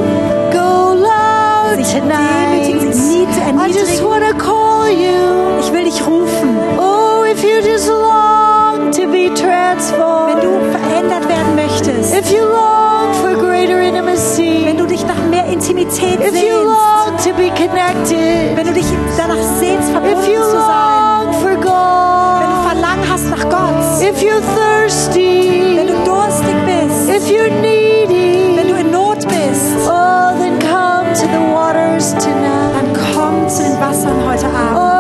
go 0.52 0.94
low 0.94 1.76
Sich 1.76 1.94
tonight. 1.94 2.66
demütigen, 2.68 2.94
sich 2.94 3.18
nied- 3.18 3.28
I 3.54 3.68
just 3.68 4.02
call 4.38 4.88
you. 4.90 5.60
Ich 5.60 5.72
will 5.72 5.84
dich 5.84 6.02
rufen. 6.08 6.50
Oh, 6.80 7.24
if 7.26 7.44
you 7.44 7.60
just 7.62 7.88
long 7.90 8.92
to 8.92 9.02
be 9.08 9.30
Wenn 9.30 9.36
transformed, 9.36 10.44
du 10.44 10.52
verändert 10.72 11.28
werden 11.28 11.56
möchtest. 11.56 12.14
if 12.16 12.32
you 12.32 12.42
long 12.44 13.14
for 13.22 13.34
greater 13.36 13.80
intimacy, 13.82 14.64
Wenn 14.66 14.78
du 14.78 14.86
dich 14.86 15.06
nach 15.06 15.22
mehr 15.30 15.46
Intimität 15.48 16.20
if 16.20 16.28
you 16.28 16.32
sehnst. 16.32 16.66
long 16.66 17.18
to 17.18 17.34
be 17.38 17.50
connected, 17.56 18.56
Wenn 18.58 18.68
du 18.68 18.74
dich 18.74 18.86
danach 19.18 19.36
sehnst, 19.60 19.90
if 19.90 19.94
verbunden 19.94 20.32
you 20.32 20.42
zu 20.42 20.52
sein. 20.52 21.34
Nach 23.44 23.50
Gott. 23.50 24.02
if 24.02 24.22
you're 24.22 24.42
thirsty, 24.56 25.76
Wenn 25.78 25.88
du 25.88 26.04
durstig 26.06 26.56
bist. 26.66 27.10
if 27.10 27.30
you're 27.30 27.50
Wenn 27.50 27.62
needy, 27.62 28.56
du 28.68 28.76
in 28.76 28.92
Not 28.92 29.20
bist. 29.28 29.74
oh, 29.88 30.34
then 30.38 30.60
come 30.60 31.14
to 31.14 31.28
the 31.28 31.54
waters 31.54 32.14
tonight. 32.14 32.74
Dann 32.76 32.94
komm 33.14 33.48
zu 33.50 33.64
den 33.64 33.80
Wassern 33.80 34.26
heute 34.28 34.46
Oh, 34.76 34.91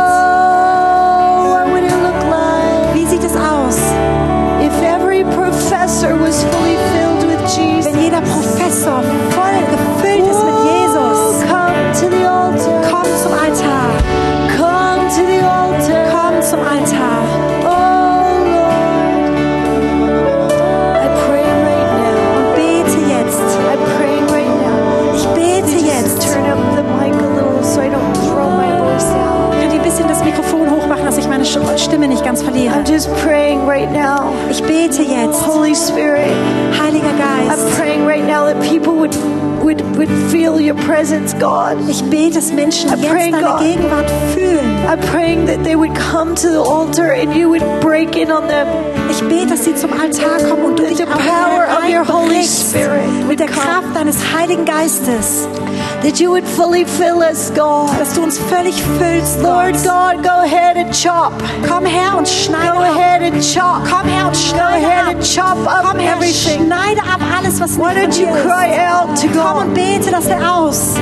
Stimme 31.81 32.07
nicht 32.07 32.23
ganz 32.23 32.41
verliere? 32.43 32.73
I'm 32.73 32.85
just 32.85 33.09
praying 33.23 33.67
right 33.67 33.91
now. 33.91 34.33
Ich 34.49 34.61
bete 34.63 35.01
jetzt. 35.01 35.45
Holy 35.45 35.73
Spirit, 35.75 36.31
Heiliger 36.79 37.11
Geist. 37.17 37.51
I'm 37.51 37.75
praying 37.75 38.05
right 38.05 38.23
now 38.25 38.45
that 38.45 38.61
people 38.61 38.93
would 38.93 39.15
would 39.63 39.81
would 39.97 40.09
feel 40.31 40.59
your 40.59 40.75
presence, 40.85 41.33
God. 41.39 41.77
Ich 41.89 42.03
bete, 42.03 42.35
dass 42.35 42.51
Menschen 42.51 42.89
I 42.89 42.95
jetzt 42.95 43.09
pray, 43.09 43.31
deine 43.31 43.43
God. 43.43 43.59
Gegenwart 43.61 44.11
fühlen. 44.33 44.77
I'm 44.87 44.99
praying 45.11 45.45
that 45.47 45.63
they 45.63 45.75
would 45.75 45.93
come 45.95 46.35
to 46.35 46.49
the 46.49 46.61
altar 46.61 47.11
and 47.11 47.35
you 47.35 47.49
would 47.49 47.63
break 47.81 48.15
in 48.15 48.31
on 48.31 48.47
them. 48.47 48.67
Ich 49.09 49.19
bete, 49.21 49.47
dass 49.47 49.65
sie 49.65 49.75
zum 49.75 49.91
Altar 49.93 50.37
kommen 50.49 50.63
und 50.65 50.79
du 50.79 50.83
That 50.83 50.91
dich 50.91 50.99
the 50.99 51.05
power 51.05 51.65
of 51.65 51.89
your 51.89 52.05
Holy 52.05 52.43
Spirit 52.43 53.27
mit 53.27 53.39
der. 53.39 53.47
Kraft 53.47 53.95
deines 53.95 54.17
Heiligen 54.33 54.65
Geistes, 54.65 55.47
That 56.03 56.19
you 56.19 56.31
would 56.31 56.40
fully 56.61 56.85
fill 56.85 57.23
us, 57.23 57.49
God. 57.55 57.89
dass 57.99 58.13
du 58.13 58.21
uns 58.23 58.37
völlig 58.37 58.75
füllst, 58.83 59.41
Lord. 59.41 59.73
God, 59.83 60.21
go 60.23 60.41
ahead 60.43 60.77
and 60.77 60.93
chop. 60.93 61.33
Komm 61.67 61.85
her 61.85 62.15
und 62.17 62.27
schneide 62.27 62.71
Go 62.73 62.77
ab. 62.79 62.95
ahead 62.95 63.21
and 63.23 63.41
chop. 63.41 63.81
Komm 63.89 64.07
her 64.07 64.27
und 64.27 64.33
Go 64.35 64.39
schneide 64.39 64.85
ahead 64.85 65.07
ab. 65.07 65.13
and 65.15 65.23
chop 65.23 65.57
up 65.67 65.85
Komm 65.89 65.99
her, 65.99 66.13
everything. 66.13 66.67
schneide 66.67 66.99
ab 67.01 67.19
alles, 67.35 67.59
was 67.59 67.77
Why 67.79 67.93
nicht 67.95 68.19
don't 68.19 68.27
von 68.27 68.35
you 68.35 68.43
cry 68.43 68.67
ist. 68.69 68.79
out 68.79 69.15
to 69.21 69.27
Komm 69.39 69.57
und 69.57 69.67
God? 69.69 69.73
bete 69.73 70.11
das 70.11 70.27
aus. 70.29 70.95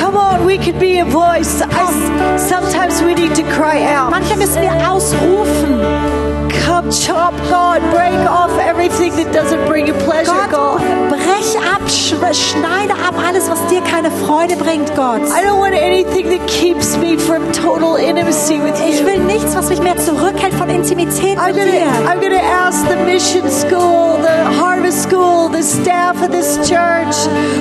Come 0.00 0.16
on, 0.16 0.46
we 0.46 0.56
could 0.58 0.78
be 0.78 1.00
a 1.00 1.04
voice. 1.04 1.62
I, 1.62 2.38
sometimes 2.38 3.02
we 3.02 3.14
need 3.14 3.34
to 3.34 3.42
cry 3.42 3.82
out. 3.96 4.10
Manchmal 4.10 4.38
müssen 4.38 4.62
wir 4.62 4.72
ausrufen. 4.90 6.33
Come 6.74 6.90
chop, 6.90 7.32
God. 7.48 7.80
Break 7.92 8.18
off 8.28 8.50
everything 8.58 9.14
that 9.14 9.32
doesn't 9.32 9.64
bring 9.68 9.86
you 9.86 9.94
pleasure, 10.02 10.32
Gott, 10.32 10.50
God. 10.50 10.80
brech 11.08 11.54
ab, 11.62 11.82
sch- 11.86 12.18
schneide 12.34 12.90
ab 12.90 13.14
alles, 13.16 13.48
was 13.48 13.60
dir 13.70 13.80
keine 13.82 14.10
Freude 14.10 14.56
bringt, 14.56 14.92
Gott. 14.96 15.20
I 15.30 15.40
don't 15.40 15.60
want 15.60 15.76
anything 15.76 16.28
that 16.30 16.44
keeps 16.48 16.96
me 16.96 17.16
from 17.16 17.52
total 17.52 17.94
intimacy 17.94 18.58
with 18.58 18.76
you. 18.80 18.88
Ich 18.92 19.04
will 19.06 19.20
nichts, 19.22 19.54
was 19.54 19.68
mich 19.68 19.80
mehr 19.82 19.96
zurückhält 19.98 20.52
von 20.54 20.68
Intimität 20.68 21.38
I'm 21.38 21.54
mit 21.54 21.64
gonna, 21.64 21.70
dir. 21.70 22.08
I'm 22.10 22.20
gonna 22.20 22.42
ask 22.42 22.84
the 22.88 22.96
mission 23.06 23.48
school, 23.48 24.18
the 24.20 24.44
harvest 24.58 25.00
school, 25.04 25.48
the 25.48 25.62
staff 25.62 26.20
of 26.24 26.32
this 26.32 26.56
church. 26.68 27.14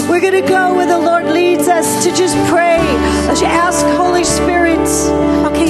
We're 0.09 0.21
gonna 0.21 0.41
go 0.41 0.73
where 0.73 0.87
the 0.87 0.97
Lord 0.97 1.29
leads 1.29 1.67
us 1.67 2.03
to 2.03 2.09
just 2.15 2.35
pray. 2.49 2.81
Let's 3.27 3.43
ask 3.43 3.85
Holy 3.95 4.23
Spirit. 4.23 4.81
Okay, 5.45 5.69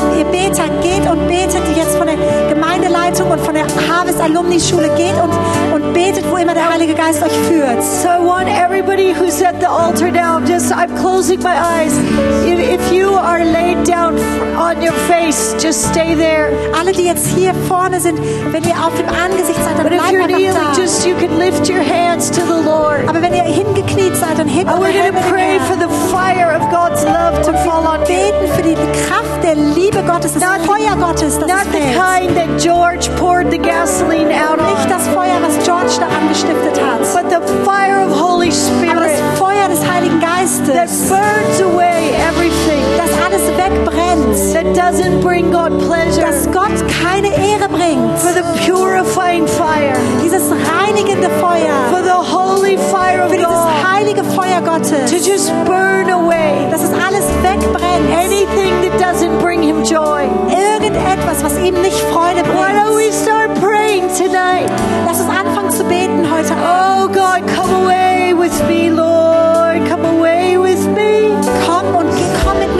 geht 0.51 1.09
und 1.09 1.27
betet 1.27 1.63
jetzt 1.75 1.97
von 1.97 2.07
der 2.07 2.17
Gemeindeleitung 2.49 3.31
und 3.31 3.39
von 3.41 3.53
der 3.53 3.65
Harvest 3.89 4.19
Alumni 4.19 4.59
Schule. 4.59 4.89
Geht 4.95 5.15
und, 5.21 5.31
und 5.73 5.93
betet, 5.93 6.29
wo 6.29 6.37
immer 6.37 6.53
der 6.53 6.71
Heilige 6.71 6.93
Geist 6.93 7.23
euch 7.23 7.31
führt. 7.47 7.81
So 7.83 8.09
I 8.09 8.19
want 8.19 8.49
everybody 8.49 9.13
who's 9.13 9.41
at 9.41 9.59
the 9.59 9.67
altar 9.67 10.11
now, 10.11 10.39
just 10.39 10.71
I'm 10.71 10.95
closing 10.97 11.41
my 11.41 11.55
eyes. 11.55 11.97
If, 12.45 12.59
if 12.59 12.91
you 12.91 13.09
are 13.13 13.43
laid 13.43 13.72
down 13.87 14.17
on 14.57 14.81
your 14.81 14.93
face, 15.07 15.55
just 15.61 15.85
stay 15.91 16.15
there. 16.15 16.51
Alle, 16.77 16.91
die 16.91 17.05
jetzt 17.05 17.27
hier 17.27 17.53
vorne 17.67 17.99
sind, 17.99 18.19
wenn 18.51 18.63
ihr 18.63 18.75
auf 18.75 18.93
dem 18.97 19.07
Angesicht 19.09 19.59
seid, 19.63 19.77
dann 19.77 19.83
But 19.83 19.93
if 19.93 19.99
bleibt 19.99 20.13
you're 20.13 20.23
einfach 20.23 20.37
kneeling, 20.37 20.73
da. 20.75 20.81
just 20.81 21.05
you 21.05 21.15
can 21.15 21.37
lift 21.37 21.69
your 21.69 21.81
hands 21.83 22.29
to 22.31 22.41
the 22.41 22.63
Lord. 22.65 23.07
Aber 23.07 23.21
wenn 23.21 23.33
ihr 23.33 23.43
hingekniet 23.43 24.15
seid, 24.15 24.37
dann 24.39 24.47
hebt 24.47 24.69
eure 24.71 24.87
Hände 24.87 25.19
to 25.21 25.29
pray 25.29 25.59
for 25.67 25.75
the 25.75 25.89
fire 26.11 26.55
of 26.55 26.61
God's 26.71 27.03
love 27.03 27.41
to 27.45 27.53
fall 27.63 27.85
on. 27.85 27.99
Beten 28.07 28.47
für 28.55 28.61
die 28.63 28.75
Kraft 29.07 29.43
der 29.43 29.55
Liebe 29.55 30.01
Gottes, 30.03 30.33
des 30.33 30.41
Not 30.41 30.61
the- 30.61 30.67
Feuer 30.67 30.95
Gottes, 30.99 31.37
das 31.39 31.47
Not 31.47 31.67
the 31.71 31.79
kind 31.93 32.35
that 32.35 32.57
George 32.61 33.09
poured 33.19 33.51
the 33.51 33.57
gasoline 33.57 34.31
out 34.31 34.59
on. 34.59 34.65
Nicht 34.73 34.89
das 34.89 35.07
Feuer, 35.13 35.37
was 35.41 35.55
George 35.65 35.93
da 35.99 36.07
angestiftet 36.17 36.79
hat, 36.81 36.99
but 37.13 37.29
the 37.29 37.41
fire 37.63 38.05
of 38.05 38.11
Holy 38.19 38.51
Spirit. 38.51 38.91
aber 38.95 39.05
das 39.07 39.19
Feuer 39.39 39.67
des 39.69 39.79
Heiligen 39.89 40.19
Geistes. 40.19 40.73
that 40.73 40.89
burns 41.09 41.61
away 41.61 42.11
everything 42.29 42.82
das 42.97 43.11
alles 43.25 43.41
wegbrennt, 43.57 44.53
that 44.53 44.65
doesn't 44.75 45.21
bring 45.21 45.51
God 45.51 45.71
pleasure. 45.87 46.21
dass 46.21 46.45
Gott 46.51 46.71
keine 47.03 47.27
Ehre 47.29 47.69
bringt. 47.69 48.17
For 48.19 48.31
the 48.33 48.43
purifying 48.65 49.47
fire, 49.47 49.93
Dieses 50.23 50.43
reinigende 50.51 51.29
Feuer, 51.39 51.75
for 51.91 52.03
the 52.03 52.17
holy 52.35 52.77
fire 52.77 53.23
of 53.23 53.31
für 53.31 53.37
dieses 53.37 53.49
God 53.49 53.83
heilige 53.83 54.23
Feuer 54.23 54.61
to 54.61 54.71
Gottes, 54.71 55.11
just 55.25 55.51
burn 55.65 56.09
away 56.09 56.67
dass 56.71 56.83
es 56.83 56.91
alles 56.91 57.25
wegbrennt. 57.41 58.09
anything 58.13 58.73
that 58.81 58.97
doesn't 58.99 59.39
bring 59.41 59.61
Him 59.61 59.83
joy. 59.83 60.23
Irgendetwas, 60.49 61.43
was 61.43 61.57
ihm 61.59 61.75
nicht 61.81 61.99
Freude 62.11 62.43
Why 62.53 62.73
don't 62.73 62.95
we 62.95 63.09
bringt. 63.09 63.13
start 63.13 63.49
praying 63.59 64.07
tonight? 64.15 64.69
Lass 65.05 65.19
uns 65.19 65.29
anfangen 65.29 65.71
zu 65.71 65.83
beten 65.83 66.29
heute 66.31 66.53
Abend. 66.53 66.63
Oh 66.65 67.07
God, 67.07 67.41
come 67.55 67.73
away 67.83 68.33
with 68.33 68.53
me, 68.67 68.89
Lord. 68.89 69.13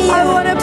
I 0.09 0.25
want 0.25 0.47
to 0.47 0.62